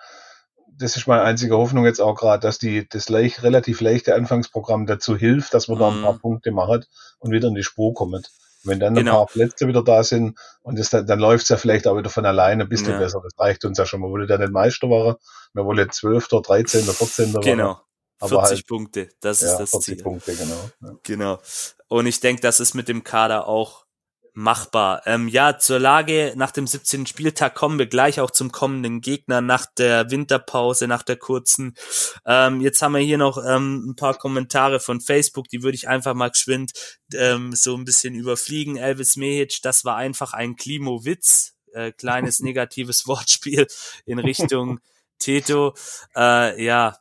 [0.80, 4.86] Das ist meine einzige Hoffnung jetzt auch gerade, dass die das leicht, relativ leichte Anfangsprogramm
[4.86, 6.20] dazu hilft, dass man da ein paar Mhm.
[6.20, 6.88] Punkte macht
[7.18, 8.30] und wieder in die Spur kommt.
[8.64, 9.18] Wenn dann ein Genau.
[9.18, 12.10] paar Plätze wieder da sind und das dann, dann läuft es ja vielleicht auch wieder
[12.10, 12.98] von alleine ein bisschen Ja.
[12.98, 13.20] besser.
[13.22, 14.00] Das reicht uns ja schon.
[14.00, 15.16] Wir wollen ja nicht Meister waren.
[15.54, 17.32] Wir wollen 12., 13., 14.
[17.34, 17.42] werden.
[17.42, 17.80] Genau.
[18.20, 20.02] Aber 40 halt- Punkte, das ist Ja, das 40 Ziel.
[20.04, 20.70] Punkte, genau.
[20.82, 20.98] Ja.
[21.04, 21.38] Genau.
[21.88, 23.84] Und ich denke, das ist mit dem Kader auch
[24.38, 25.02] machbar.
[25.04, 27.06] Ähm, ja, zur Lage nach dem 17.
[27.06, 31.74] Spieltag kommen wir gleich auch zum kommenden Gegner nach der Winterpause, nach der kurzen.
[32.24, 35.88] Ähm, jetzt haben wir hier noch ähm, ein paar Kommentare von Facebook, die würde ich
[35.88, 36.70] einfach mal geschwind
[37.14, 38.76] ähm, so ein bisschen überfliegen.
[38.76, 41.54] Elvis Mehic, das war einfach ein Klimowitz.
[41.72, 43.66] Äh, kleines negatives Wortspiel
[44.06, 44.78] in Richtung
[45.18, 45.74] Teto.
[46.14, 46.96] Äh, ja,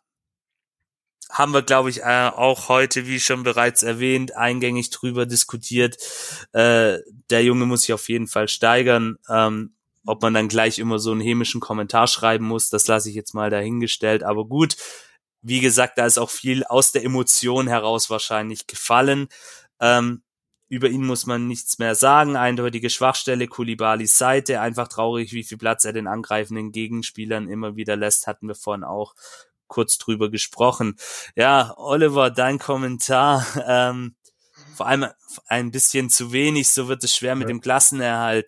[1.30, 5.98] haben wir, glaube ich, äh, auch heute, wie schon bereits erwähnt, eingängig drüber diskutiert.
[6.54, 7.00] Äh,
[7.30, 9.18] der Junge muss sich auf jeden Fall steigern.
[9.30, 9.74] Ähm,
[10.06, 13.34] ob man dann gleich immer so einen hämischen Kommentar schreiben muss, das lasse ich jetzt
[13.34, 14.24] mal dahingestellt.
[14.24, 14.78] Aber gut,
[15.42, 19.28] wie gesagt, da ist auch viel aus der Emotion heraus wahrscheinlich gefallen.
[19.82, 20.24] Ähm,
[20.70, 22.36] über ihn muss man nichts mehr sagen.
[22.36, 24.60] Eindeutige Schwachstelle, Kulibalis Seite.
[24.60, 28.84] Einfach traurig, wie viel Platz er den angreifenden Gegenspielern immer wieder lässt, hatten wir vorhin
[28.84, 29.14] auch
[29.68, 30.98] kurz drüber gesprochen.
[31.36, 33.46] Ja, Oliver, dein Kommentar.
[33.68, 34.16] Ähm,
[34.76, 35.08] vor allem
[35.48, 38.48] ein bisschen zu wenig, so wird es schwer mit dem Klassenerhalt.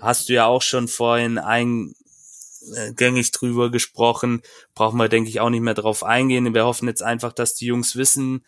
[0.00, 4.42] Hast du ja auch schon vorhin eingängig drüber gesprochen.
[4.74, 6.54] Brauchen wir, denke ich, auch nicht mehr drauf eingehen.
[6.54, 8.44] Wir hoffen jetzt einfach, dass die Jungs wissen,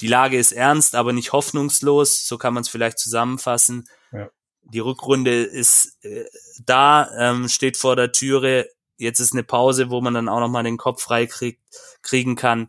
[0.00, 2.26] die Lage ist ernst, aber nicht hoffnungslos.
[2.26, 3.88] So kann man es vielleicht zusammenfassen.
[4.12, 4.30] Ja.
[4.62, 6.24] Die Rückrunde ist äh,
[6.64, 8.68] da, ähm, steht vor der Türe.
[8.98, 11.62] Jetzt ist eine Pause, wo man dann auch nochmal den Kopf frei kriegt,
[12.02, 12.68] kriegen kann.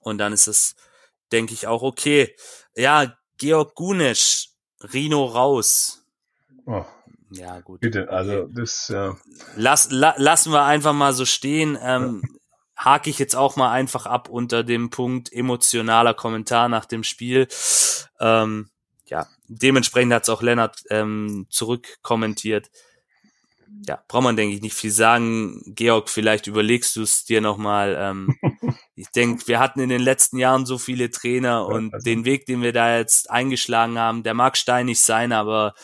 [0.00, 0.74] Und dann ist es,
[1.30, 2.34] denke ich, auch okay.
[2.74, 4.48] Ja, Georg Gunesch,
[4.92, 6.04] Rino raus.
[6.66, 6.84] Oh,
[7.30, 7.80] Ja, gut.
[7.80, 8.10] bitte, Okay.
[8.14, 9.16] also das, ja.
[9.56, 11.78] Lass, la, lassen wir einfach mal so stehen.
[11.80, 12.22] Ähm,
[12.76, 17.46] hake ich jetzt auch mal einfach ab unter dem Punkt emotionaler Kommentar nach dem Spiel.
[18.20, 18.70] Ähm,
[19.06, 22.70] ja, dementsprechend hat es auch Lennart ähm, zurückkommentiert.
[23.86, 25.60] Ja, braucht man, denke ich, nicht viel sagen.
[25.74, 27.96] Georg, vielleicht überlegst du es dir nochmal.
[27.98, 28.36] Ähm,
[28.94, 32.46] ich denke, wir hatten in den letzten Jahren so viele Trainer und also- den Weg,
[32.46, 35.74] den wir da jetzt eingeschlagen haben, der mag steinig sein, aber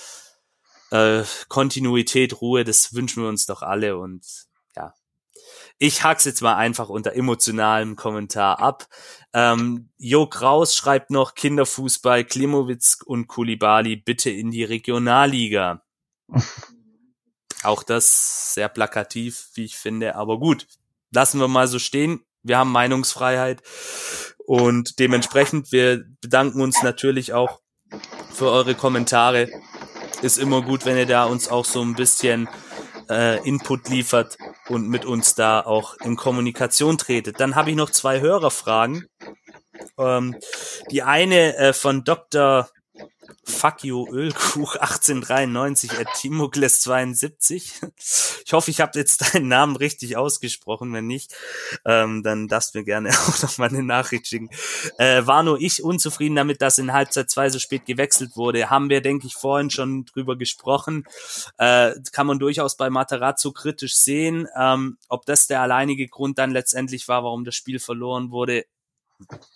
[0.91, 4.25] äh, Kontinuität, Ruhe, das wünschen wir uns doch alle und
[4.77, 4.95] ja.
[5.79, 8.87] Ich hack's jetzt mal einfach unter emotionalem Kommentar ab.
[9.33, 15.83] Ähm, Jo Kraus schreibt noch Kinderfußball, Klimowitz und Kulibali bitte in die Regionalliga.
[17.63, 20.67] Auch das sehr plakativ, wie ich finde, aber gut.
[21.11, 22.25] Lassen wir mal so stehen.
[22.43, 23.63] Wir haben Meinungsfreiheit
[24.47, 27.61] und dementsprechend, wir bedanken uns natürlich auch
[28.33, 29.49] für eure Kommentare.
[30.23, 32.49] Ist immer gut, wenn ihr da uns auch so ein bisschen
[33.11, 37.41] äh, Input liefert und mit uns da auch in Kommunikation tretet.
[37.41, 39.07] Dann habe ich noch zwei Hörerfragen.
[39.99, 40.37] Ähm,
[40.91, 42.69] die eine äh, von Dr.
[43.45, 47.81] Fuck you Ölkuch 1893 at Timokles 72.
[48.45, 50.93] Ich hoffe, ich habe jetzt deinen Namen richtig ausgesprochen.
[50.93, 51.35] Wenn nicht,
[51.85, 54.51] ähm, dann darfst du mir gerne auch noch mal eine Nachricht schicken.
[54.99, 58.71] Äh, war nur ich unzufrieden damit, dass in Halbzeit 2 so spät gewechselt wurde.
[58.71, 61.05] Haben wir, denke ich, vorhin schon drüber gesprochen.
[61.59, 64.47] Äh, kann man durchaus bei Materazzo kritisch sehen.
[64.57, 68.65] Ähm, ob das der alleinige Grund dann letztendlich war, warum das Spiel verloren wurde,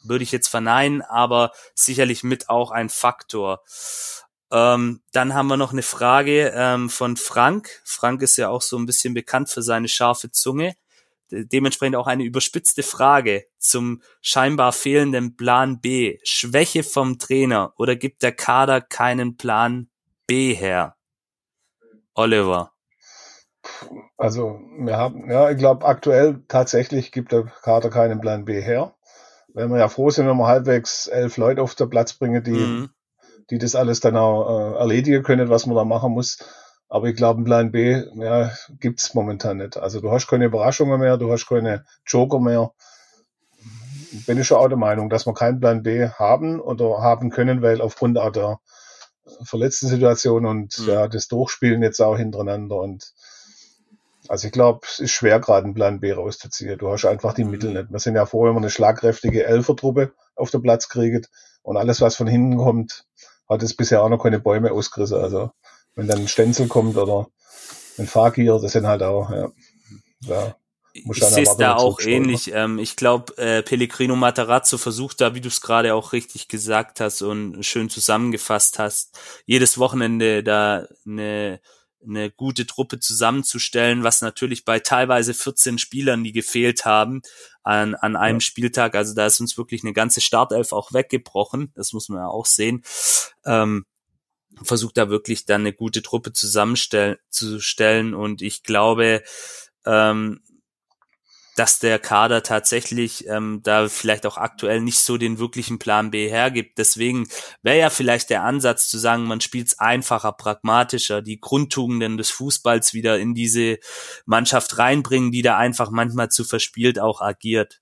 [0.02, 3.62] würde ich jetzt verneinen, aber sicherlich mit auch ein Faktor.
[4.50, 7.80] Ähm, dann haben wir noch eine Frage ähm, von Frank.
[7.84, 10.74] Frank ist ja auch so ein bisschen bekannt für seine scharfe Zunge.
[11.30, 16.18] De dementsprechend auch eine überspitzte Frage zum scheinbar fehlenden Plan B.
[16.22, 19.88] Schwäche vom Trainer oder gibt der Kader keinen Plan
[20.26, 20.96] B her?
[22.14, 22.72] Oliver.
[24.18, 28.94] Also wir haben, ja, ich glaube aktuell tatsächlich gibt der Kader keinen Plan B her.
[29.54, 32.72] Wenn wir ja froh sind, wenn wir halbwegs elf Leute auf den Platz bringen, die,
[32.72, 32.90] Mhm.
[33.50, 36.38] die das alles dann auch äh, erledigen können, was man da machen muss.
[36.88, 39.76] Aber ich glaube, einen Plan B ja, gibt's momentan nicht.
[39.78, 42.72] Also du hast keine Überraschungen mehr, du hast keine Joker mehr.
[44.26, 47.62] Bin ich schon auch der Meinung, dass wir keinen Plan B haben oder haben können,
[47.62, 48.60] weil aufgrund auch der
[49.44, 50.86] verletzten Situation und Mhm.
[50.86, 53.12] ja, das Durchspielen jetzt auch hintereinander und
[54.28, 56.78] also ich glaube, es ist schwer, gerade einen Plan B rauszuziehen.
[56.78, 57.50] Du hast einfach die Mhm.
[57.50, 57.90] Mittel nicht.
[57.90, 61.26] Wir sind ja froh, wenn wir eine schlagkräftige Elfertruppe auf den Platz kriegen.
[61.62, 63.04] Und alles, was von hinten kommt,
[63.48, 65.18] hat es bisher auch noch keine Bäume ausgerissen.
[65.18, 65.50] Also
[65.94, 67.28] wenn dann ein Stenzel kommt oder
[67.98, 69.52] ein Fakir, das sind halt auch, ja,
[70.22, 70.56] ja
[70.94, 72.52] ich sehe es da auch ähnlich.
[72.52, 77.00] Ähm, ich glaube, äh, Pellegrino Matarazzo versucht da, wie du es gerade auch richtig gesagt
[77.00, 81.60] hast und schön zusammengefasst hast, jedes Wochenende da eine
[82.06, 87.22] eine gute Truppe zusammenzustellen, was natürlich bei teilweise 14 Spielern, die gefehlt haben,
[87.62, 88.40] an, an einem ja.
[88.40, 92.28] Spieltag, also da ist uns wirklich eine ganze Startelf auch weggebrochen, das muss man ja
[92.28, 92.82] auch sehen.
[93.44, 93.86] Ähm,
[94.62, 99.22] versucht da wirklich dann eine gute Truppe zusammenstellen zu stellen und ich glaube,
[99.86, 100.40] ähm,
[101.56, 106.28] dass der Kader tatsächlich ähm, da vielleicht auch aktuell nicht so den wirklichen Plan B
[106.28, 106.78] hergibt.
[106.78, 107.28] Deswegen
[107.62, 112.30] wäre ja vielleicht der Ansatz zu sagen, man spielt es einfacher, pragmatischer, die Grundtugenden des
[112.30, 113.78] Fußballs wieder in diese
[114.24, 117.80] Mannschaft reinbringen, die da einfach manchmal zu verspielt auch agiert.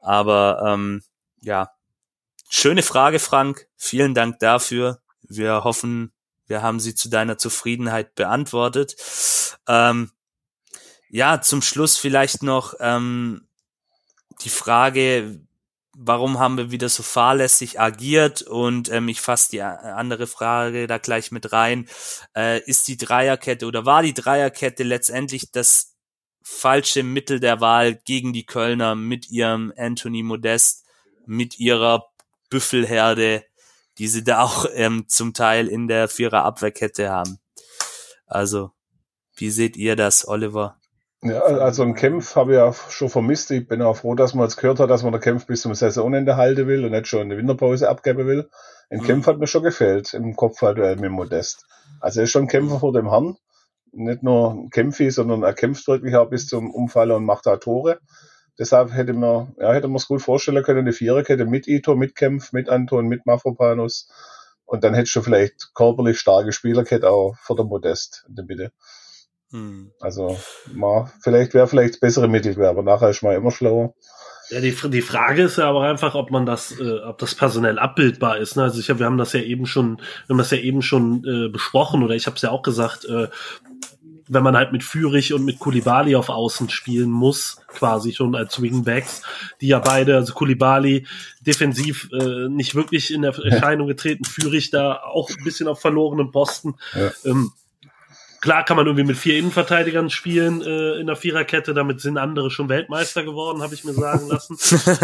[0.00, 1.02] Aber ähm,
[1.40, 1.70] ja,
[2.48, 3.68] schöne Frage, Frank.
[3.76, 5.00] Vielen Dank dafür.
[5.22, 6.12] Wir hoffen,
[6.46, 8.96] wir haben sie zu deiner Zufriedenheit beantwortet.
[9.68, 10.10] Ähm,
[11.14, 13.46] ja, zum Schluss vielleicht noch ähm,
[14.42, 15.38] die Frage,
[15.96, 18.42] warum haben wir wieder so fahrlässig agiert?
[18.42, 21.88] Und ähm, ich fasse die andere Frage da gleich mit rein.
[22.34, 25.94] Äh, ist die Dreierkette oder war die Dreierkette letztendlich das
[26.42, 30.84] falsche Mittel der Wahl gegen die Kölner mit ihrem Anthony Modest,
[31.26, 32.08] mit ihrer
[32.50, 33.44] Büffelherde,
[33.98, 37.38] die sie da auch ähm, zum Teil in der Vierer Abwehrkette haben?
[38.26, 38.72] Also,
[39.36, 40.76] wie seht ihr das, Oliver?
[41.26, 43.50] Ja, also ein Kampf habe ich ja schon vermisst.
[43.50, 45.74] Ich bin auch froh, dass man jetzt gehört hat, dass man den Kampf bis zum
[45.74, 48.50] Saisonende halten will und nicht schon eine Winterpause abgeben will.
[48.90, 49.04] Ein mhm.
[49.04, 51.64] Kampf hat mir schon gefällt im Kopfballduell mit Modest.
[51.98, 53.38] Also er ist schon ein Kämpfer vor dem Herrn.
[53.92, 57.56] Nicht nur ein Kämpfi, sondern er kämpft wirklich auch bis zum Umfallen und macht da
[57.56, 58.00] Tore.
[58.58, 62.16] Deshalb hätte man, ja, hätte man es gut vorstellen können, eine Viererkette mit Ito, mit
[62.16, 64.10] Kempf, mit Anton, mit Mafropanus.
[64.66, 68.72] Und dann hättest du vielleicht körperlich starke Spielerkette auch vor der Modest in der Mitte.
[69.54, 69.92] Hm.
[70.00, 70.36] Also,
[70.72, 73.94] ma, vielleicht wäre vielleicht bessere Mittel, aber nachher ist man immer schlauer.
[74.50, 77.78] Ja, die, die Frage ist ja aber einfach, ob man das, äh, ob das personell
[77.78, 78.56] abbildbar ist.
[78.56, 78.64] Ne?
[78.64, 81.48] Also ich wir haben das ja eben schon, wir haben das ja eben schon äh,
[81.48, 83.28] besprochen oder ich habe es ja auch gesagt, äh,
[84.26, 88.60] wenn man halt mit Fürich und mit Kulibali auf Außen spielen muss, quasi schon als
[88.60, 89.22] Wingbacks,
[89.60, 91.06] die ja beide, also Kulibali
[91.40, 96.74] defensiv äh, nicht wirklich in Erscheinung getreten, Fürich da auch ein bisschen auf verlorenem Posten.
[96.94, 97.12] Ja.
[97.24, 97.52] Ähm,
[98.44, 102.50] Klar kann man irgendwie mit vier Innenverteidigern spielen äh, in der Viererkette, damit sind andere
[102.50, 104.58] schon Weltmeister geworden, habe ich mir sagen lassen.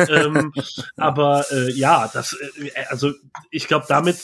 [0.11, 0.53] ähm,
[0.99, 3.15] aber äh, ja, das, äh, also
[3.51, 4.19] ich glaube, damit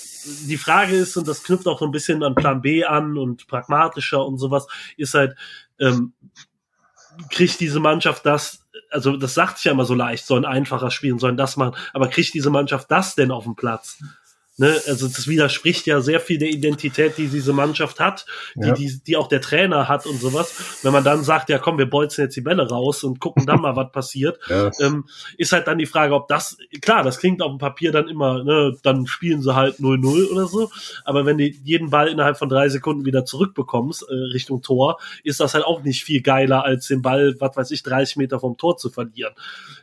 [0.46, 3.46] die Frage ist, und das knüpft auch so ein bisschen an Plan B an und
[3.46, 4.66] pragmatischer und sowas,
[4.98, 5.34] ist halt,
[5.80, 6.12] ähm,
[7.30, 11.18] kriegt diese Mannschaft das, also das sagt sich ja immer so leicht, sollen einfacher spielen,
[11.18, 13.96] sollen das machen, aber kriegt diese Mannschaft das denn auf den Platz?
[14.58, 18.24] Ne, also das widerspricht ja sehr viel der Identität, die diese Mannschaft hat,
[18.54, 18.72] die, ja.
[18.72, 20.80] die, die auch der Trainer hat und sowas.
[20.82, 23.60] Wenn man dann sagt, ja komm, wir bolzen jetzt die Bälle raus und gucken dann
[23.60, 24.70] mal, was passiert, ja.
[24.80, 25.04] ähm,
[25.36, 28.44] ist halt dann die Frage, ob das, klar, das klingt auf dem Papier dann immer,
[28.44, 30.70] ne, dann spielen sie halt 0-0 oder so,
[31.04, 35.38] aber wenn du jeden Ball innerhalb von drei Sekunden wieder zurückbekommst, äh, Richtung Tor, ist
[35.38, 38.56] das halt auch nicht viel geiler, als den Ball, was weiß ich, 30 Meter vom
[38.56, 39.34] Tor zu verlieren.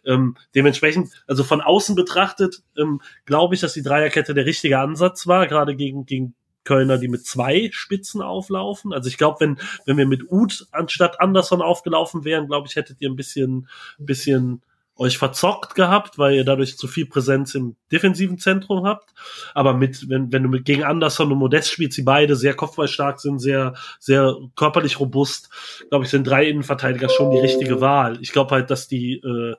[0.03, 4.81] Ähm, dementsprechend, also von außen betrachtet, ähm, glaube ich, dass die Dreierkette der richtige richtiger
[4.81, 8.93] Ansatz war, gerade gegen, gegen Kölner, die mit zwei Spitzen auflaufen.
[8.93, 13.01] Also ich glaube, wenn, wenn wir mit Uth anstatt Anderson aufgelaufen wären, glaube ich, hättet
[13.01, 13.67] ihr ein bisschen,
[13.97, 14.61] bisschen
[14.95, 19.09] euch verzockt gehabt, weil ihr dadurch zu viel Präsenz im defensiven Zentrum habt.
[19.53, 23.19] Aber mit, wenn, wenn du mit gegen Anderson und Modest spielst, die beide sehr kopfballstark
[23.19, 25.49] sind, sehr, sehr körperlich robust,
[25.89, 28.19] glaube ich, sind drei Innenverteidiger schon die richtige Wahl.
[28.21, 29.55] Ich glaube halt, dass die, äh,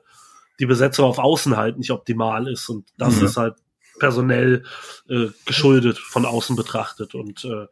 [0.59, 3.25] die Besetzung auf Außen halt nicht optimal ist und das mhm.
[3.25, 3.55] ist halt
[3.99, 4.63] personell
[5.09, 7.15] äh, geschuldet von außen betrachtet.
[7.15, 7.67] Und äh,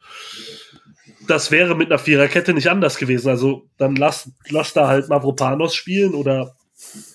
[1.27, 3.29] das wäre mit einer Viererkette nicht anders gewesen.
[3.29, 6.55] Also dann lass, lass da halt Mavropanos spielen oder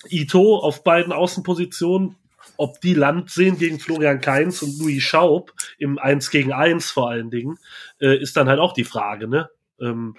[0.09, 2.15] Ito auf beiden Außenpositionen.
[2.57, 7.09] Ob die Land sehen gegen Florian Kainz und Louis Schaub im 1 gegen 1 vor
[7.09, 7.57] allen Dingen,
[8.01, 9.49] äh, ist dann halt auch die Frage, ne?
[9.79, 10.17] Ähm,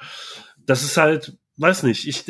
[0.64, 2.24] das ist halt, weiß nicht, ich,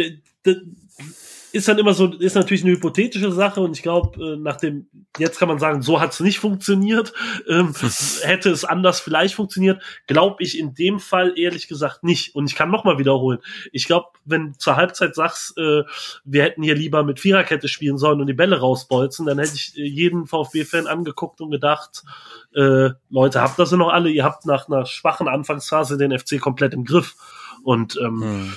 [1.53, 4.89] ist dann immer so, ist natürlich eine hypothetische Sache und ich glaube, äh, nach dem,
[5.19, 7.13] jetzt kann man sagen, so hat es nicht funktioniert.
[7.49, 7.75] Ähm,
[8.23, 12.35] hätte es anders vielleicht funktioniert, glaube ich in dem Fall ehrlich gesagt nicht.
[12.35, 13.39] Und ich kann nochmal wiederholen.
[13.73, 15.83] Ich glaube, wenn zur Halbzeit sagst, äh,
[16.25, 19.77] wir hätten hier lieber mit Viererkette spielen sollen und die Bälle rausbolzen, dann hätte ich
[19.77, 22.05] äh, jeden VfB-Fan angeguckt und gedacht,
[22.55, 26.75] äh, Leute, habt das noch alle, ihr habt nach einer schwachen Anfangsphase den FC komplett
[26.75, 27.15] im Griff.
[27.63, 28.53] Und ähm, hm.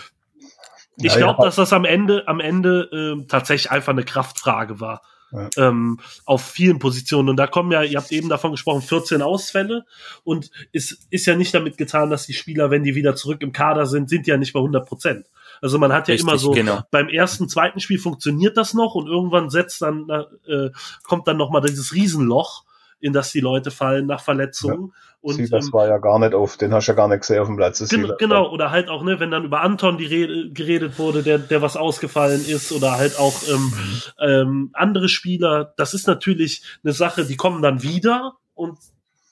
[0.97, 5.01] Ich glaube, dass das am Ende, am Ende äh, tatsächlich einfach eine Kraftfrage war.
[5.31, 5.49] Ja.
[5.57, 7.29] Ähm, auf vielen Positionen.
[7.29, 9.85] Und da kommen ja, ihr habt eben davon gesprochen, 14 Ausfälle.
[10.23, 13.51] Und es ist ja nicht damit getan, dass die Spieler, wenn die wieder zurück im
[13.51, 15.25] Kader sind, sind ja nicht bei 100 Prozent.
[15.59, 16.81] Also man hat ja Richtig, immer so, genau.
[16.91, 20.07] beim ersten, zweiten Spiel funktioniert das noch und irgendwann setzt dann,
[20.47, 20.69] äh,
[21.03, 22.63] kommt dann nochmal dieses Riesenloch,
[23.03, 24.91] in das die Leute fallen nach Verletzungen.
[24.93, 24.99] Ja.
[25.19, 27.39] Und, das ähm, war ja gar nicht auf, den hast du ja gar nicht gesehen
[27.39, 27.87] auf dem Platz.
[27.89, 31.37] Gen genau, oder halt auch, ne, wenn dann über Anton die Rede, geredet wurde, der,
[31.37, 34.01] der was ausgefallen ist, oder halt auch ähm, mhm.
[34.19, 38.77] ähm, andere Spieler, das ist natürlich eine Sache, die kommen dann wieder und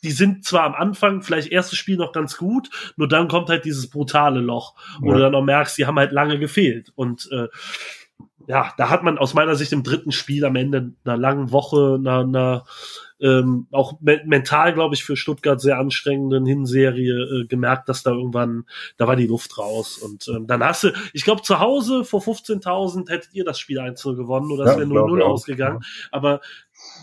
[0.03, 3.64] die sind zwar am Anfang vielleicht erstes Spiel noch ganz gut, nur dann kommt halt
[3.64, 5.14] dieses brutale Loch, wo ja.
[5.14, 6.91] du dann auch merkst, die haben halt lange gefehlt.
[6.95, 7.48] Und äh,
[8.48, 11.98] ja, da hat man aus meiner Sicht im dritten Spiel am Ende einer langen Woche,
[11.99, 12.65] einer, einer
[13.22, 18.11] ähm, auch me mental, glaube ich, für Stuttgart sehr anstrengenden Hinserie äh, gemerkt, dass da
[18.11, 18.65] irgendwann,
[18.98, 19.98] da war die Luft raus.
[19.98, 23.80] Und ähm, dann hast du, ich glaube, zu Hause vor 15.000 hättet ihr das Spiel
[23.80, 25.80] einzeln gewonnen oder es ja, wäre 0-0 ausgegangen.
[25.81, 26.07] Ja.
[26.11, 26.41] Aber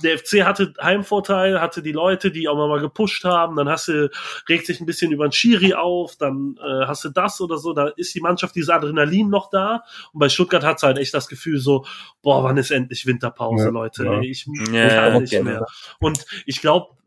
[0.02, 4.10] der FC hatte Heimvorteil, hatte die Leute, die auch mal gepusht haben, dann hast du,
[4.48, 7.72] regt sich ein bisschen über den Schiri auf, dann äh, hast du das oder so,
[7.72, 9.82] da ist die Mannschaft, dieses Adrenalin noch da.
[10.12, 11.84] Und bei Stuttgart hat halt echt das Gefühl so,
[12.22, 14.18] boah, wann ist endlich Winterpause, ja, Leute, ja.
[14.20, 15.66] Ey, ich, ja, kann nicht mehr.
[15.98, 16.97] Und ich glaube,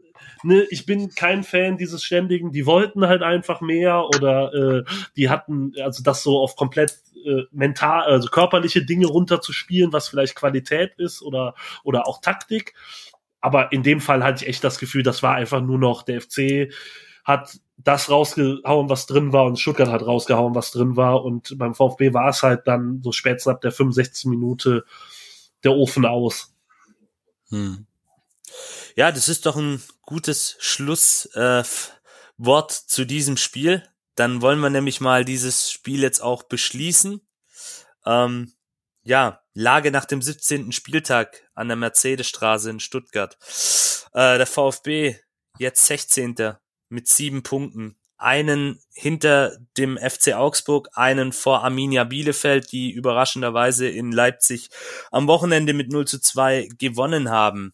[0.44, 4.84] ne, ich bin kein Fan dieses ständigen, die wollten halt einfach mehr oder äh,
[5.16, 10.36] die hatten, also das so auf komplett äh, mental, also körperliche Dinge runterzuspielen, was vielleicht
[10.36, 12.74] Qualität ist oder, oder auch Taktik.
[13.40, 16.22] Aber in dem Fall hatte ich echt das Gefühl, das war einfach nur noch der
[16.22, 16.72] FC
[17.24, 21.24] hat das rausgehauen, was drin war, und Stuttgart hat rausgehauen, was drin war.
[21.24, 24.26] Und beim VfB war es halt dann so spätestens ab der 65.
[24.30, 24.86] Minute
[25.64, 26.54] der Ofen aus.
[27.50, 27.86] Hm.
[28.96, 31.72] Ja, das ist doch ein gutes Schlusswort
[32.38, 33.84] äh, zu diesem Spiel.
[34.16, 37.22] Dann wollen wir nämlich mal dieses Spiel jetzt auch beschließen.
[38.06, 38.54] Ähm,
[39.04, 40.72] ja, Lage nach dem 17.
[40.72, 43.38] Spieltag an der Mercedesstraße in Stuttgart.
[44.14, 45.16] Äh, der VfB
[45.58, 46.56] jetzt 16.
[46.90, 47.98] mit sieben Punkten.
[48.18, 54.70] Einen hinter dem FC Augsburg, einen vor Arminia Bielefeld, die überraschenderweise in Leipzig
[55.10, 57.74] am Wochenende mit 0 zu 2 gewonnen haben.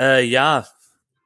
[0.00, 0.66] Äh, ja,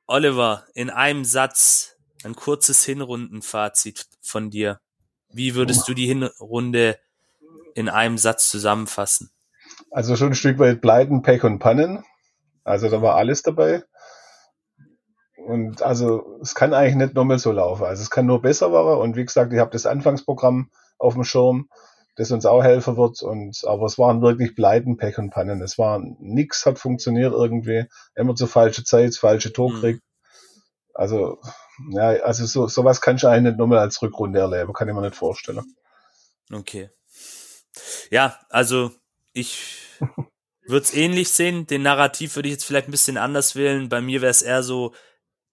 [0.09, 4.81] Oliver, in einem Satz ein kurzes Hinrundenfazit von dir.
[5.33, 6.99] Wie würdest du die Hinrunde
[7.77, 9.31] in einem Satz zusammenfassen?
[9.93, 12.05] Also schon ein Stück weit Pleiten, Pech und Pannen.
[12.65, 13.85] Also da war alles dabei.
[15.37, 17.85] Und also es kann eigentlich nicht nochmal so laufen.
[17.85, 19.01] Also es kann nur besser werden.
[19.01, 21.69] Und wie gesagt, ich habe das Anfangsprogramm auf dem Schirm
[22.17, 23.23] das uns auch helfen wird.
[23.23, 25.63] Und aber es waren wirklich Pleiten, Pech und Pannen.
[25.63, 27.87] Es war nix hat funktioniert irgendwie.
[28.15, 29.81] Immer zur falschen Zeit, falsche Tor mhm.
[29.81, 30.03] kriegt.
[30.95, 31.39] Also,
[31.91, 35.01] ja, also so, sowas kann ich eigentlich nicht nochmal als Rückrunde erleben, kann ich mir
[35.01, 35.61] nicht vorstellen.
[36.53, 36.91] Okay.
[38.11, 38.93] Ja, also
[39.33, 39.77] ich
[40.67, 41.67] würde es ähnlich sehen.
[41.67, 43.89] Den Narrativ würde ich jetzt vielleicht ein bisschen anders wählen.
[43.89, 44.95] Bei mir wäre es eher so,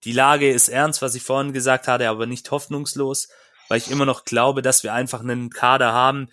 [0.04, 3.28] die Lage ist ernst, was ich vorhin gesagt hatte, aber nicht hoffnungslos,
[3.68, 6.28] weil ich immer noch glaube, dass wir einfach einen Kader haben,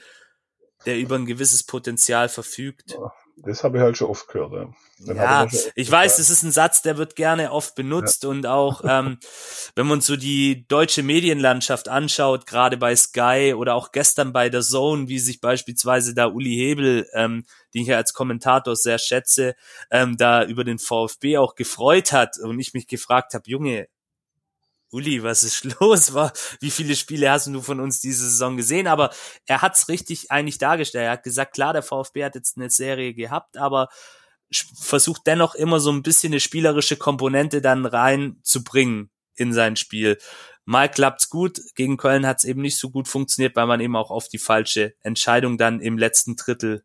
[0.85, 2.97] der über ein gewisses Potenzial verfügt.
[3.41, 4.51] Das habe ich halt schon oft gehört.
[4.99, 8.30] Ja, ja ich, ich weiß, das ist ein Satz, der wird gerne oft benutzt ja.
[8.30, 9.18] und auch, ähm,
[9.76, 14.61] wenn man so die deutsche Medienlandschaft anschaut, gerade bei Sky oder auch gestern bei der
[14.61, 19.56] Zone, wie sich beispielsweise da Uli Hebel, ähm, den ich ja als Kommentator sehr schätze,
[19.89, 23.88] ähm, da über den VfB auch gefreut hat und ich mich gefragt habe, Junge,
[24.91, 26.13] Uli, was ist los?
[26.59, 28.87] Wie viele Spiele hast du von uns diese Saison gesehen?
[28.87, 29.11] Aber
[29.45, 31.05] er hat's richtig eigentlich dargestellt.
[31.05, 33.89] Er hat gesagt, klar, der VfB hat jetzt eine Serie gehabt, aber
[34.51, 40.17] versucht dennoch immer so ein bisschen eine spielerische Komponente dann reinzubringen in sein Spiel.
[40.65, 44.11] Mal klappt's gut, gegen Köln hat's eben nicht so gut funktioniert, weil man eben auch
[44.11, 46.83] auf die falsche Entscheidung dann im letzten Drittel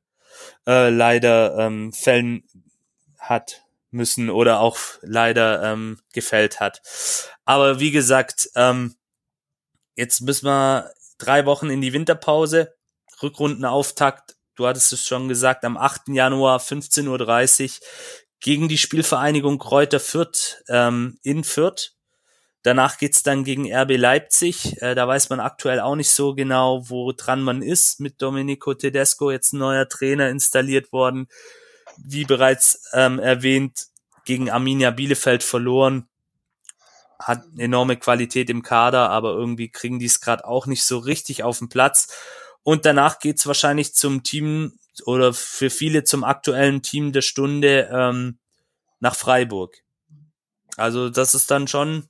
[0.67, 2.45] äh, leider ähm, fällen
[3.19, 3.64] hat
[3.95, 6.83] müssen oder auch leider ähm, gefällt hat.
[7.45, 8.97] Aber wie gesagt, ähm,
[9.95, 12.75] jetzt müssen wir drei Wochen in die Winterpause,
[13.23, 16.09] Rückrundenauftakt, du hattest es schon gesagt, am 8.
[16.09, 17.87] Januar 15.30 Uhr
[18.41, 21.93] gegen die Spielvereinigung Kräuter Fürth ähm, in Fürth.
[22.63, 24.81] Danach geht's dann gegen RB Leipzig.
[24.81, 28.01] Äh, da weiß man aktuell auch nicht so genau, wo dran man ist.
[28.01, 31.29] Mit Domenico Tedesco jetzt ein neuer Trainer installiert worden
[31.99, 33.87] wie bereits ähm, erwähnt,
[34.25, 36.09] gegen Arminia Bielefeld verloren.
[37.19, 41.43] Hat enorme Qualität im Kader, aber irgendwie kriegen die es gerade auch nicht so richtig
[41.43, 42.09] auf den Platz.
[42.63, 48.39] Und danach geht's wahrscheinlich zum Team oder für viele zum aktuellen Team der Stunde ähm,
[49.01, 49.83] nach Freiburg.
[50.77, 52.09] Also das ist dann schon.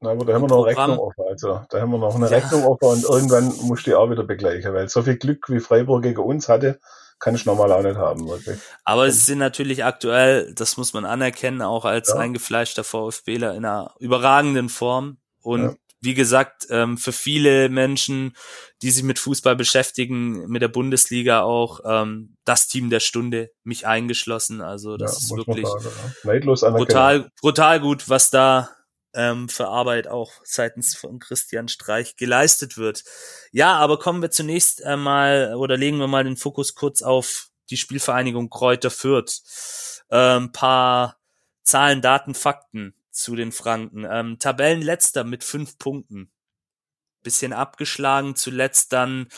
[0.00, 1.24] Na, aber da haben wir noch eine Rechnung offen.
[1.28, 2.36] Also da haben wir noch eine ja.
[2.36, 6.02] Rechnung offen und irgendwann muss die auch wieder begleichen, weil so viel Glück wie Freiburg
[6.02, 6.80] gegen uns hatte,
[7.20, 8.58] kann ich normal auch nicht haben, wirklich.
[8.84, 12.16] Aber sie sind natürlich aktuell, das muss man anerkennen, auch als Ja.
[12.16, 15.18] eingefleischter VfBler in einer überragenden Form.
[15.42, 15.74] Und Ja.
[16.00, 18.34] wie gesagt, ähm, für viele Menschen,
[18.82, 23.86] die sich mit Fußball beschäftigen, mit der Bundesliga auch, ähm, das Team der Stunde, mich
[23.86, 24.62] eingeschlossen.
[24.62, 28.70] Also das ja, ist wirklich sagen, brutal, brutal gut, was da
[29.14, 33.04] ähm, für Arbeit auch seitens von Christian Streich geleistet wird.
[33.52, 37.76] Ja, aber kommen wir zunächst einmal oder legen wir mal den Fokus kurz auf die
[37.76, 39.42] Spielvereinigung Kräuter Fürth.
[40.10, 41.16] Ähm, paar
[41.62, 44.06] Zahlen, Daten, Fakten zu den Franken.
[44.10, 46.30] Ähm, Tabellenletzter mit fünf Punkten.
[47.22, 49.28] Bisschen abgeschlagen, zuletzt dann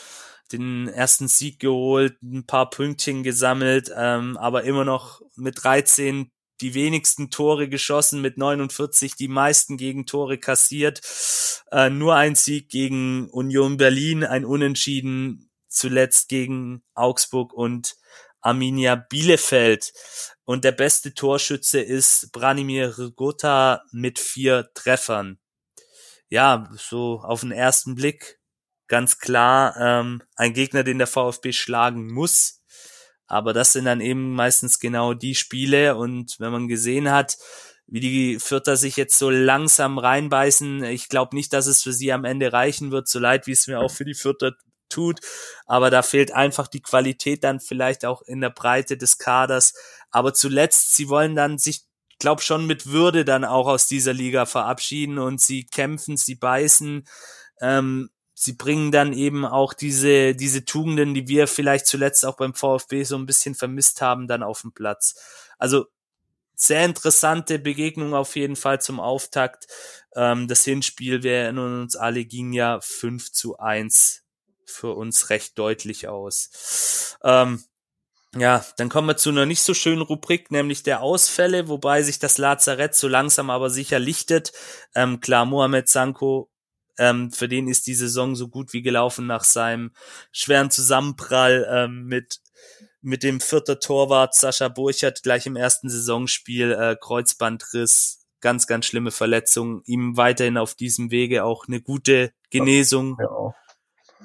[0.51, 6.31] den ersten Sieg geholt, ein paar Pünktchen gesammelt, ähm, aber immer noch mit 13
[6.63, 11.01] die wenigsten Tore geschossen, mit 49 die meisten Gegentore kassiert.
[11.71, 17.95] Äh, nur ein Sieg gegen Union Berlin, ein Unentschieden zuletzt gegen Augsburg und
[18.41, 19.93] Arminia Bielefeld.
[20.45, 25.39] Und der beste Torschütze ist Branimir Rigota mit vier Treffern.
[26.29, 28.39] Ja, so auf den ersten Blick
[28.87, 32.62] ganz klar ähm, ein Gegner, den der VfB schlagen muss.
[33.27, 35.95] Aber das sind dann eben meistens genau die Spiele.
[35.95, 37.37] Und wenn man gesehen hat,
[37.87, 42.11] wie die Vierter sich jetzt so langsam reinbeißen, ich glaube nicht, dass es für sie
[42.11, 44.53] am Ende reichen wird, so leid wie es mir auch für die Vierter
[44.89, 45.19] tut.
[45.65, 49.73] Aber da fehlt einfach die Qualität dann vielleicht auch in der Breite des Kaders.
[50.11, 51.81] Aber zuletzt, sie wollen dann sich,
[52.19, 57.05] glaube schon mit Würde dann auch aus dieser Liga verabschieden und sie kämpfen, sie beißen.
[57.59, 58.09] Ähm,
[58.43, 63.03] sie bringen dann eben auch diese, diese Tugenden, die wir vielleicht zuletzt auch beim VfB
[63.03, 65.15] so ein bisschen vermisst haben, dann auf den Platz.
[65.57, 65.85] Also
[66.55, 69.67] sehr interessante Begegnung auf jeden Fall zum Auftakt.
[70.15, 74.23] Ähm, das Hinspiel, wir erinnern uns alle, ging ja 5 zu 1
[74.65, 77.17] für uns recht deutlich aus.
[77.23, 77.63] Ähm,
[78.35, 82.17] ja, dann kommen wir zu einer nicht so schönen Rubrik, nämlich der Ausfälle, wobei sich
[82.17, 84.53] das Lazarett so langsam aber sicher lichtet.
[84.95, 86.49] Ähm, klar, Mohamed Sanko
[86.97, 89.91] ähm, für den ist die Saison so gut wie gelaufen nach seinem
[90.31, 92.39] schweren Zusammenprall ähm, mit
[93.01, 99.11] mit dem vierter Torwart Sascha Burchert gleich im ersten Saisonspiel äh, Kreuzbandriss, ganz ganz schlimme
[99.11, 99.81] Verletzung.
[99.85, 103.53] Ihm weiterhin auf diesem Wege auch eine gute Genesung, Ja,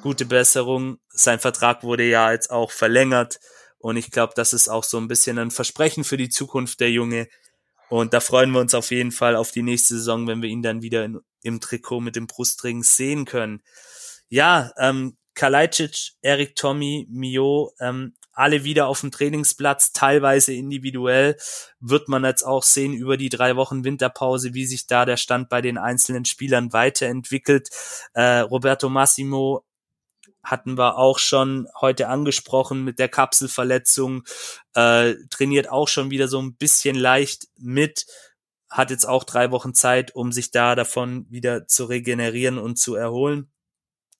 [0.02, 0.98] gute Besserung.
[1.08, 3.40] Sein Vertrag wurde ja jetzt auch verlängert
[3.78, 6.90] und ich glaube, das ist auch so ein bisschen ein Versprechen für die Zukunft der
[6.90, 7.28] Junge.
[7.88, 10.62] Und da freuen wir uns auf jeden Fall auf die nächste Saison, wenn wir ihn
[10.62, 13.62] dann wieder in, im Trikot mit dem Brustring sehen können.
[14.28, 21.36] Ja, ähm, Kalajdzic, Erik Tommy, Mio, ähm, alle wieder auf dem Trainingsplatz, teilweise individuell.
[21.80, 25.48] Wird man jetzt auch sehen über die drei Wochen Winterpause, wie sich da der Stand
[25.48, 27.68] bei den einzelnen Spielern weiterentwickelt.
[28.14, 29.64] Äh, Roberto Massimo
[30.42, 34.24] hatten wir auch schon heute angesprochen mit der Kapselverletzung,
[34.74, 38.06] äh, trainiert auch schon wieder so ein bisschen leicht mit,
[38.70, 42.94] hat jetzt auch drei Wochen Zeit, um sich da davon wieder zu regenerieren und zu
[42.94, 43.50] erholen.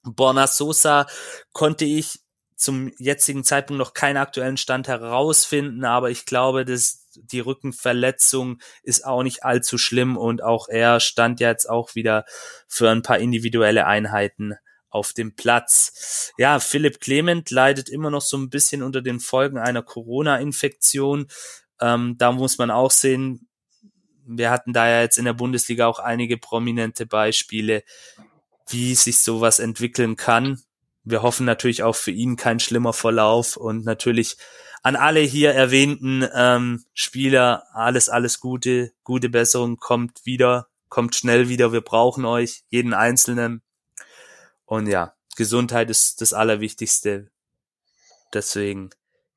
[0.03, 1.07] Borna Sosa
[1.53, 2.21] konnte ich
[2.57, 9.07] zum jetzigen Zeitpunkt noch keinen aktuellen Stand herausfinden, aber ich glaube, dass die Rückenverletzung ist
[9.07, 12.25] auch nicht allzu schlimm und auch er stand ja jetzt auch wieder
[12.67, 14.55] für ein paar individuelle Einheiten
[14.91, 16.33] auf dem Platz.
[16.39, 21.29] Ja, Philipp Clement leidet immer noch so ein bisschen unter den Folgen einer Corona-Infektion.
[21.81, 23.48] Ähm, da muss man auch sehen,
[24.37, 27.83] wir hatten da ja jetzt in der Bundesliga auch einige prominente Beispiele,
[28.69, 30.63] wie sich sowas entwickeln kann.
[31.05, 34.37] Wir hoffen natürlich auch für ihn kein schlimmer Verlauf und natürlich
[34.83, 41.49] an alle hier erwähnten ähm, Spieler alles, alles Gute, gute Besserung, kommt wieder, kommt schnell
[41.49, 43.63] wieder, wir brauchen euch, jeden Einzelnen.
[44.67, 47.31] Und ja, Gesundheit ist das Allerwichtigste.
[48.35, 48.91] Deswegen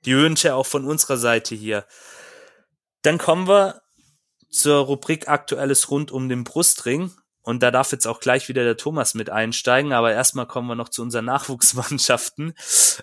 [0.05, 1.85] die Wünsche auch von unserer Seite hier.
[3.01, 3.81] Dann kommen wir
[4.51, 7.11] zur Rubrik Aktuelles rund um den Brustring.
[7.43, 9.93] Und da darf jetzt auch gleich wieder der Thomas mit einsteigen.
[9.93, 12.53] Aber erstmal kommen wir noch zu unseren Nachwuchsmannschaften.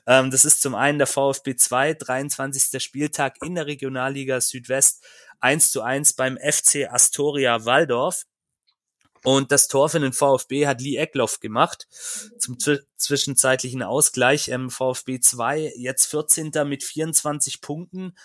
[0.06, 2.82] Ähm, das ist zum einen der VfB 2, 23.
[2.82, 5.04] Spieltag in der Regionalliga Südwest,
[5.40, 8.24] 1 zu 1 beim FC Astoria Waldorf.
[9.24, 11.88] Und das Tor für den VfB hat Lee Eckloff gemacht
[12.38, 14.48] zum zw zwischenzeitlichen Ausgleich.
[14.48, 16.52] Ähm, VfB 2 jetzt 14.
[16.66, 18.16] mit 24 Punkten,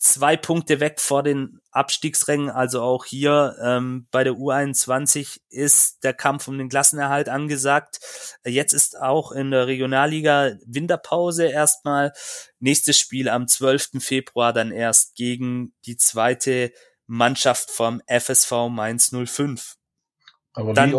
[0.00, 2.48] zwei Punkte weg vor den Abstiegsrängen.
[2.50, 8.00] Also auch hier ähm, bei der U21 ist der Kampf um den Klassenerhalt angesagt.
[8.44, 12.12] Jetzt ist auch in der Regionalliga Winterpause erstmal.
[12.58, 14.00] Nächstes Spiel am 12.
[14.00, 16.72] Februar dann erst gegen die zweite
[17.06, 19.76] Mannschaft vom FSV Mainz 05.
[20.54, 20.94] aber Dann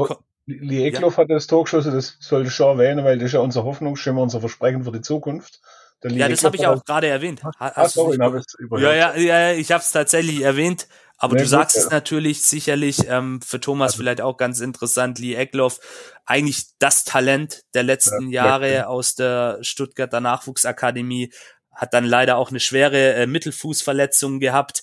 [0.45, 3.40] Lee Eckloff hat das Tor geschossen, das sollte ich schon erwähnen, weil das ist ja
[3.40, 5.61] unser Hoffnungsschimmer, unser Versprechen für die Zukunft.
[6.03, 7.44] Ja, das habe ich auch gerade erwähnt.
[7.44, 10.88] Ha- Ach, hast du sorry, hab ich's ja, ja, ja, ich habe es tatsächlich erwähnt.
[11.18, 11.84] Aber Ja, du gut, sagst ja.
[11.84, 15.19] es natürlich sicherlich ähm, für Thomas vielleicht auch ganz interessant.
[15.19, 15.80] Lee Eckloff,
[16.26, 18.88] eigentlich das Talent der letzten Ja, Jahre möchte.
[18.88, 21.32] aus der Stuttgarter Nachwuchsakademie,
[21.76, 24.82] hat dann leider auch eine schwere äh, Mittelfußverletzung gehabt,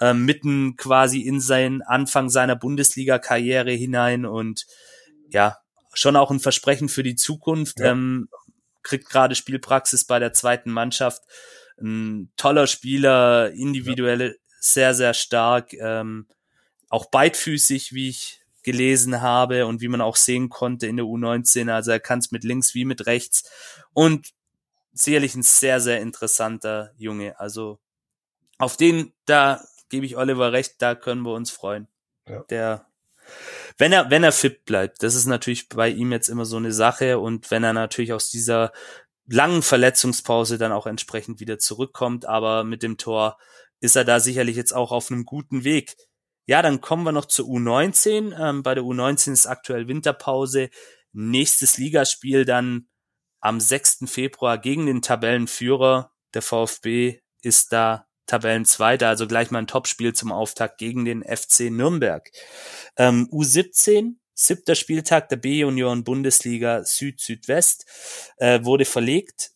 [0.00, 4.66] äh, mitten quasi in seinen Anfang seiner Bundesliga-Karriere hinein und
[5.30, 5.56] ja,
[5.94, 7.80] schon auch ein Versprechen für die Zukunft.
[7.80, 7.92] Ja.
[7.92, 8.28] Ähm,
[8.88, 11.22] kriegt gerade Spielpraxis bei der zweiten Mannschaft.
[11.80, 16.26] Ein toller Spieler, individuell sehr, sehr stark, ähm,
[16.88, 21.70] auch beidfüßig, wie ich gelesen habe und wie man auch sehen konnte in der U19.
[21.70, 23.48] Also er kann es mit links wie mit rechts
[23.92, 24.30] und
[24.92, 27.38] sicherlich ein sehr, sehr interessanter Junge.
[27.38, 27.78] Also
[28.58, 31.86] auf den, da gebe ich Oliver recht, da können wir uns freuen.
[32.26, 32.42] Ja.
[32.50, 32.87] Der,
[33.76, 36.72] wenn er, wenn er fit bleibt, das ist natürlich bei ihm jetzt immer so eine
[36.72, 38.72] Sache und wenn er natürlich aus dieser
[39.26, 43.38] langen Verletzungspause dann auch entsprechend wieder zurückkommt, aber mit dem Tor
[43.80, 45.96] ist er da sicherlich jetzt auch auf einem guten Weg.
[46.46, 48.34] Ja, dann kommen wir noch zur U19.
[48.40, 50.70] Ähm, bei der U19 ist aktuell Winterpause.
[51.12, 52.88] Nächstes Ligaspiel dann
[53.40, 54.04] am 6.
[54.06, 56.10] Februar gegen den Tabellenführer.
[56.34, 61.70] Der VfB ist da Tabellenzweiter, also gleich mal ein Topspiel zum Auftakt gegen den FC
[61.70, 62.30] Nürnberg.
[62.96, 67.86] Ähm, U17, siebter Spieltag der B-Union Bundesliga Süd-Südwest,
[68.36, 69.50] äh, wurde verlegt.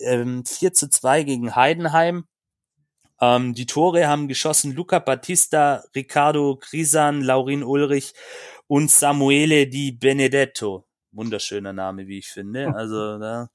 [0.00, 2.26] Ähm, 4 zu 2 gegen Heidenheim.
[3.20, 8.12] Ähm, die Tore haben geschossen Luca Battista, Ricardo Grisan, Laurin Ulrich
[8.66, 10.86] und Samuele Di Benedetto.
[11.12, 12.66] Wunderschöner Name, wie ich finde.
[12.76, 13.48] Also da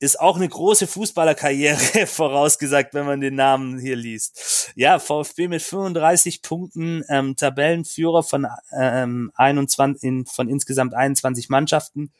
[0.00, 4.72] ist auch eine große Fußballerkarriere vorausgesagt, wenn man den Namen hier liest.
[4.76, 12.12] Ja, VfB mit 35 Punkten, ähm, Tabellenführer von ähm, 21 in, von insgesamt 21 Mannschaften.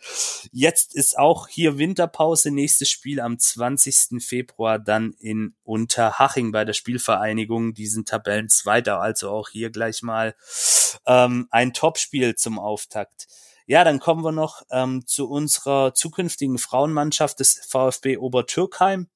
[0.50, 4.22] Jetzt ist auch hier Winterpause, nächstes Spiel am 20.
[4.24, 10.34] Februar dann in Unterhaching bei der Spielvereinigung, diesen Tabellenzweiter, also auch hier gleich mal
[11.06, 13.26] ähm, ein Topspiel zum Auftakt.
[13.68, 19.08] Ja, dann kommen wir noch ähm, zu unserer zukünftigen Frauenmannschaft des VfB Obertürkheim.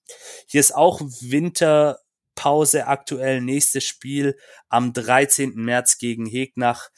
[0.47, 3.41] Hier ist auch Winterpause aktuell.
[3.41, 4.37] Nächstes Spiel
[4.69, 5.55] am 13.
[5.55, 6.91] März gegen Hegnach.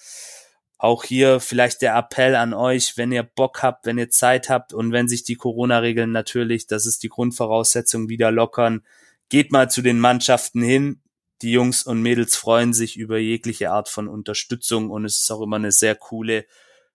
[0.78, 4.72] Auch hier vielleicht der Appell an euch, wenn ihr Bock habt, wenn ihr Zeit habt
[4.72, 8.84] und wenn sich die Corona-Regeln natürlich, das ist die Grundvoraussetzung, wieder lockern,
[9.28, 11.02] geht mal zu den Mannschaften hin.
[11.40, 15.40] Die Jungs und Mädels freuen sich über jegliche Art von Unterstützung und es ist auch
[15.40, 16.46] immer eine sehr coole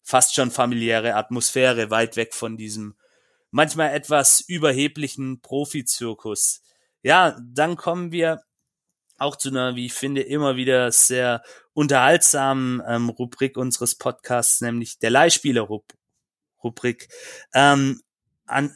[0.04, 2.96] fast schon familiäre Atmosphäre, weit weg von diesem
[3.52, 6.62] manchmal etwas überheblichen Profizirkus.
[7.02, 8.42] Ja, dann kommen wir
[9.18, 11.42] auch zu einer, wie ich finde, immer wieder sehr
[11.74, 17.10] unterhaltsamen ähm, Rubrik unseres Podcasts, nämlich der Leihspieler-Rubrik.
[17.54, 18.02] Ähm,
[18.46, 18.76] an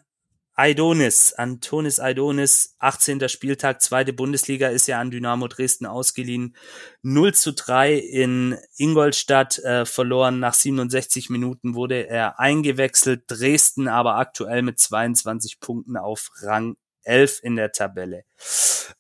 [0.55, 3.27] Aidonis, Antonis Aidonis, 18.
[3.27, 6.55] Spieltag, zweite Bundesliga, ist ja an Dynamo Dresden ausgeliehen.
[7.01, 10.39] 0 zu 3 in Ingolstadt äh, verloren.
[10.39, 13.23] Nach 67 Minuten wurde er eingewechselt.
[13.27, 18.23] Dresden aber aktuell mit 22 Punkten auf Rang 11 in der Tabelle.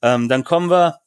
[0.01, 1.01] Ähm, dann kommen wir,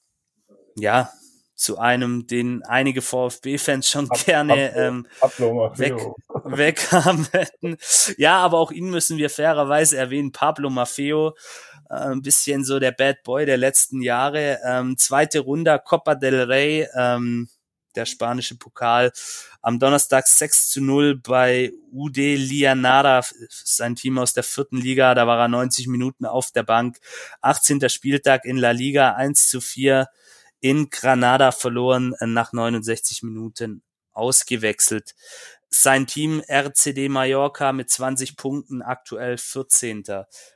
[0.77, 1.11] ja,
[1.57, 6.17] zu einem, den einige VfB-Fans schon Ab- gerne Pablo- ähm, Pablo weg, Maffeo.
[6.45, 7.77] weg haben hätten.
[8.19, 10.33] Ja, aber auch ihn müssen wir fairerweise erwähnen.
[10.33, 11.35] Pablo Maffeo,
[11.91, 14.59] äh, ein bisschen so der Bad Boy der letzten Jahre.
[14.67, 17.49] Ähm, zweite Runde, Copa del Rey, ähm,
[17.95, 19.11] der spanische Pokal.
[19.63, 25.15] Am Donnerstag 6 zu 0 bei UD Lianada, sein Team aus der vierten Liga.
[25.15, 26.99] Da war er 90 Minuten auf der Bank.
[27.41, 27.89] 18.
[27.89, 30.07] Spieltag in La Liga, 1 zu 4
[30.67, 33.83] in Granada verloren, äh, nach 69 Minuten
[34.13, 35.15] ausgewechselt.
[35.69, 40.05] Sein Team RCD Mallorca mit 20 Punkten aktuell 14.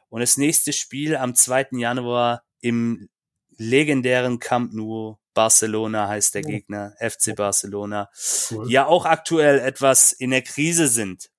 [0.09, 1.79] Und das nächste Spiel am 2.
[1.79, 3.09] Januar im
[3.57, 8.11] legendären Camp Nou Barcelona heißt der Gegner, FC Barcelona,
[8.51, 8.69] Cool.
[8.71, 11.31] ja auch aktuell etwas in der Krise sind.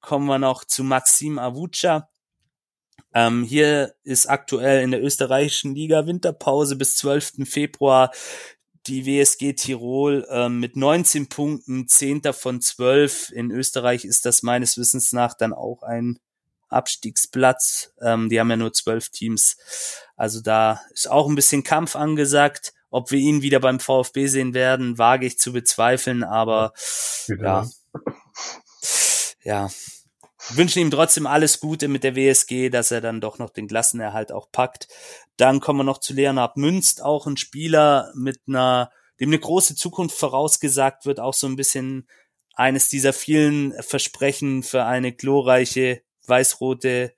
[0.00, 2.10] Kommen wir noch zu Maxim Avucha.
[3.14, 7.48] Ähm, hier ist aktuell in der österreichischen Liga Winterpause bis 12.
[7.48, 8.12] Februar
[8.86, 12.32] die WSG Tirol ähm, mit 19 Punkten, 10.
[12.32, 13.30] von 12.
[13.32, 16.18] In Österreich ist das meines Wissens nach dann auch ein
[16.68, 17.92] Abstiegsplatz.
[18.00, 19.56] Ähm, die haben ja nur zwölf Teams.
[20.16, 22.72] Also da ist auch ein bisschen Kampf angesagt.
[22.90, 26.72] Ob wir ihn wieder beim VfB sehen werden, wage ich zu bezweifeln, aber
[27.28, 27.68] ja.
[29.42, 29.70] Ja.
[30.54, 34.32] Wünschen ihm trotzdem alles Gute mit der WSG, dass er dann doch noch den Klassenerhalt
[34.32, 34.88] auch packt.
[35.36, 38.90] Dann kommen wir noch zu Leonhard Münst, auch ein Spieler mit einer,
[39.20, 42.08] dem eine große Zukunft vorausgesagt wird, auch so ein bisschen
[42.54, 47.14] eines dieser vielen Versprechen für eine glorreiche weiß-rote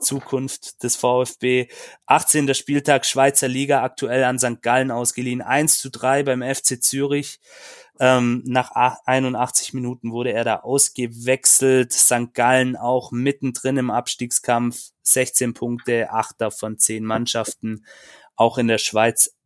[0.00, 1.68] Zukunft des VfB.
[2.06, 2.54] 18.
[2.54, 4.62] Spieltag Schweizer Liga aktuell an St.
[4.62, 5.42] Gallen ausgeliehen.
[5.42, 7.40] 1 zu 3 beim FC Zürich.
[8.00, 8.72] Ähm, nach
[9.04, 11.92] 81 Minuten wurde er da ausgewechselt.
[11.92, 12.32] St.
[12.32, 14.92] Gallen auch mittendrin im Abstiegskampf.
[15.02, 17.84] 16 Punkte, 8 von 10 Mannschaften.
[18.36, 19.36] Auch in der Schweiz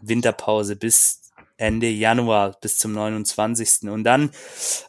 [0.00, 3.90] Winterpause bis Ende Januar bis zum 29.
[3.90, 4.30] Und dann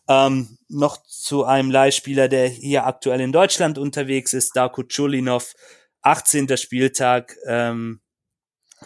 [0.08, 5.56] ähm, noch zu einem Leihspieler, der hier aktuell in Deutschland unterwegs ist, Darko Chulinov,
[6.04, 6.56] 18.
[6.58, 8.02] Spieltag, ähm,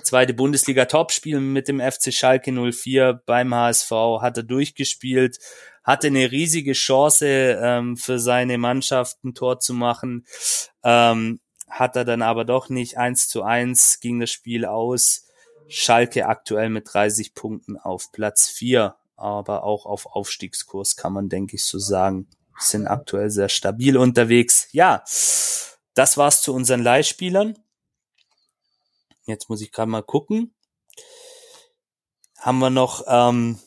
[0.01, 3.91] zweite Bundesliga-Topspiel mit dem FC Schalke 04 beim HSV,
[4.21, 5.37] hat er durchgespielt,
[5.83, 7.27] hatte eine riesige Chance
[7.61, 10.25] ähm, für seine Mannschaft ein Tor zu machen,
[10.83, 11.39] ähm,
[11.69, 12.97] hat er dann aber doch nicht.
[12.97, 15.27] Eins zu eins ging das Spiel aus.
[15.67, 21.55] Schalke aktuell mit 30 Punkten auf Platz 4, aber auch auf Aufstiegskurs kann man, denke
[21.55, 22.27] ich, so sagen.
[22.59, 24.67] Sind aktuell sehr stabil unterwegs.
[24.71, 25.03] Ja,
[25.95, 27.57] das war's zu unseren Leihspielern.
[29.25, 30.53] Jetzt muss ich gerade mal gucken.
[32.37, 33.59] Haben wir noch ähm,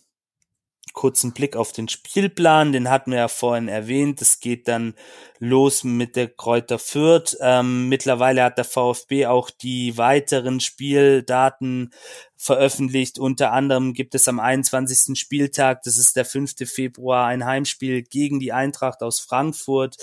[0.97, 4.21] kurzen Blick auf den Spielplan, den hatten wir ja vorhin erwähnt.
[4.23, 4.95] Es geht dann
[5.39, 7.37] los mit der Kräuter Fürth.
[7.41, 11.93] Ähm, mittlerweile hat der VfB auch die weiteren Spieldaten
[12.35, 13.19] veröffentlicht.
[13.19, 15.19] Unter anderem gibt es am 21.
[15.19, 16.55] Spieltag, das ist der 5.
[16.65, 19.99] Februar, ein Heimspiel gegen die Eintracht aus Frankfurt.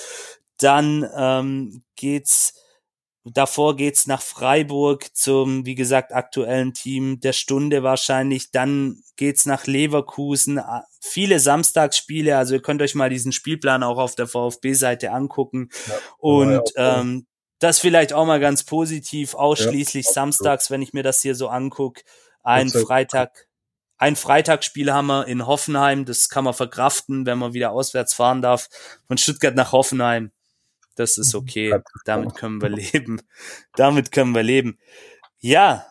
[0.59, 2.53] Dann ähm, geht's
[3.25, 8.51] Davor geht's nach Freiburg zum, wie gesagt, aktuellen Team der Stunde wahrscheinlich.
[8.51, 10.59] Dann geht's nach Leverkusen.
[10.99, 12.37] Viele Samstagsspiele.
[12.37, 15.69] Also ihr könnt euch mal diesen Spielplan auch auf der VfB-Seite angucken.
[15.87, 17.25] Ja, Und ja, ähm,
[17.59, 19.35] das vielleicht auch mal ganz positiv.
[19.35, 21.99] Ausschließlich ja, samstags, wenn ich mir das hier so anguck.
[22.43, 23.47] Ein Freitag,
[23.97, 26.03] ein Freitagsspiel haben wir in Hoffenheim.
[26.03, 28.67] Das kann man verkraften, wenn man wieder auswärts fahren darf.
[29.07, 30.33] Von Stuttgart nach Hoffenheim
[30.95, 31.39] das ist mhm.
[31.39, 31.81] okay.
[32.05, 33.21] Damit können wir leben.
[33.75, 34.77] Damit können wir leben.
[35.39, 35.85] Ja,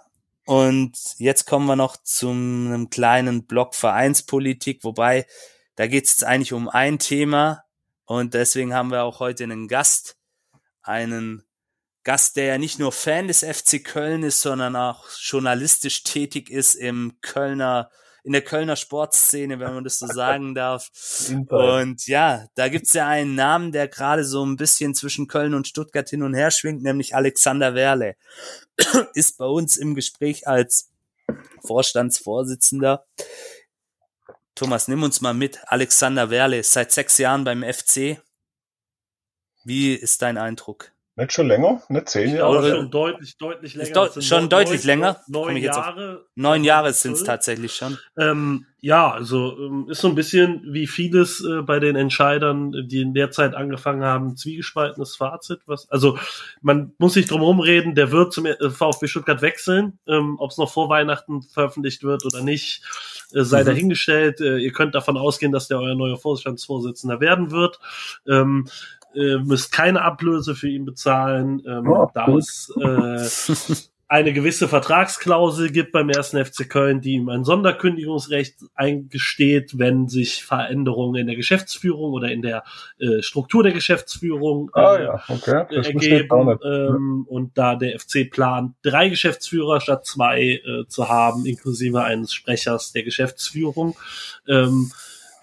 [0.44, 5.26] und jetzt kommen wir noch zu einem kleinen Block Vereinspolitik, wobei
[5.76, 7.64] da geht es eigentlich um ein Thema
[8.04, 10.16] und deswegen haben wir auch heute einen Gast,
[10.82, 11.44] einen
[12.04, 16.74] Gast, der ja nicht nur Fan des FC Köln ist, sondern auch journalistisch tätig ist
[16.74, 17.90] im Kölner
[18.24, 20.90] in der Kölner Sportszene, wenn man das so sagen darf.
[21.48, 25.66] Und ja, da gibt's ja einen Namen, der gerade so ein bisschen zwischen Köln und
[25.66, 28.16] Stuttgart hin und her schwingt, nämlich Alexander Werle.
[29.14, 30.90] Ist bei uns im Gespräch als
[31.64, 33.04] Vorstandsvorsitzender.
[34.54, 35.60] Thomas, nimm uns mal mit.
[35.66, 38.20] Alexander Werle ist seit sechs Jahren beim FC.
[39.64, 40.92] Wie ist dein Eindruck?
[41.14, 41.82] Nicht schon länger?
[41.90, 42.58] Nicht zehn Jahre?
[42.58, 43.92] Oder schon deutlich, deutlich länger.
[43.92, 45.20] Deut schon deutlich neun, länger.
[45.28, 46.24] Neun Jahre.
[46.36, 47.98] Neun Jahre sind es tatsächlich schon.
[48.16, 53.02] Ähm, ja, also ähm, ist so ein bisschen wie vieles äh, bei den Entscheidern, die
[53.02, 55.60] in der Zeit angefangen haben, zwiegespaltenes Fazit.
[55.66, 56.18] Was, also
[56.62, 59.98] man muss sich drum reden, der wird zum äh, VfB Stuttgart wechseln.
[60.08, 62.82] Ähm, Ob es noch vor Weihnachten veröffentlicht wird oder nicht,
[63.34, 63.66] äh, sei mhm.
[63.66, 64.40] dahingestellt.
[64.40, 67.78] Äh, ihr könnt davon ausgehen, dass der euer neuer Vorstandsvorsitzender werden wird.
[68.26, 68.66] Ähm,
[69.14, 71.62] äh, müsst keine Ablöse für ihn bezahlen.
[71.66, 73.74] Ähm, oh, da es äh,
[74.12, 80.44] eine gewisse Vertragsklausel gibt beim ersten FC Köln, die ihm ein Sonderkündigungsrecht eingesteht, wenn sich
[80.44, 82.62] Veränderungen in der Geschäftsführung oder in der
[82.98, 85.22] äh, Struktur der Geschäftsführung äh, ah, ja.
[85.28, 85.64] okay.
[85.74, 86.58] ergeben.
[86.62, 92.34] Ähm, und da der FC plant, drei Geschäftsführer statt zwei äh, zu haben, inklusive eines
[92.34, 93.96] Sprechers der Geschäftsführung,
[94.46, 94.92] ähm,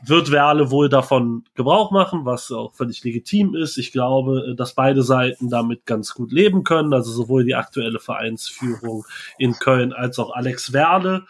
[0.05, 3.77] wird Werle wohl davon Gebrauch machen, was auch völlig legitim ist.
[3.77, 9.05] Ich glaube, dass beide Seiten damit ganz gut leben können, also sowohl die aktuelle Vereinsführung
[9.37, 11.25] in Köln als auch Alex Werle,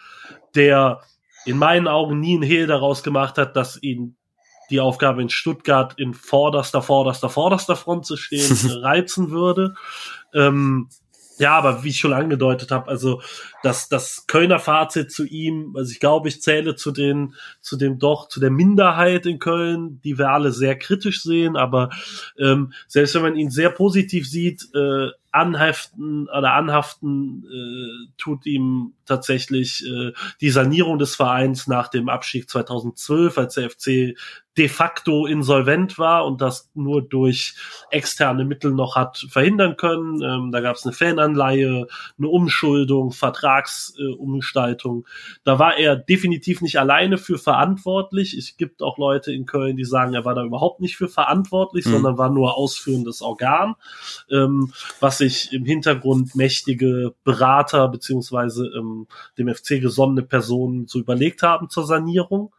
[0.54, 1.00] der
[1.44, 4.16] in meinen Augen nie ein Hehl daraus gemacht hat, dass ihn
[4.70, 9.74] die Aufgabe in Stuttgart in vorderster, vorderster, vorderster Front zu stehen reizen würde.
[10.32, 10.88] Ähm,
[11.40, 13.22] ja, aber wie ich schon angedeutet habe, also
[13.62, 17.98] das, das Kölner Fazit zu ihm, also ich glaube, ich zähle zu den, zu dem
[17.98, 21.90] doch, zu der Minderheit in Köln, die wir alle sehr kritisch sehen, aber
[22.38, 28.94] ähm, selbst wenn man ihn sehr positiv sieht, äh, anheften oder anhaften äh, tut ihm
[29.10, 34.16] tatsächlich äh, die Sanierung des Vereins nach dem Abstieg 2012, als der FC
[34.56, 37.54] de facto insolvent war und das nur durch
[37.90, 40.20] externe Mittel noch hat verhindern können.
[40.22, 41.86] Ähm, da gab es eine Fananleihe,
[42.18, 45.04] eine Umschuldung, Vertragsumgestaltung.
[45.04, 48.34] Äh, da war er definitiv nicht alleine für verantwortlich.
[48.36, 51.86] Es gibt auch Leute in Köln, die sagen, er war da überhaupt nicht für verantwortlich,
[51.86, 51.92] mhm.
[51.92, 53.76] sondern war nur ausführendes Organ.
[54.30, 58.99] Ähm, was sich im Hintergrund mächtige Berater beziehungsweise ähm,
[59.38, 62.52] dem FC gesonnene Personen so überlegt haben zur Sanierung.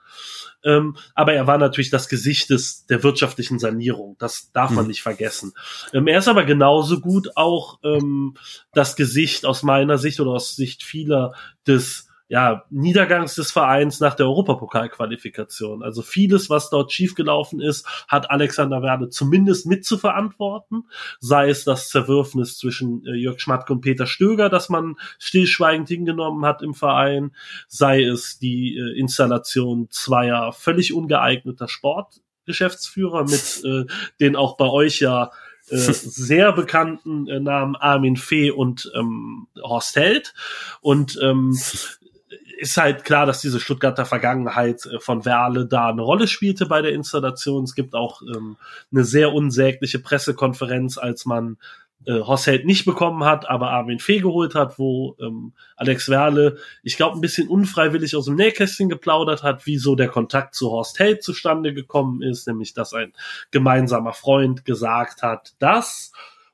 [0.63, 4.15] Ähm, aber er war natürlich das Gesicht des, der wirtschaftlichen Sanierung.
[4.19, 4.89] Das darf man mhm.
[4.89, 5.53] nicht vergessen.
[5.93, 8.35] Ähm, er ist aber genauso gut auch ähm,
[8.73, 11.33] das Gesicht aus meiner Sicht oder aus Sicht vieler
[11.65, 15.83] des ja, Niedergangs des Vereins nach der Europapokalqualifikation.
[15.83, 20.85] Also vieles, was dort schiefgelaufen ist, hat Alexander Werde zumindest mit zu verantworten.
[21.19, 26.45] Sei es das Zerwürfnis zwischen äh, Jörg Schmatke und Peter Stöger, das man stillschweigend hingenommen
[26.45, 27.35] hat im Verein,
[27.67, 33.91] sei es die äh, Installation zweier völlig ungeeigneter Sportgeschäftsführer mit äh,
[34.21, 35.31] den auch bei euch ja
[35.67, 40.33] äh, sehr bekannten äh, Namen Armin Fee und ähm, Horst Held.
[40.79, 41.57] Und ähm,
[42.61, 46.81] ist halt klar, dass diese Stuttgarter Vergangenheit äh, von Werle da eine Rolle spielte bei
[46.81, 47.63] der Installation.
[47.63, 48.57] Es gibt auch ähm,
[48.91, 51.57] eine sehr unsägliche Pressekonferenz, als man
[52.05, 56.57] äh, Horst Held nicht bekommen hat, aber Armin Fee geholt hat, wo ähm, Alex Werle,
[56.83, 60.71] ich glaube, ein bisschen unfreiwillig aus dem Nähkästchen geplaudert hat, wie so der Kontakt zu
[60.71, 63.13] Horst Held zustande gekommen ist, nämlich dass ein
[63.49, 66.11] gemeinsamer Freund gesagt hat, dass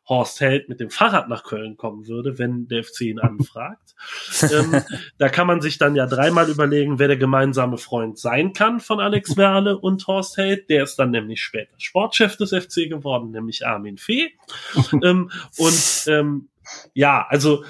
[0.07, 3.86] Horst Held mit dem Fahrrad nach Köln kommen würde, wenn der FC ihn anfragt.
[4.51, 4.81] ähm,
[5.17, 8.99] da kann man sich dann ja dreimal überlegen, wer der gemeinsame Freund sein kann von
[8.99, 10.69] Alex Werle und Horst Held.
[10.69, 14.33] Der ist dann nämlich später Sportchef des FC geworden, nämlich Armin Fee.
[15.03, 16.49] ähm, und ähm,
[16.93, 17.63] ja, also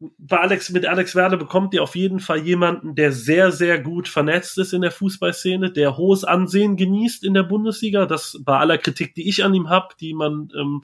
[0.00, 4.06] bei Alex, mit Alex Werle bekommt ihr auf jeden Fall jemanden, der sehr, sehr gut
[4.06, 8.06] vernetzt ist in der Fußballszene, der hohes Ansehen genießt in der Bundesliga.
[8.06, 10.82] Das bei aller Kritik, die ich an ihm habe, die man ähm,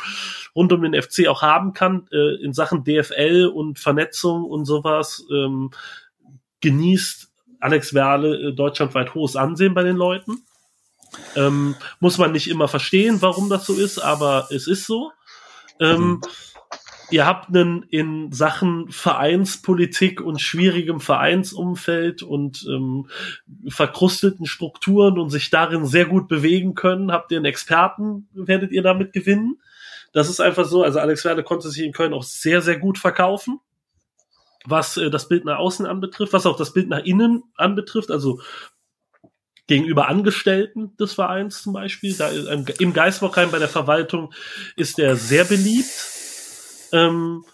[0.56, 5.24] rund um den FC auch haben kann, äh, in Sachen DFL und Vernetzung und sowas,
[5.30, 5.70] ähm,
[6.60, 7.30] genießt
[7.60, 10.42] Alex Werle äh, deutschlandweit hohes Ansehen bei den Leuten.
[11.36, 15.12] Ähm, muss man nicht immer verstehen, warum das so ist, aber es ist so.
[15.78, 16.20] Ähm, mhm
[17.10, 23.08] ihr habt einen in Sachen Vereinspolitik und schwierigem Vereinsumfeld und ähm,
[23.68, 28.82] verkrusteten Strukturen und sich darin sehr gut bewegen können, habt ihr einen Experten, werdet ihr
[28.82, 29.60] damit gewinnen.
[30.12, 30.82] Das ist einfach so.
[30.82, 33.60] Also Alex Werde konnte sich in Köln auch sehr, sehr gut verkaufen,
[34.64, 38.10] was äh, das Bild nach außen anbetrifft, was auch das Bild nach innen anbetrifft.
[38.10, 38.40] Also
[39.66, 42.14] gegenüber Angestellten des Vereins zum Beispiel.
[42.14, 42.28] Da,
[42.78, 44.32] Im Geisbockheim bei der Verwaltung
[44.76, 46.13] ist er sehr beliebt
[46.94, 47.44] ähm,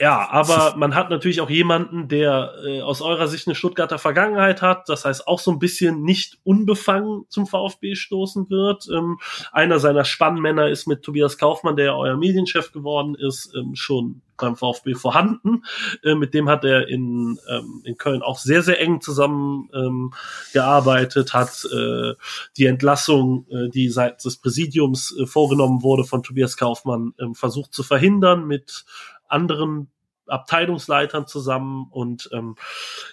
[0.00, 4.60] ja, aber man hat natürlich auch jemanden, der äh, aus eurer Sicht eine Stuttgarter Vergangenheit
[4.60, 8.88] hat, das heißt auch so ein bisschen nicht unbefangen zum VfB stoßen wird.
[8.92, 9.20] Ähm,
[9.52, 14.22] einer seiner Spannmänner ist mit Tobias Kaufmann, der ja euer Medienchef geworden ist, ähm, schon
[14.36, 15.64] beim VfB vorhanden.
[16.02, 20.12] Äh, mit dem hat er in, ähm, in Köln auch sehr, sehr eng zusammen ähm,
[20.52, 22.14] gearbeitet, hat äh,
[22.56, 27.72] die Entlassung, äh, die seitens des Präsidiums äh, vorgenommen wurde von Tobias Kaufmann, äh, versucht
[27.72, 28.84] zu verhindern mit
[29.28, 29.90] anderen
[30.26, 32.56] Abteilungsleitern zusammen und ähm,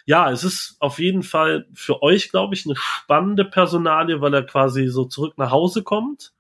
[0.06, 4.44] ja, es ist auf jeden Fall für euch, glaube ich, eine spannende Personalie, weil er
[4.44, 6.34] quasi so zurück nach Hause kommt.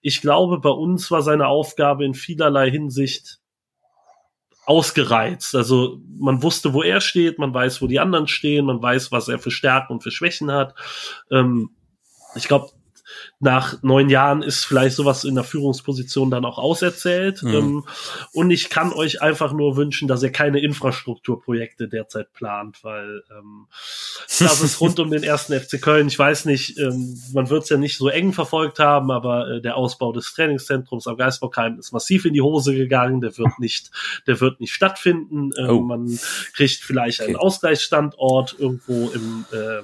[0.00, 3.40] Ich glaube, bei uns war seine Aufgabe in vielerlei Hinsicht
[4.64, 5.54] ausgereizt.
[5.54, 9.28] Also man wusste, wo er steht, man weiß, wo die anderen stehen, man weiß, was
[9.28, 10.74] er für Stärken und für Schwächen hat.
[11.30, 11.70] Ähm,
[12.34, 12.70] ich glaube,
[13.40, 17.42] nach neun Jahren ist vielleicht sowas in der Führungsposition dann auch auserzählt.
[17.42, 17.54] Mhm.
[17.54, 17.84] Ähm,
[18.32, 23.66] und ich kann euch einfach nur wünschen, dass ihr keine Infrastrukturprojekte derzeit plant, weil ähm,
[24.38, 26.06] das ist rund um den ersten FC Köln.
[26.06, 29.60] Ich weiß nicht, ähm, man wird es ja nicht so eng verfolgt haben, aber äh,
[29.60, 33.20] der Ausbau des Trainingszentrums am Geisbockheim ist massiv in die Hose gegangen.
[33.20, 33.90] Der wird nicht,
[34.26, 35.50] der wird nicht stattfinden.
[35.58, 35.80] Ähm, oh.
[35.80, 36.18] Man
[36.54, 39.82] kriegt vielleicht einen Ausgleichsstandort irgendwo im, äh,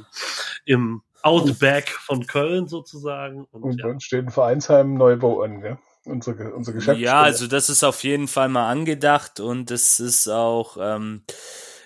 [0.65, 3.45] im Outback von Köln sozusagen.
[3.51, 4.01] Und, und dann ja.
[4.01, 5.79] steht ein Vereinsheim Neubau an, gell?
[6.05, 7.05] Unsere, unsere Geschäftsstelle.
[7.05, 11.25] Ja, also das ist auf jeden Fall mal angedacht und es ist auch ähm,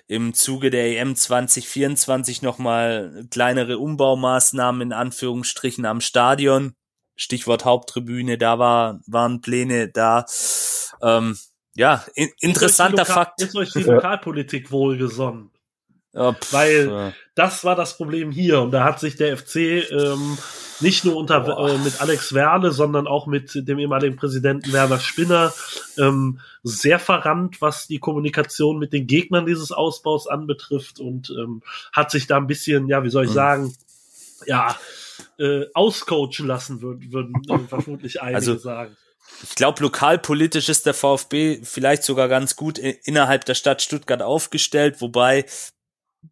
[0.07, 6.75] im Zuge der EM 2024 nochmal kleinere Umbaumaßnahmen in Anführungsstrichen am Stadion.
[7.15, 10.25] Stichwort Haupttribüne, da war, waren Pläne da.
[11.01, 11.37] Ähm,
[11.75, 13.41] ja, in, interessanter Fakt.
[13.41, 15.51] Ist euch die Lokalpolitik wohlgesonnen?
[16.13, 17.13] Ja, pff, Weil ja.
[17.35, 19.55] das war das Problem hier und da hat sich der FC
[19.91, 20.37] ähm,
[20.79, 25.53] nicht nur unter äh, mit Alex Werle, sondern auch mit dem ehemaligen Präsidenten Werner Spinner
[25.97, 32.11] ähm, sehr verrannt, was die Kommunikation mit den Gegnern dieses Ausbaus anbetrifft und ähm, hat
[32.11, 33.35] sich da ein bisschen, ja, wie soll ich mhm.
[33.35, 33.75] sagen,
[34.45, 34.77] ja,
[35.39, 38.95] äh, auscoachen lassen, würden, würden äh, vermutlich einige also, sagen.
[39.41, 45.01] Ich glaube, lokalpolitisch ist der VfB vielleicht sogar ganz gut innerhalb der Stadt Stuttgart aufgestellt,
[45.01, 45.45] wobei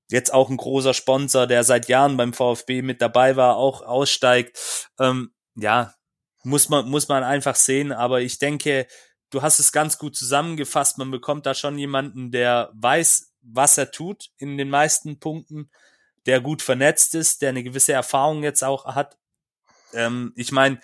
[0.09, 4.89] jetzt auch ein großer Sponsor, der seit Jahren beim VfB mit dabei war, auch aussteigt.
[4.99, 5.93] Ähm, ja,
[6.43, 7.91] muss man, muss man einfach sehen.
[7.91, 8.87] Aber ich denke,
[9.29, 10.97] du hast es ganz gut zusammengefasst.
[10.97, 15.71] Man bekommt da schon jemanden, der weiß, was er tut in den meisten Punkten,
[16.25, 19.17] der gut vernetzt ist, der eine gewisse Erfahrung jetzt auch hat.
[19.93, 20.79] Ähm, ich meine,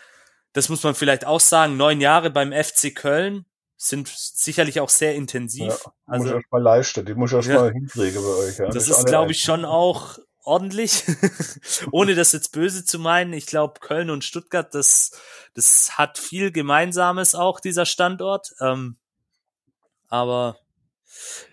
[0.53, 3.45] das muss man vielleicht auch sagen, neun Jahre beim FC Köln
[3.77, 5.67] sind sicherlich auch sehr intensiv.
[5.67, 8.57] Ja, also, muss erst mal leisten, die muss erst ja, mal hinkriegen bei euch.
[8.57, 8.65] Ja.
[8.65, 11.03] Das, das ist, glaube ich, schon auch ordentlich,
[11.91, 13.33] ohne das jetzt böse zu meinen.
[13.33, 15.11] Ich glaube, Köln und Stuttgart, das,
[15.53, 18.53] das hat viel Gemeinsames auch, dieser Standort.
[18.61, 18.97] Ähm,
[20.07, 20.57] aber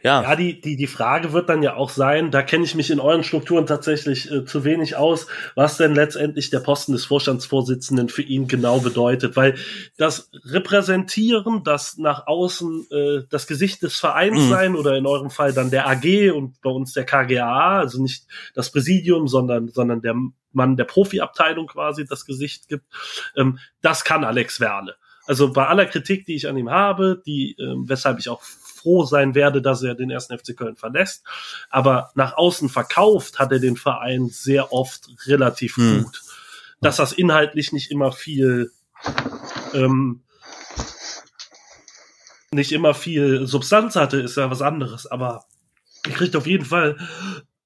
[0.03, 0.23] ja.
[0.23, 3.01] Ja, die, die, die Frage wird dann ja auch sein, da kenne ich mich in
[3.01, 8.23] euren Strukturen tatsächlich äh, zu wenig aus, was denn letztendlich der Posten des Vorstandsvorsitzenden für
[8.23, 9.37] ihn genau bedeutet.
[9.37, 9.55] Weil
[9.97, 14.51] das Repräsentieren, das nach außen äh, das Gesicht des Vereins mhm.
[14.51, 18.27] sein oder in eurem Fall dann der AG und bei uns der KGA, also nicht
[18.55, 20.15] das Präsidium, sondern, sondern der
[20.53, 22.85] Mann der Profiabteilung quasi das Gesicht gibt,
[23.37, 24.97] ähm, das kann Alex Werle.
[25.27, 28.43] Also bei aller Kritik, die ich an ihm habe, die, äh, weshalb ich auch
[28.85, 31.25] froh sein werde, dass er den ersten FC Köln verlässt.
[31.71, 36.05] Aber nach außen verkauft hat er den Verein sehr oft relativ hm.
[36.05, 36.23] gut.
[36.81, 38.71] Dass das inhaltlich nicht immer viel
[39.73, 40.21] ähm,
[42.53, 45.07] nicht immer viel Substanz hatte, ist ja was anderes.
[45.07, 45.45] Aber
[46.05, 46.97] er kriegt auf jeden Fall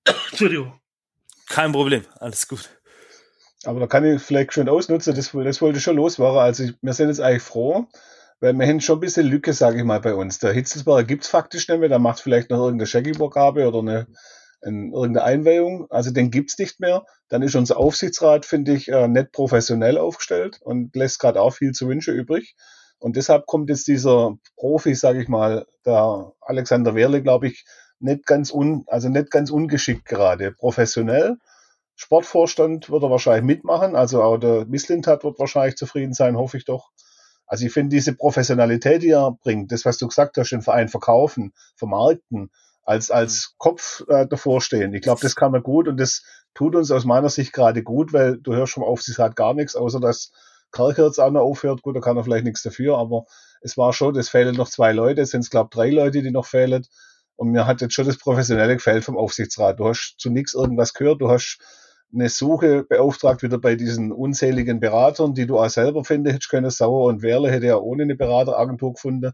[0.31, 0.81] Entschuldigung.
[1.49, 2.71] Kein Problem, alles gut.
[3.65, 6.39] Aber da kann ich vielleicht schon ausnutzen, das, das wollte ich schon loswerden.
[6.39, 7.89] Also ich, wir sind jetzt eigentlich froh,
[8.41, 10.39] weil wir haben schon ein bisschen Lücke, sage ich mal, bei uns.
[10.39, 14.07] Der Hitzelsberger gibt's faktisch nicht mehr, der macht vielleicht noch irgendeine Scheckübergabe oder eine,
[14.63, 15.91] eine, irgendeine Einweihung.
[15.91, 17.05] Also den gibt's nicht mehr.
[17.29, 21.73] Dann ist unser Aufsichtsrat, finde ich, äh, nicht professionell aufgestellt und lässt gerade auch viel
[21.73, 22.55] zu wünschen übrig.
[23.01, 27.65] Und deshalb kommt jetzt dieser Profi, sage ich mal, der Alexander Wehrle, glaube ich,
[28.01, 30.53] nicht ganz un, also nicht ganz ungeschickt gerade.
[30.53, 31.37] Professionell.
[31.97, 36.65] Sportvorstand wird er wahrscheinlich mitmachen, also auch der Misslintat wird wahrscheinlich zufrieden sein, hoffe ich
[36.65, 36.91] doch.
[37.49, 40.89] Also ich finde diese Professionalität, die er bringt, das, was du gesagt hast, den Verein
[40.89, 42.51] verkaufen, vermarkten,
[42.85, 43.55] als, als mhm.
[43.59, 44.95] Kopf äh, davor stehen.
[44.95, 46.23] Ich glaube, das kann man gut und das
[46.55, 49.55] tut uns aus meiner Sicht gerade gut, weil du hörst schon auf, sie hat gar
[49.55, 50.33] nichts, außer dass
[50.73, 51.83] Kerker jetzt auch noch aufhört.
[51.83, 53.25] Gut, da kann er vielleicht nichts dafür, aber
[53.63, 56.31] es war schon, es fehlen noch zwei Leute, es sind es glaube drei Leute, die
[56.31, 56.87] noch fehlen.
[57.37, 59.79] Und mir hat jetzt schon das Professionelle gefällt vom Aufsichtsrat.
[59.79, 61.59] Du hast zu nichts irgendwas gehört, du hast
[62.13, 66.71] eine Suche beauftragt wieder bei diesen unzähligen Beratern, die du auch selber finden hättest können.
[66.71, 69.33] Sauer und Werle hätte ja ohne eine Berateragentur gefunden.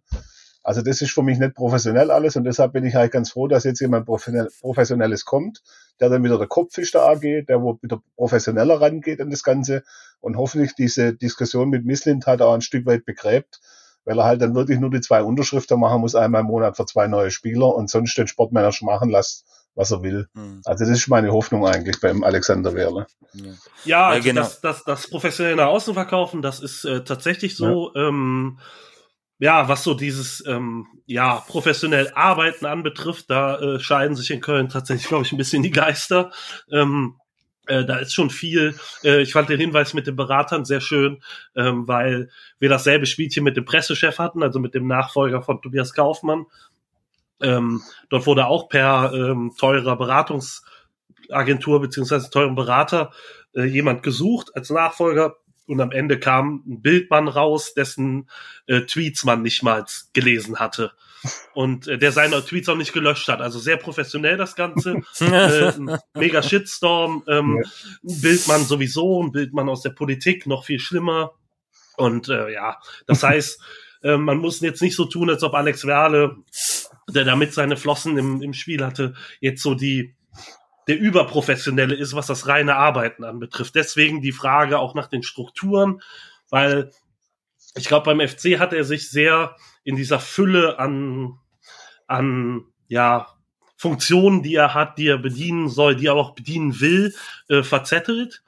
[0.63, 3.49] Also das ist für mich nicht professionell alles und deshalb bin ich halt ganz froh,
[3.49, 5.63] dass jetzt jemand Professionelles kommt,
[6.01, 9.43] der dann wieder der Kopf ist der AG, der wo wieder professioneller rangeht an das
[9.43, 9.85] Ganze
[10.21, 13.61] und hoffentlich diese Diskussion mit Misslind hat auch ein Stück weit begräbt,
[14.07, 16.87] weil er halt dann wirklich nur die zwei Unterschriften machen muss, einmal im Monat für
[16.87, 19.45] zwei neue Spieler und sonst den Sportmanager machen lässt
[19.75, 20.29] was er will.
[20.35, 20.63] Mhm.
[20.65, 23.07] Also das ist meine Hoffnung eigentlich beim Alexander Werle.
[23.33, 23.53] Ja,
[23.85, 24.43] ja also genau.
[24.43, 27.93] das, das, das professionelle nach außen verkaufen, das ist äh, tatsächlich so.
[27.95, 28.09] Ja.
[28.09, 28.59] Ähm,
[29.41, 34.69] ja, was so dieses ähm, ja professionell Arbeiten anbetrifft, da äh, scheiden sich in Köln
[34.69, 36.31] tatsächlich, glaube ich, ein bisschen die Geister.
[36.71, 37.17] Ähm,
[37.67, 38.77] äh, da ist schon viel.
[39.03, 41.23] Äh, ich fand den Hinweis mit den Beratern sehr schön,
[41.57, 45.95] ähm, weil wir dasselbe Spielchen mit dem Pressechef hatten, also mit dem Nachfolger von Tobias
[45.95, 46.47] Kaufmann.
[47.43, 53.13] Ähm, dort wurde auch per ähm, teurer Beratungsagentur beziehungsweise teuren Berater
[53.55, 55.37] äh, jemand gesucht als Nachfolger
[55.67, 58.29] und am Ende kam ein Bildmann raus, dessen
[58.67, 60.93] äh, Tweets man nicht mal gelesen hatte
[61.55, 63.41] und äh, der seine Tweets auch nicht gelöscht hat.
[63.41, 65.03] Also sehr professionell das Ganze.
[65.21, 65.73] äh,
[66.15, 67.25] mega Shitstorm.
[67.29, 67.71] Ähm, ja.
[68.21, 71.33] Bildmann sowieso, ein Bildmann aus der Politik, noch viel schlimmer.
[71.97, 73.61] Und äh, ja, das heißt,
[74.03, 76.37] äh, man muss jetzt nicht so tun, als ob Alex Werle
[77.09, 80.15] der damit seine Flossen im, im Spiel hatte, jetzt so die
[80.87, 83.75] der überprofessionelle ist, was das reine Arbeiten anbetrifft.
[83.75, 86.03] Deswegen die Frage auch nach den Strukturen,
[86.51, 86.91] weil
[87.75, 91.39] ich glaube, beim FC hat er sich sehr in dieser Fülle an,
[92.07, 93.29] an ja,
[93.77, 97.15] Funktionen, die er hat, die er bedienen soll, die er auch bedienen will,
[97.49, 98.43] äh, verzettelt.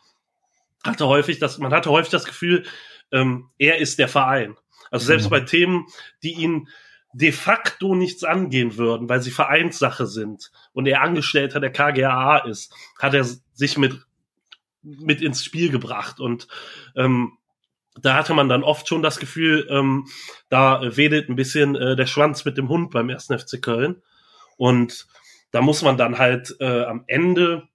[0.84, 2.64] Hatte häufig das, man hatte häufig das Gefühl,
[3.12, 4.56] ähm, er ist der Verein.
[4.90, 5.30] Also selbst mhm.
[5.30, 5.86] bei Themen,
[6.22, 6.68] die ihn
[7.16, 12.74] de facto nichts angehen würden, weil sie Vereinssache sind und er Angestellter der KGAA ist,
[12.98, 13.24] hat er
[13.54, 13.98] sich mit,
[14.82, 16.20] mit ins Spiel gebracht.
[16.20, 16.46] Und
[16.94, 17.38] ähm,
[17.98, 20.08] da hatte man dann oft schon das Gefühl, ähm,
[20.50, 24.02] da wedelt ein bisschen äh, der Schwanz mit dem Hund beim ersten FC Köln.
[24.58, 25.06] Und
[25.52, 27.66] da muss man dann halt äh, am Ende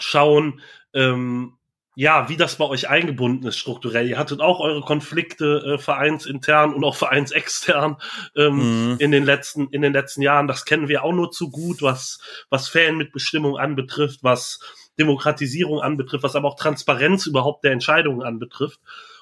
[0.00, 0.60] schauen,
[0.94, 1.58] ähm,
[1.96, 4.08] ja, wie das bei euch eingebunden ist strukturell.
[4.08, 7.96] Ihr hattet auch eure Konflikte äh, vereinsintern und auch vereinsextern
[8.36, 8.96] ähm, mhm.
[8.98, 10.48] in den letzten in den letzten Jahren.
[10.48, 12.18] Das kennen wir auch nur zu gut, was
[12.50, 14.58] was Fanmitbestimmung anbetrifft, was
[14.98, 18.80] Demokratisierung anbetrifft, was aber auch Transparenz überhaupt der Entscheidungen anbetrifft.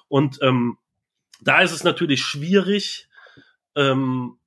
[0.08, 0.78] Und ähm,
[1.40, 3.08] da ist es natürlich schwierig,
[3.76, 4.38] ähm,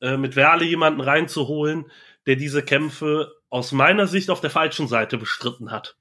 [0.00, 1.90] äh, mit Werle jemanden reinzuholen,
[2.26, 5.96] der diese Kämpfe aus meiner Sicht auf der falschen Seite bestritten hat.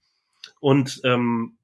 [0.62, 1.58] Und ähm,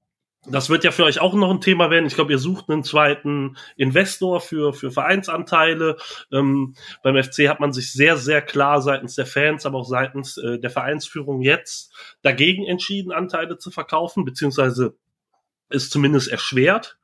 [0.49, 2.05] das wird ja für euch auch noch ein Thema werden.
[2.05, 5.97] Ich glaube, ihr sucht einen zweiten Investor für, für Vereinsanteile.
[6.31, 10.37] Ähm, beim FC hat man sich sehr, sehr klar seitens der Fans, aber auch seitens
[10.37, 14.95] äh, der Vereinsführung jetzt dagegen entschieden, Anteile zu verkaufen, beziehungsweise
[15.69, 16.97] ist zumindest erschwert.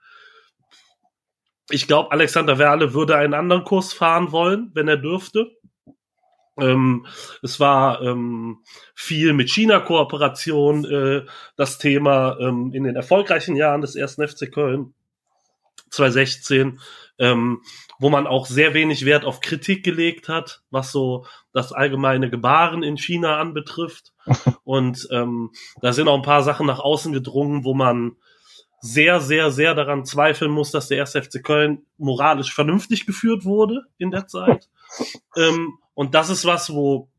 [1.70, 5.52] Ich glaube, Alexander Werle würde einen anderen Kurs fahren wollen, wenn er dürfte.
[6.58, 7.08] Ähm,
[7.42, 8.60] es war ähm,
[8.94, 11.26] viel mit China-Kooperation äh,
[11.56, 14.94] das Thema ähm, in den erfolgreichen Jahren des ersten FC Köln
[15.90, 16.80] 2016,
[17.20, 17.62] ähm,
[18.00, 22.84] wo man auch sehr wenig Wert auf Kritik gelegt hat, was so das allgemeine Gebaren
[22.84, 24.14] in China anbetrifft.
[24.64, 25.52] Und ähm,
[25.82, 28.18] da sind auch ein paar Sachen nach außen gedrungen, wo man
[28.82, 33.84] sehr, sehr, sehr daran zweifeln muss, dass der erste FC Köln moralisch vernünftig geführt wurde
[33.98, 34.70] in der Zeit.
[35.38, 37.10] ähm, und das ist was, wo,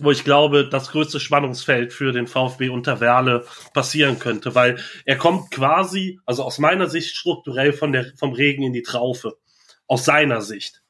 [0.00, 5.16] wo ich glaube, das größte Spannungsfeld für den VfB unter Werle passieren könnte, weil er
[5.16, 9.36] kommt quasi, also aus meiner Sicht strukturell von der, vom Regen in die Traufe.
[9.88, 10.82] Aus seiner Sicht.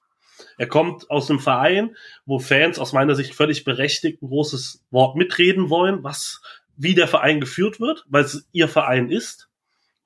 [0.57, 5.17] Er kommt aus einem Verein, wo Fans aus meiner Sicht völlig berechtigt ein großes Wort
[5.17, 6.41] mitreden wollen, was,
[6.77, 9.49] wie der Verein geführt wird, weil es ihr Verein ist.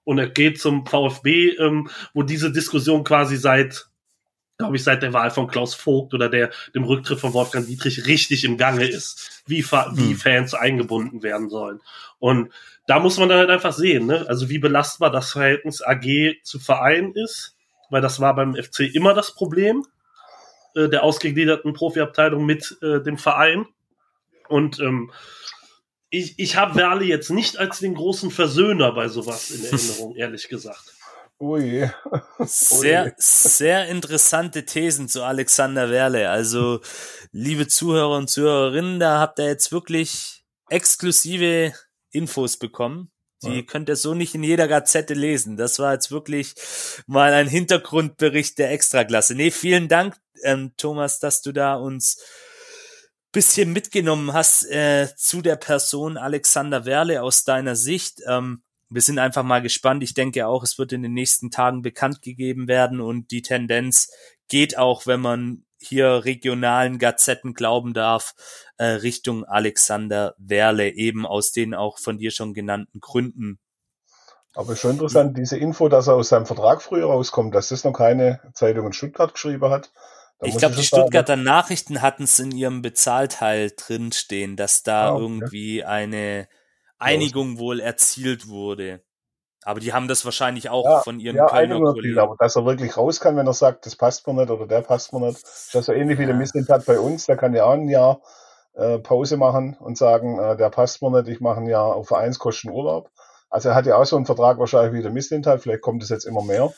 [0.03, 3.90] Und er geht zum VfB, ähm, wo diese Diskussion quasi seit
[4.61, 8.07] glaube ich, seit der Wahl von Klaus Vogt oder der, dem Rücktritt von Wolfgang Dietrich
[8.07, 10.17] richtig im Gange ist, wie, wie hm.
[10.17, 11.81] Fans eingebunden werden sollen.
[12.19, 12.51] Und
[12.87, 14.27] da muss man dann halt einfach sehen, ne?
[14.29, 17.57] also wie belastbar das Verhältnis AG zu Verein ist,
[17.89, 19.85] weil das war beim FC immer das Problem
[20.75, 23.67] äh, der ausgegliederten Profiabteilung mit äh, dem Verein.
[24.49, 25.13] Und ähm,
[26.11, 30.49] ich, ich habe Werle jetzt nicht als den großen Versöhner bei sowas in Erinnerung, ehrlich
[30.49, 30.95] gesagt.
[31.41, 31.89] Ui.
[32.41, 36.29] Sehr, sehr interessante Thesen zu Alexander Werle.
[36.29, 36.81] Also,
[37.33, 41.73] liebe Zuhörer und Zuhörerinnen, da habt ihr jetzt wirklich exklusive
[42.11, 43.11] Infos bekommen.
[43.43, 43.63] Die ja.
[43.63, 45.57] könnt ihr so nicht in jeder Gazette lesen.
[45.57, 46.55] Das war jetzt wirklich
[47.07, 49.35] mal ein Hintergrundbericht der Extraklasse.
[49.35, 52.23] Nee, vielen Dank, ähm, Thomas, dass du da uns
[53.33, 58.21] bisschen mitgenommen hast äh, zu der Person Alexander Werle aus deiner Sicht.
[58.27, 60.03] Ähm, wir sind einfach mal gespannt.
[60.03, 64.11] Ich denke auch, es wird in den nächsten Tagen bekannt gegeben werden und die Tendenz
[64.49, 68.35] geht auch, wenn man hier regionalen Gazetten glauben darf,
[68.77, 73.59] äh, Richtung Alexander Werle, eben aus den auch von dir schon genannten Gründen.
[74.55, 77.93] Aber schon interessant, diese Info, dass er aus seinem Vertrag früher rauskommt, dass das noch
[77.93, 79.93] keine Zeitung in Stuttgart geschrieben hat.
[80.43, 85.13] ich glaube, die Stuttgarter sagen, Nachrichten hatten es in ihrem Bezahlteil drinstehen, dass da ah,
[85.13, 85.23] okay.
[85.23, 86.49] irgendwie eine
[87.01, 89.03] Einigung wohl erzielt wurde.
[89.63, 92.19] Aber die haben das wahrscheinlich auch ja, von ihren ja, Kölner Kollegen.
[92.19, 94.81] Aber dass er wirklich raus kann, wenn er sagt, das passt mir nicht oder der
[94.81, 95.43] passt mir nicht.
[95.43, 97.27] Das ist so ähnlich wie der Missentat bei uns.
[97.27, 98.23] Der kann ja auch ein Jahr
[98.75, 102.09] äh, Pause machen und sagen, äh, der passt mir nicht, ich mache ein Jahr auf
[102.09, 103.11] Vereinskosten Urlaub.
[103.51, 105.61] Also er hat ja auch so einen Vertrag wahrscheinlich wie der Missentat.
[105.61, 106.73] Vielleicht kommt es jetzt immer mehr.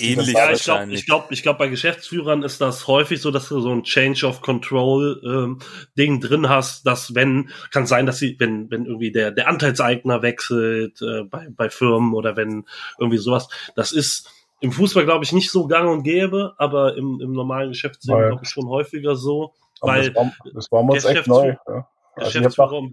[0.00, 3.48] Ähnlich ja, ich glaube, ich glaube, ich glaube, bei Geschäftsführern ist das häufig so, dass
[3.48, 5.58] du so ein Change of Control ähm,
[5.98, 10.22] Ding drin hast, dass wenn kann sein, dass sie, wenn wenn irgendwie der der Anteilseigner
[10.22, 12.64] wechselt äh, bei bei Firmen oder wenn
[12.98, 14.30] irgendwie sowas, das ist
[14.60, 18.44] im Fußball glaube ich nicht so gang und gäbe, aber im, im normalen Geschäftsleben glaube
[18.44, 21.56] ich schon häufiger so, aber weil das war, das war uns echt neu.
[21.68, 21.86] Ja.
[22.14, 22.88] Also Geschäftsführer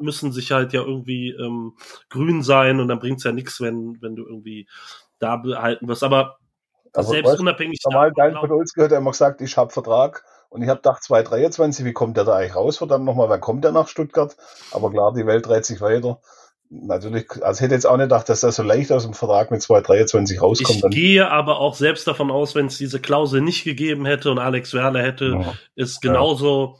[0.00, 1.74] müssen sich halt ja irgendwie ähm,
[2.08, 4.66] grün sein und dann bringt's ja nichts, wenn wenn du irgendwie
[5.18, 6.02] da behalten wirst.
[6.02, 6.36] Aber
[6.94, 10.62] also, selbst weißt, unabhängig Normal, dein Podolski hat ja immer gesagt, ich habe Vertrag und
[10.62, 12.78] ich habe gedacht, 2023, wie kommt der da eigentlich raus?
[12.78, 14.36] Verdammt nochmal, wann kommt der nach Stuttgart?
[14.70, 16.20] Aber klar, die Welt dreht sich weiter.
[16.70, 19.62] Natürlich, also hätte jetzt auch nicht gedacht, dass er so leicht aus dem Vertrag mit
[19.62, 20.76] 2023 rauskommt.
[20.76, 20.90] Ich dann.
[20.90, 24.72] gehe aber auch selbst davon aus, wenn es diese Klausel nicht gegeben hätte und Alex
[24.72, 25.54] Werle hätte ja.
[25.76, 26.76] es genauso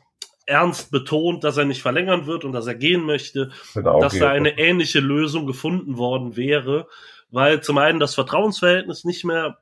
[0.46, 0.60] ja.
[0.60, 4.58] ernst betont, dass er nicht verlängern wird und dass er gehen möchte, dass da eine
[4.58, 6.86] ähnliche Lösung gefunden worden wäre
[7.30, 9.58] weil zum einen das Vertrauensverhältnis nicht mehr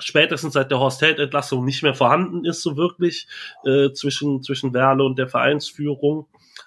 [0.00, 3.28] spätestens seit der Horst Held Entlassung nicht mehr vorhanden ist so wirklich
[3.64, 6.26] äh, zwischen zwischen Werle und der Vereinsführung.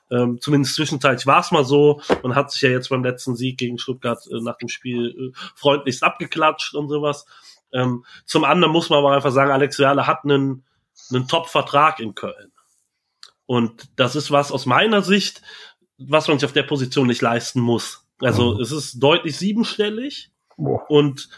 [0.10, 2.02] Ähm, zumindest zwischenzeitlich war es mal so.
[2.24, 5.38] Man hat sich ja jetzt beim letzten Sieg gegen Stuttgart äh, nach dem Spiel äh,
[5.56, 7.26] freundlichst abgeklatscht und sowas.
[7.74, 10.64] Ähm, zum anderen muss man aber einfach sagen, Alex Werle hat einen,
[11.12, 12.52] einen Top-Vertrag in Köln.
[13.46, 15.42] Und das ist was aus meiner Sicht,
[15.98, 18.05] was man sich auf der Position nicht leisten muss.
[18.20, 18.62] Also mhm.
[18.62, 20.32] es ist deutlich siebenstellig.
[20.58, 20.90] Boah.
[20.90, 21.30] Und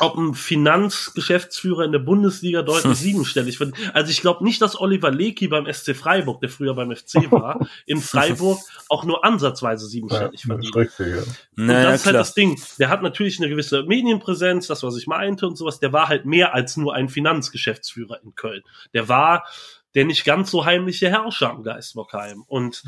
[0.00, 3.94] ob ein Finanzgeschäftsführer in der Bundesliga deutlich siebenstellig verdient.
[3.94, 7.68] Also ich glaube nicht, dass Oliver Lecky beim SC Freiburg, der früher beim FC war,
[7.86, 8.58] in Freiburg
[8.88, 10.74] auch nur ansatzweise siebenstellig Ja, verdient.
[10.76, 11.22] richtig, ja.
[11.22, 12.22] Und Naja, das ist halt klar.
[12.22, 12.60] das Ding.
[12.78, 15.78] Der hat natürlich eine gewisse Medienpräsenz, das, was ich meinte und sowas.
[15.78, 18.62] Der war halt mehr als nur ein Finanzgeschäftsführer in Köln.
[18.94, 19.44] Der war
[19.94, 22.44] der nicht ganz so heimliche Herrscher am Geistbockheim.
[22.46, 22.82] Und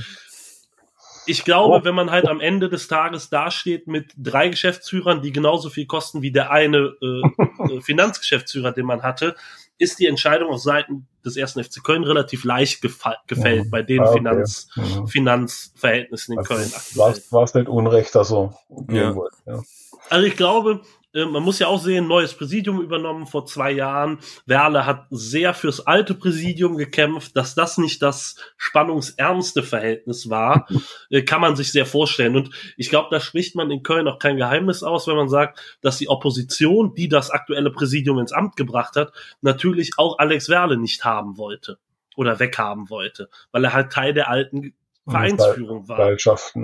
[1.30, 1.84] ich glaube, Oh.
[1.84, 6.20] wenn man halt am Ende des Tages dasteht mit drei Geschäftsführern, die genauso viel kosten
[6.22, 7.22] wie der eine äh,
[7.76, 9.36] äh, Finanzgeschäftsführer, den man hatte,
[9.78, 13.70] ist die Entscheidung auf Seiten des ersten FC Köln relativ leicht gefällt Mhm.
[13.70, 14.18] bei den Ah, okay.
[14.18, 15.06] Finanz Mhm.
[15.08, 17.22] Finanzverhältnissen in Also, Köln aktuell.
[17.30, 18.50] War es nicht unrecht, dass gehen
[18.90, 19.14] Ja.
[19.46, 19.62] Ja.
[20.10, 20.80] Also ich glaube,
[21.14, 24.18] äh, man muss ja auch sehen, neues Präsidium übernommen vor zwei Jahren.
[24.46, 30.66] Werle hat sehr fürs alte Präsidium gekämpft, dass das nicht das spannungsärmste Verhältnis war,
[31.10, 32.36] äh, kann man sich sehr vorstellen.
[32.36, 35.78] Und ich glaube, da spricht man in Köln auch kein Geheimnis aus, wenn man sagt,
[35.80, 40.76] dass die Opposition, die das aktuelle Präsidium ins Amt gebracht hat, natürlich auch Alex Werle
[40.76, 41.78] nicht haben wollte
[42.16, 44.74] oder weghaben wollte, weil er halt Teil der alten
[45.08, 45.98] Vereinsführung war.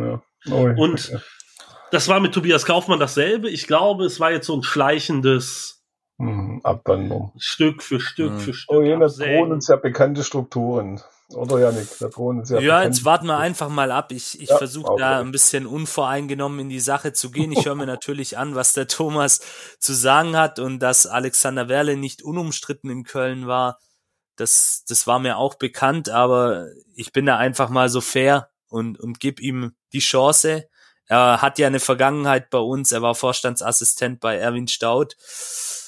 [0.02, 0.22] Ja.
[0.50, 1.20] Oh, Und ja.
[1.90, 3.48] Das war mit Tobias Kaufmann dasselbe.
[3.50, 5.72] Ich glaube, es war jetzt so ein schleichendes
[6.18, 7.32] Mhm, Abwandlung.
[7.36, 8.38] Stück für Stück Mhm.
[8.40, 8.74] für Stück.
[8.76, 9.36] Oh, jene absägen.
[9.36, 11.00] drohen uns ja bekannte Strukturen.
[11.34, 14.12] Oder Janik, da drohen uns ja Ja, bekannte jetzt warten wir einfach mal ab.
[14.12, 15.02] Ich, ich Ja, versuche okay.
[15.02, 17.52] da ein bisschen unvoreingenommen in die Sache zu gehen.
[17.52, 19.40] Ich höre mir natürlich an, was der Thomas
[19.78, 23.78] zu sagen hat und dass Alexander Werle nicht unumstritten in Köln war.
[24.36, 28.98] Das, das war mir auch bekannt, aber ich bin da einfach mal so fair und,
[28.98, 30.66] und gib ihm die Chance.
[31.08, 32.90] Er hat ja eine Vergangenheit bei uns.
[32.92, 35.16] Er war Vorstandsassistent bei Erwin Staud.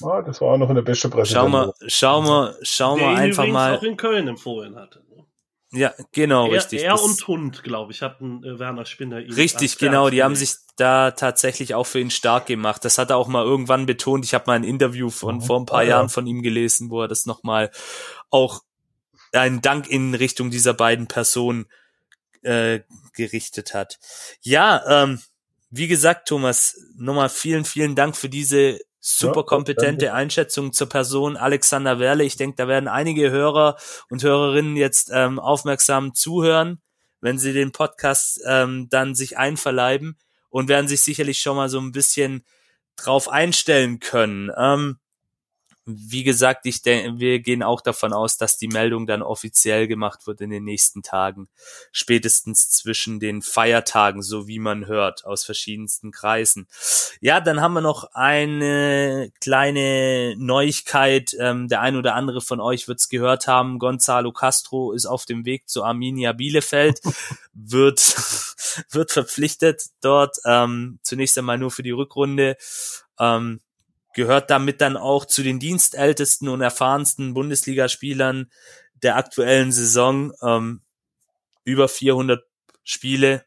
[0.03, 1.91] Ah, das war auch noch eine beste Schauen wir, Präsidentin.
[1.91, 3.77] schauen wir, schauen Der wir einfach mal.
[3.79, 5.01] auch in Köln empfohlen hatte.
[5.09, 5.25] ne?
[5.73, 6.85] Ja, genau, er, richtig.
[6.85, 10.09] er Das- und Hund, glaube ich, hatten äh, Werner Spinner ihn Richtig, genau.
[10.09, 12.85] Die haben sich da tatsächlich auch für ihn stark gemacht.
[12.85, 14.25] Das hat er auch mal irgendwann betont.
[14.25, 15.41] Ich habe mal ein Interview von Mhm.
[15.43, 15.89] vor ein paar Ah, ja.
[15.91, 17.71] Jahren von ihm gelesen, wo er das nochmal
[18.31, 18.61] auch
[19.33, 21.67] einen Dank in Richtung dieser beiden Personen
[22.43, 22.81] äh,
[23.15, 23.99] gerichtet hat.
[24.41, 25.21] Ja, ähm,
[25.71, 30.15] wie gesagt, Thomas, nochmal vielen, vielen Dank für diese super Ja, kompetente danke.
[30.15, 32.25] Einschätzung zur Person Alexander Werle.
[32.25, 33.77] Ich denke, da werden einige Hörer
[34.11, 36.81] und Hörerinnen jetzt ähm, aufmerksam zuhören,
[37.21, 40.19] wenn sie den Podcast ähm, dann sich einverleiben
[40.51, 42.45] und werden sich sicherlich schon mal so ein bisschen
[42.97, 44.51] drauf einstellen können.
[44.57, 44.99] Ähm,
[45.91, 50.27] wie gesagt, ich denke, wir gehen auch davon aus, dass die Meldung dann offiziell gemacht
[50.27, 51.49] wird in den nächsten Tagen,
[51.93, 56.69] spätestens zwischen den Feiertagen, so wie man hört, aus verschiedensten Kreisen.
[57.21, 61.35] Ja, dann haben wir noch eine kleine Neuigkeit.
[61.39, 63.79] Ähm, der ein oder andere von euch wird es gehört haben.
[63.79, 67.01] Gonzalo Castro ist auf dem Weg zu Arminia Bielefeld,
[67.55, 68.15] wird,
[68.91, 72.59] wird verpflichtet dort, ähm, zunächst einmal nur für die Rückrunde.
[73.19, 73.61] Ähm,
[74.15, 78.51] gehört damit dann auch zu den dienstältesten und erfahrensten Bundesligaspielern
[79.03, 80.33] der aktuellen Saison.
[80.43, 80.83] Ähm,
[81.69, 82.43] über 400
[82.83, 83.45] Spiele.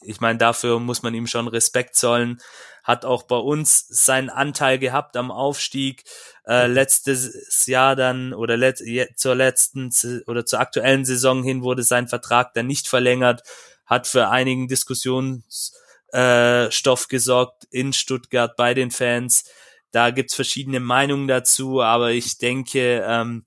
[0.00, 2.38] Ich meine, dafür muss man ihm schon Respekt zollen.
[2.82, 6.04] Hat auch bei uns seinen Anteil gehabt am Aufstieg.
[6.46, 8.80] Äh, letztes Jahr dann oder let,
[9.16, 9.90] zur letzten
[10.26, 13.42] oder zur aktuellen Saison hin wurde sein Vertrag dann nicht verlängert.
[13.84, 15.74] Hat für einigen Diskussionsstoff
[16.12, 19.44] äh, gesorgt in Stuttgart bei den Fans.
[19.90, 23.44] Da gibt's verschiedene Meinungen dazu, aber ich denke, ähm,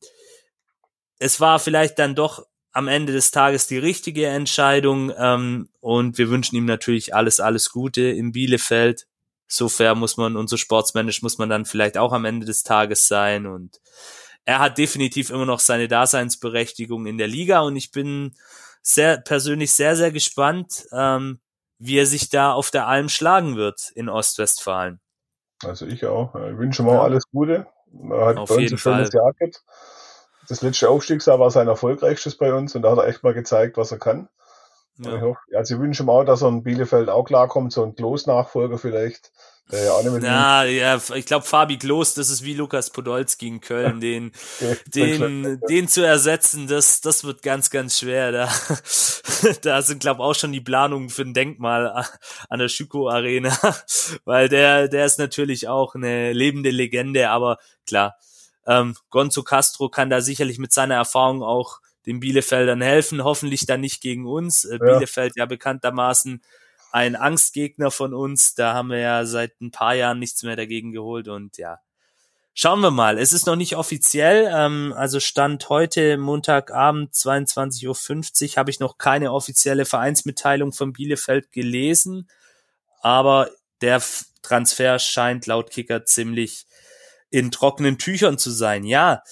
[1.19, 6.29] es war vielleicht dann doch am Ende des Tages die richtige Entscheidung ähm, und wir
[6.29, 9.07] wünschen ihm natürlich alles, alles Gute in Bielefeld.
[9.47, 12.63] So fair muss man und so sportsmännisch muss man dann vielleicht auch am Ende des
[12.63, 13.81] Tages sein und
[14.45, 18.33] er hat definitiv immer noch seine Daseinsberechtigung in der Liga und ich bin
[18.81, 21.39] sehr persönlich sehr, sehr gespannt, ähm,
[21.77, 25.00] wie er sich da auf der Alm schlagen wird in Ostwestfalen.
[25.63, 26.35] Also ich auch.
[26.35, 27.01] Ich wünsche ihm auch Ja.
[27.03, 27.67] alles Gute.
[28.09, 29.21] Er hat Auf bei uns ein schönes Fall.
[29.21, 29.63] Jahr gehabt.
[30.47, 33.77] Das letzte Aufstiegsjahr war sein erfolgreichstes bei uns und da hat er echt mal gezeigt,
[33.77, 34.27] was er kann.
[34.97, 35.21] Und Ich Ja.
[35.21, 38.77] hoffe, also ich wünsche ihm auch, dass er in Bielefeld auch klarkommt, so ein Klos-Nachfolger
[38.77, 39.31] vielleicht.
[39.71, 42.89] Der ja auch nicht mit Ja, ja, ich glaube, Fabi Klos, das ist wie Lukas
[42.89, 44.31] Podolski in Köln, den,
[44.93, 48.31] den, den zu ersetzen, das, das wird ganz, ganz schwer.
[48.31, 48.49] Da,
[49.61, 52.05] da sind, glaube auch schon die Planungen für ein Denkmal
[52.49, 53.57] an der Schüko Arena,
[54.25, 58.15] weil der, der ist natürlich auch eine lebende Legende, aber klar,
[58.67, 63.81] ähm, Gonzo Castro kann da sicherlich mit seiner Erfahrung auch den Bielefeldern helfen, hoffentlich dann
[63.81, 64.65] nicht gegen uns.
[64.65, 64.93] Äh, Ja.
[64.93, 66.41] Bielefeld ja bekanntermaßen
[66.91, 68.55] ein Angstgegner von uns.
[68.55, 71.79] Da haben wir ja seit ein paar Jahren nichts mehr dagegen geholt und ja.
[72.53, 73.17] Schauen wir mal.
[73.17, 74.51] Es ist noch nicht offiziell.
[74.53, 77.87] Ähm, also Stand heute, Montagabend, 22.50
[78.51, 82.29] Uhr, habe ich noch keine offizielle Vereinsmitteilung von Bielefeld gelesen.
[83.01, 83.49] Aber
[83.79, 84.01] der
[84.41, 86.65] Transfer scheint laut Kicker ziemlich
[87.29, 88.83] in trockenen Tüchern zu sein.
[88.83, 89.23] Ja,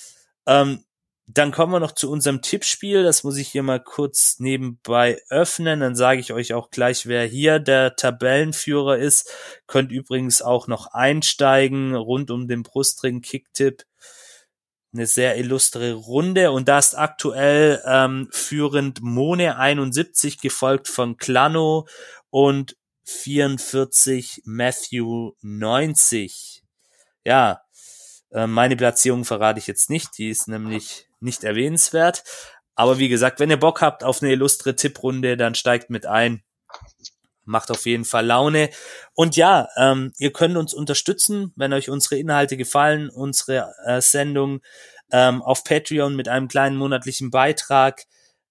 [0.45, 0.85] ähm,
[1.31, 3.03] dann kommen wir noch zu unserem Tippspiel.
[3.03, 5.79] Das muss ich hier mal kurz nebenbei öffnen.
[5.79, 9.31] Dann sage ich euch auch gleich, wer hier der Tabellenführer ist.
[9.67, 13.83] Könnt übrigens auch noch einsteigen rund um den Brustring Kicktipp.
[14.91, 21.87] Eine sehr illustre Runde und da ist aktuell ähm, führend Mone 71 gefolgt von Klano
[22.31, 26.63] und 44 Matthew 90.
[27.23, 27.61] Ja,
[28.31, 32.23] äh, meine Platzierung verrate ich jetzt nicht, die ist nämlich nicht erwähnenswert.
[32.75, 36.43] Aber wie gesagt, wenn ihr Bock habt auf eine illustre Tipprunde, dann steigt mit ein.
[37.43, 38.69] Macht auf jeden Fall Laune.
[39.13, 44.61] Und ja, ähm, ihr könnt uns unterstützen, wenn euch unsere Inhalte gefallen, unsere äh, Sendung
[45.11, 48.03] ähm, auf Patreon mit einem kleinen monatlichen Beitrag.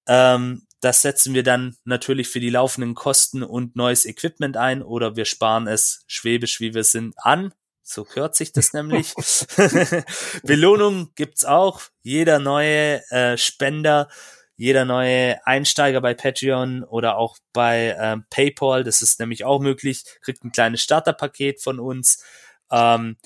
[0.06, 5.16] Ähm, das setzen wir dann natürlich für die laufenden Kosten und neues Equipment ein oder
[5.16, 7.52] wir sparen es schwäbisch, wie wir sind, an.
[7.90, 9.14] So hört sich das nämlich.
[10.42, 11.80] Belohnung gibt's auch.
[12.02, 14.08] Jeder neue äh, Spender,
[14.56, 20.04] jeder neue Einsteiger bei Patreon oder auch bei ähm, PayPal, das ist nämlich auch möglich,
[20.20, 22.22] kriegt ein kleines Starterpaket von uns.
[22.70, 23.16] Ähm,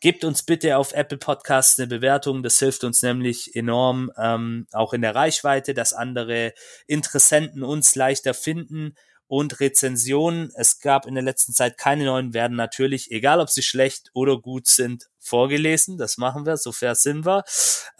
[0.00, 2.44] Gebt uns bitte auf Apple Podcasts eine Bewertung.
[2.44, 6.52] Das hilft uns nämlich enorm, ähm, auch in der Reichweite, dass andere
[6.86, 8.94] Interessenten uns leichter finden
[9.28, 10.50] und Rezensionen.
[10.56, 14.40] Es gab in der letzten Zeit keine neuen, werden natürlich, egal ob sie schlecht oder
[14.40, 15.98] gut sind, vorgelesen.
[15.98, 17.44] Das machen wir, so fair sind wir.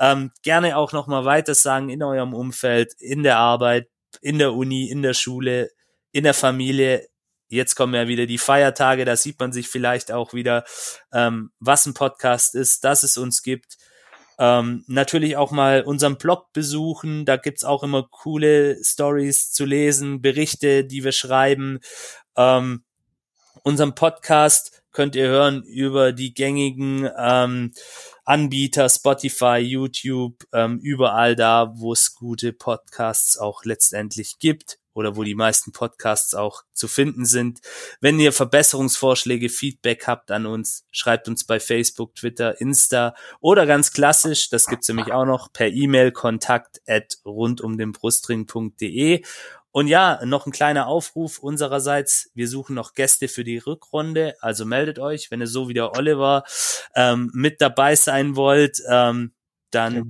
[0.00, 3.88] Ähm, gerne auch nochmal weiter sagen in eurem Umfeld, in der Arbeit,
[4.20, 5.70] in der Uni, in der Schule,
[6.10, 7.06] in der Familie.
[7.48, 10.64] Jetzt kommen ja wieder die Feiertage, da sieht man sich vielleicht auch wieder,
[11.12, 13.76] ähm, was ein Podcast ist, dass es uns gibt.
[14.38, 17.24] Ähm, natürlich auch mal unseren Blog besuchen.
[17.24, 21.80] Da gibt's auch immer coole Stories zu lesen, Berichte, die wir schreiben.
[22.36, 22.84] Ähm,
[23.64, 27.72] unseren Podcast könnt ihr hören über die gängigen ähm,
[28.24, 35.22] Anbieter, Spotify, YouTube, ähm, überall da, wo es gute Podcasts auch letztendlich gibt oder wo
[35.22, 37.60] die meisten Podcasts auch zu finden sind.
[38.00, 43.92] Wenn ihr Verbesserungsvorschläge, Feedback habt an uns, schreibt uns bei Facebook, Twitter, Insta oder ganz
[43.92, 49.22] klassisch, das gibt's nämlich auch noch, per E-Mail kontakt at rundumdenbrustring.de.
[49.70, 52.30] Und ja, noch ein kleiner Aufruf unsererseits.
[52.34, 54.34] Wir suchen noch Gäste für die Rückrunde.
[54.40, 56.44] Also meldet euch, wenn ihr so wie der Oliver
[56.96, 58.82] ähm, mit dabei sein wollt.
[58.88, 59.32] Ähm,
[59.70, 60.02] dann ja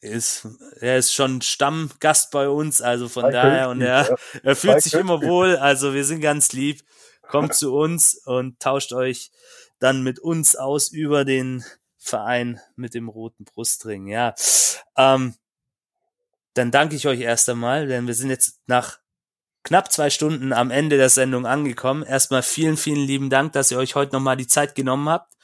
[0.00, 0.46] ist,
[0.80, 4.94] er ist schon Stammgast bei uns, also von Zwei daher und er, er fühlt sich
[4.94, 6.82] immer wohl, also wir sind ganz lieb.
[7.22, 9.30] Kommt zu uns und tauscht euch
[9.78, 11.64] dann mit uns aus über den
[11.96, 14.08] Verein mit dem roten Brustring.
[14.08, 14.34] Ja,
[14.96, 15.34] ähm,
[16.54, 18.98] dann danke ich euch erst einmal, denn wir sind jetzt nach
[19.62, 22.02] knapp zwei Stunden am Ende der Sendung angekommen.
[22.02, 25.34] Erstmal vielen, vielen lieben Dank, dass ihr euch heute nochmal die Zeit genommen habt,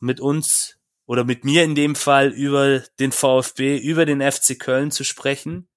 [0.00, 0.73] mit uns
[1.06, 5.68] oder mit mir in dem Fall über den VfB, über den FC Köln zu sprechen.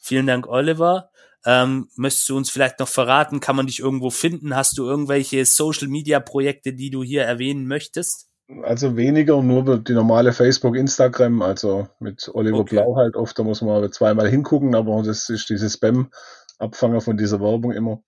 [0.00, 1.10] Vielen Dank, Oliver.
[1.44, 4.54] Ähm, möchtest du uns vielleicht noch verraten, kann man dich irgendwo finden?
[4.54, 8.28] Hast du irgendwelche Social Media Projekte, die du hier erwähnen möchtest?
[8.62, 12.76] Also weniger, nur die normale Facebook, Instagram, also mit Oliver okay.
[12.76, 17.40] Blau halt oft, da muss man zweimal hingucken, aber das ist diese Spam-Abfanger von dieser
[17.40, 18.02] Werbung immer.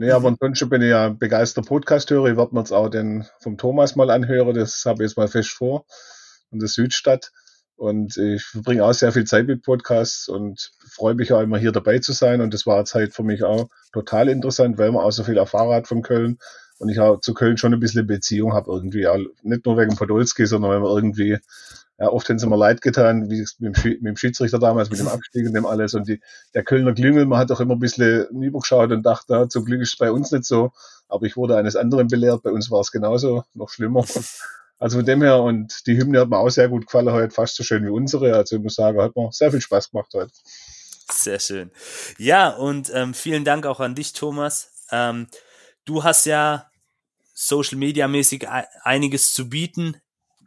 [0.00, 2.30] Nee, aber ansonsten bin ich ja begeisterter Podcast-Hörer.
[2.30, 4.54] Ich werde mir jetzt auch den vom Thomas mal anhören.
[4.54, 5.84] Das habe ich jetzt mal fest vor.
[6.50, 7.32] Und der Südstadt.
[7.76, 11.70] Und ich verbringe auch sehr viel Zeit mit Podcasts und freue mich auch immer hier
[11.70, 12.40] dabei zu sein.
[12.40, 15.36] Und das war jetzt halt für mich auch total interessant, weil man auch so viel
[15.36, 16.38] Erfahrung hat von Köln.
[16.78, 19.06] Und ich auch zu Köln schon ein bisschen Beziehung habe irgendwie.
[19.06, 21.36] Auch nicht nur wegen Podolski, sondern weil man irgendwie
[22.00, 24.98] ja, oft haben sie mir leid getan, wie mit dem, mit dem Schiedsrichter damals, mit
[24.98, 25.92] dem Abstieg und dem alles.
[25.92, 26.20] Und die,
[26.54, 29.82] der Kölner Klüngel, man hat doch immer ein bisschen übergeschaut und dachte, ja, zum Glück
[29.82, 30.72] ist es bei uns nicht so.
[31.08, 34.04] Aber ich wurde eines anderen belehrt, bei uns war es genauso, noch schlimmer.
[34.82, 37.54] Also von dem her, und die Hymne hat mir auch sehr gut gefallen heute, fast
[37.54, 38.34] so schön wie unsere.
[38.34, 40.32] Also ich muss sagen, hat mir sehr viel Spaß gemacht heute.
[41.12, 41.70] Sehr schön.
[42.16, 44.72] Ja, und ähm, vielen Dank auch an dich, Thomas.
[44.90, 45.26] Ähm,
[45.84, 46.70] du hast ja
[47.34, 48.48] Social Media mäßig
[48.82, 50.00] einiges zu bieten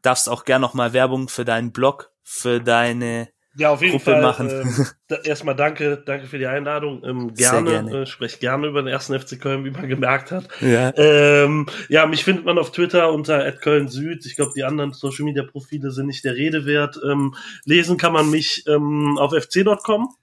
[0.03, 4.11] darfst auch gern noch mal Werbung für deinen Blog, für deine ja, auf jeden Gruppe
[4.11, 4.21] Fall.
[4.21, 4.87] machen.
[5.09, 7.03] Äh, erstmal danke, danke für die Einladung.
[7.03, 8.01] Ähm, gerne, gerne.
[8.01, 10.47] Äh, spreche gerne über den ersten FC Köln, wie man gemerkt hat.
[10.59, 14.25] Ja, ähm, ja mich findet man auf Twitter unter Köln Süd.
[14.25, 16.99] Ich glaube, die anderen Social Media Profile sind nicht der Rede wert.
[17.07, 17.35] Ähm,
[17.65, 20.15] lesen kann man mich ähm, auf fc.com.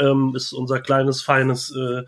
[0.00, 2.02] ähm, ist unser kleines, feines äh,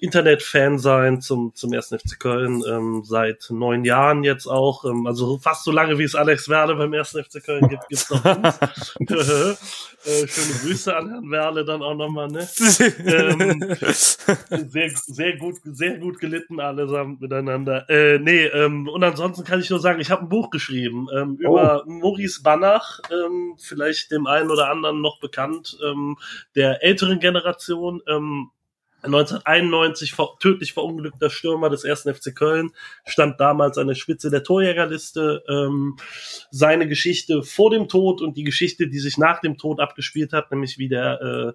[0.00, 4.84] Internet-Fan sein zum, zum ersten FC Köln ähm, seit neun Jahren jetzt auch.
[4.84, 8.10] Ähm, also fast so lange, wie es Alex Werle beim ersten FC Köln gibt, gibt's
[8.10, 8.94] noch uns.
[10.06, 12.48] äh, schöne Grüße an Herrn Werle dann auch nochmal, ne?
[13.06, 13.76] ähm,
[14.68, 17.88] sehr, sehr gut, sehr gut gelitten allesamt miteinander.
[17.88, 21.36] Äh, nee, ähm, und ansonsten kann ich nur sagen, ich habe ein Buch geschrieben ähm,
[21.36, 21.90] über oh.
[21.90, 26.16] Maurice Banach, ähm, vielleicht dem einen oder anderen noch bekannt, ähm,
[26.54, 28.50] der älteren Generation, ähm,
[29.06, 32.70] 1991 ver tödlich verunglückter Stürmer des ersten FC Köln,
[33.04, 35.44] stand damals an der Spitze der Torjägerliste.
[35.48, 35.96] Ähm,
[36.50, 40.50] seine Geschichte vor dem Tod und die Geschichte, die sich nach dem Tod abgespielt hat,
[40.50, 41.52] nämlich wie der äh,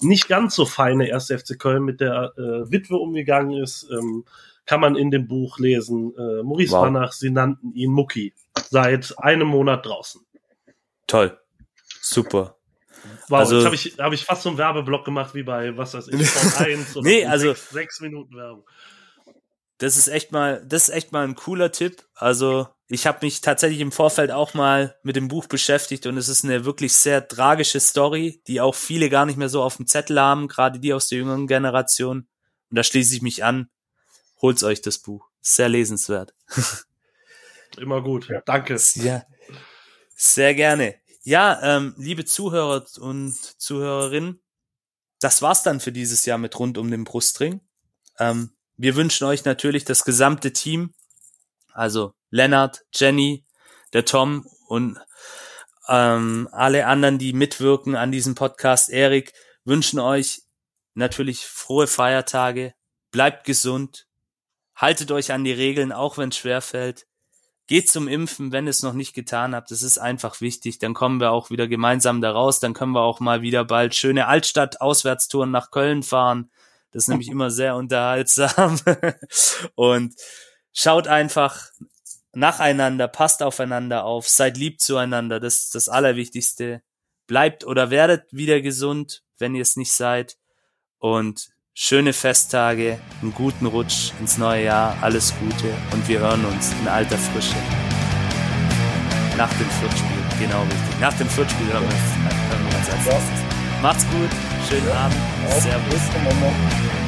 [0.00, 4.24] nicht ganz so feine erste FC Köln mit der äh, Witwe umgegangen ist, ähm,
[4.66, 6.14] kann man in dem Buch lesen.
[6.16, 6.84] Äh, Maurice wow.
[6.84, 8.32] Banach, sie nannten ihn Mucki,
[8.70, 10.22] seit einem Monat draußen.
[11.06, 11.38] Toll.
[12.00, 12.56] Super.
[13.28, 15.94] Wow, also, jetzt habe ich, hab ich fast so einen Werbeblock gemacht wie bei, was
[15.94, 18.64] weiß ich, Sport 1 oder nee, also, sechs, sechs Minuten Werbung.
[19.78, 22.04] Das ist echt mal, das ist echt mal ein cooler Tipp.
[22.14, 26.28] Also ich habe mich tatsächlich im Vorfeld auch mal mit dem Buch beschäftigt und es
[26.28, 29.86] ist eine wirklich sehr tragische Story, die auch viele gar nicht mehr so auf dem
[29.86, 32.28] Zettel haben, gerade die aus der jüngeren Generation.
[32.70, 33.68] Und da schließe ich mich an.
[34.40, 35.28] Holt's euch das Buch.
[35.40, 36.34] Sehr lesenswert.
[37.76, 38.28] Immer gut.
[38.28, 38.42] Ja.
[38.46, 38.76] Danke.
[38.94, 39.24] Ja,
[40.14, 40.94] sehr gerne.
[41.26, 44.42] Ja, ähm, liebe Zuhörer und Zuhörerinnen,
[45.20, 47.62] das war's dann für dieses Jahr mit rund um den Brustring.
[48.18, 50.92] Ähm, wir wünschen euch natürlich das gesamte Team,
[51.72, 53.46] also Lennart, Jenny,
[53.94, 54.98] der Tom und
[55.88, 59.32] ähm, alle anderen, die mitwirken an diesem Podcast, Erik,
[59.64, 60.42] wünschen euch
[60.92, 62.74] natürlich frohe Feiertage,
[63.10, 64.06] bleibt gesund,
[64.76, 67.06] haltet euch an die Regeln, auch wenn es schwer fällt.
[67.66, 69.70] Geht zum Impfen, wenn ihr es noch nicht getan habt.
[69.70, 70.78] Das ist einfach wichtig.
[70.78, 72.60] Dann kommen wir auch wieder gemeinsam da raus.
[72.60, 76.50] Dann können wir auch mal wieder bald schöne Altstadt-Auswärtstouren nach Köln fahren.
[76.90, 78.78] Das ist nämlich immer sehr unterhaltsam.
[79.74, 80.14] Und
[80.74, 81.70] schaut einfach
[82.34, 85.40] nacheinander, passt aufeinander auf, seid lieb zueinander.
[85.40, 86.82] Das ist das Allerwichtigste.
[87.26, 90.36] Bleibt oder werdet wieder gesund, wenn ihr es nicht seid.
[90.98, 96.72] Und schöne Festtage, einen guten Rutsch ins neue Jahr, alles Gute und wir hören uns
[96.80, 97.56] in alter Frische.
[99.36, 101.00] Nach dem Viertspiel, genau richtig.
[101.00, 103.82] Nach dem Viertspiel hören wir uns, hören wir uns als nächstes.
[103.82, 104.30] Macht's gut,
[104.68, 105.16] schönen Abend,
[105.60, 107.03] Servus.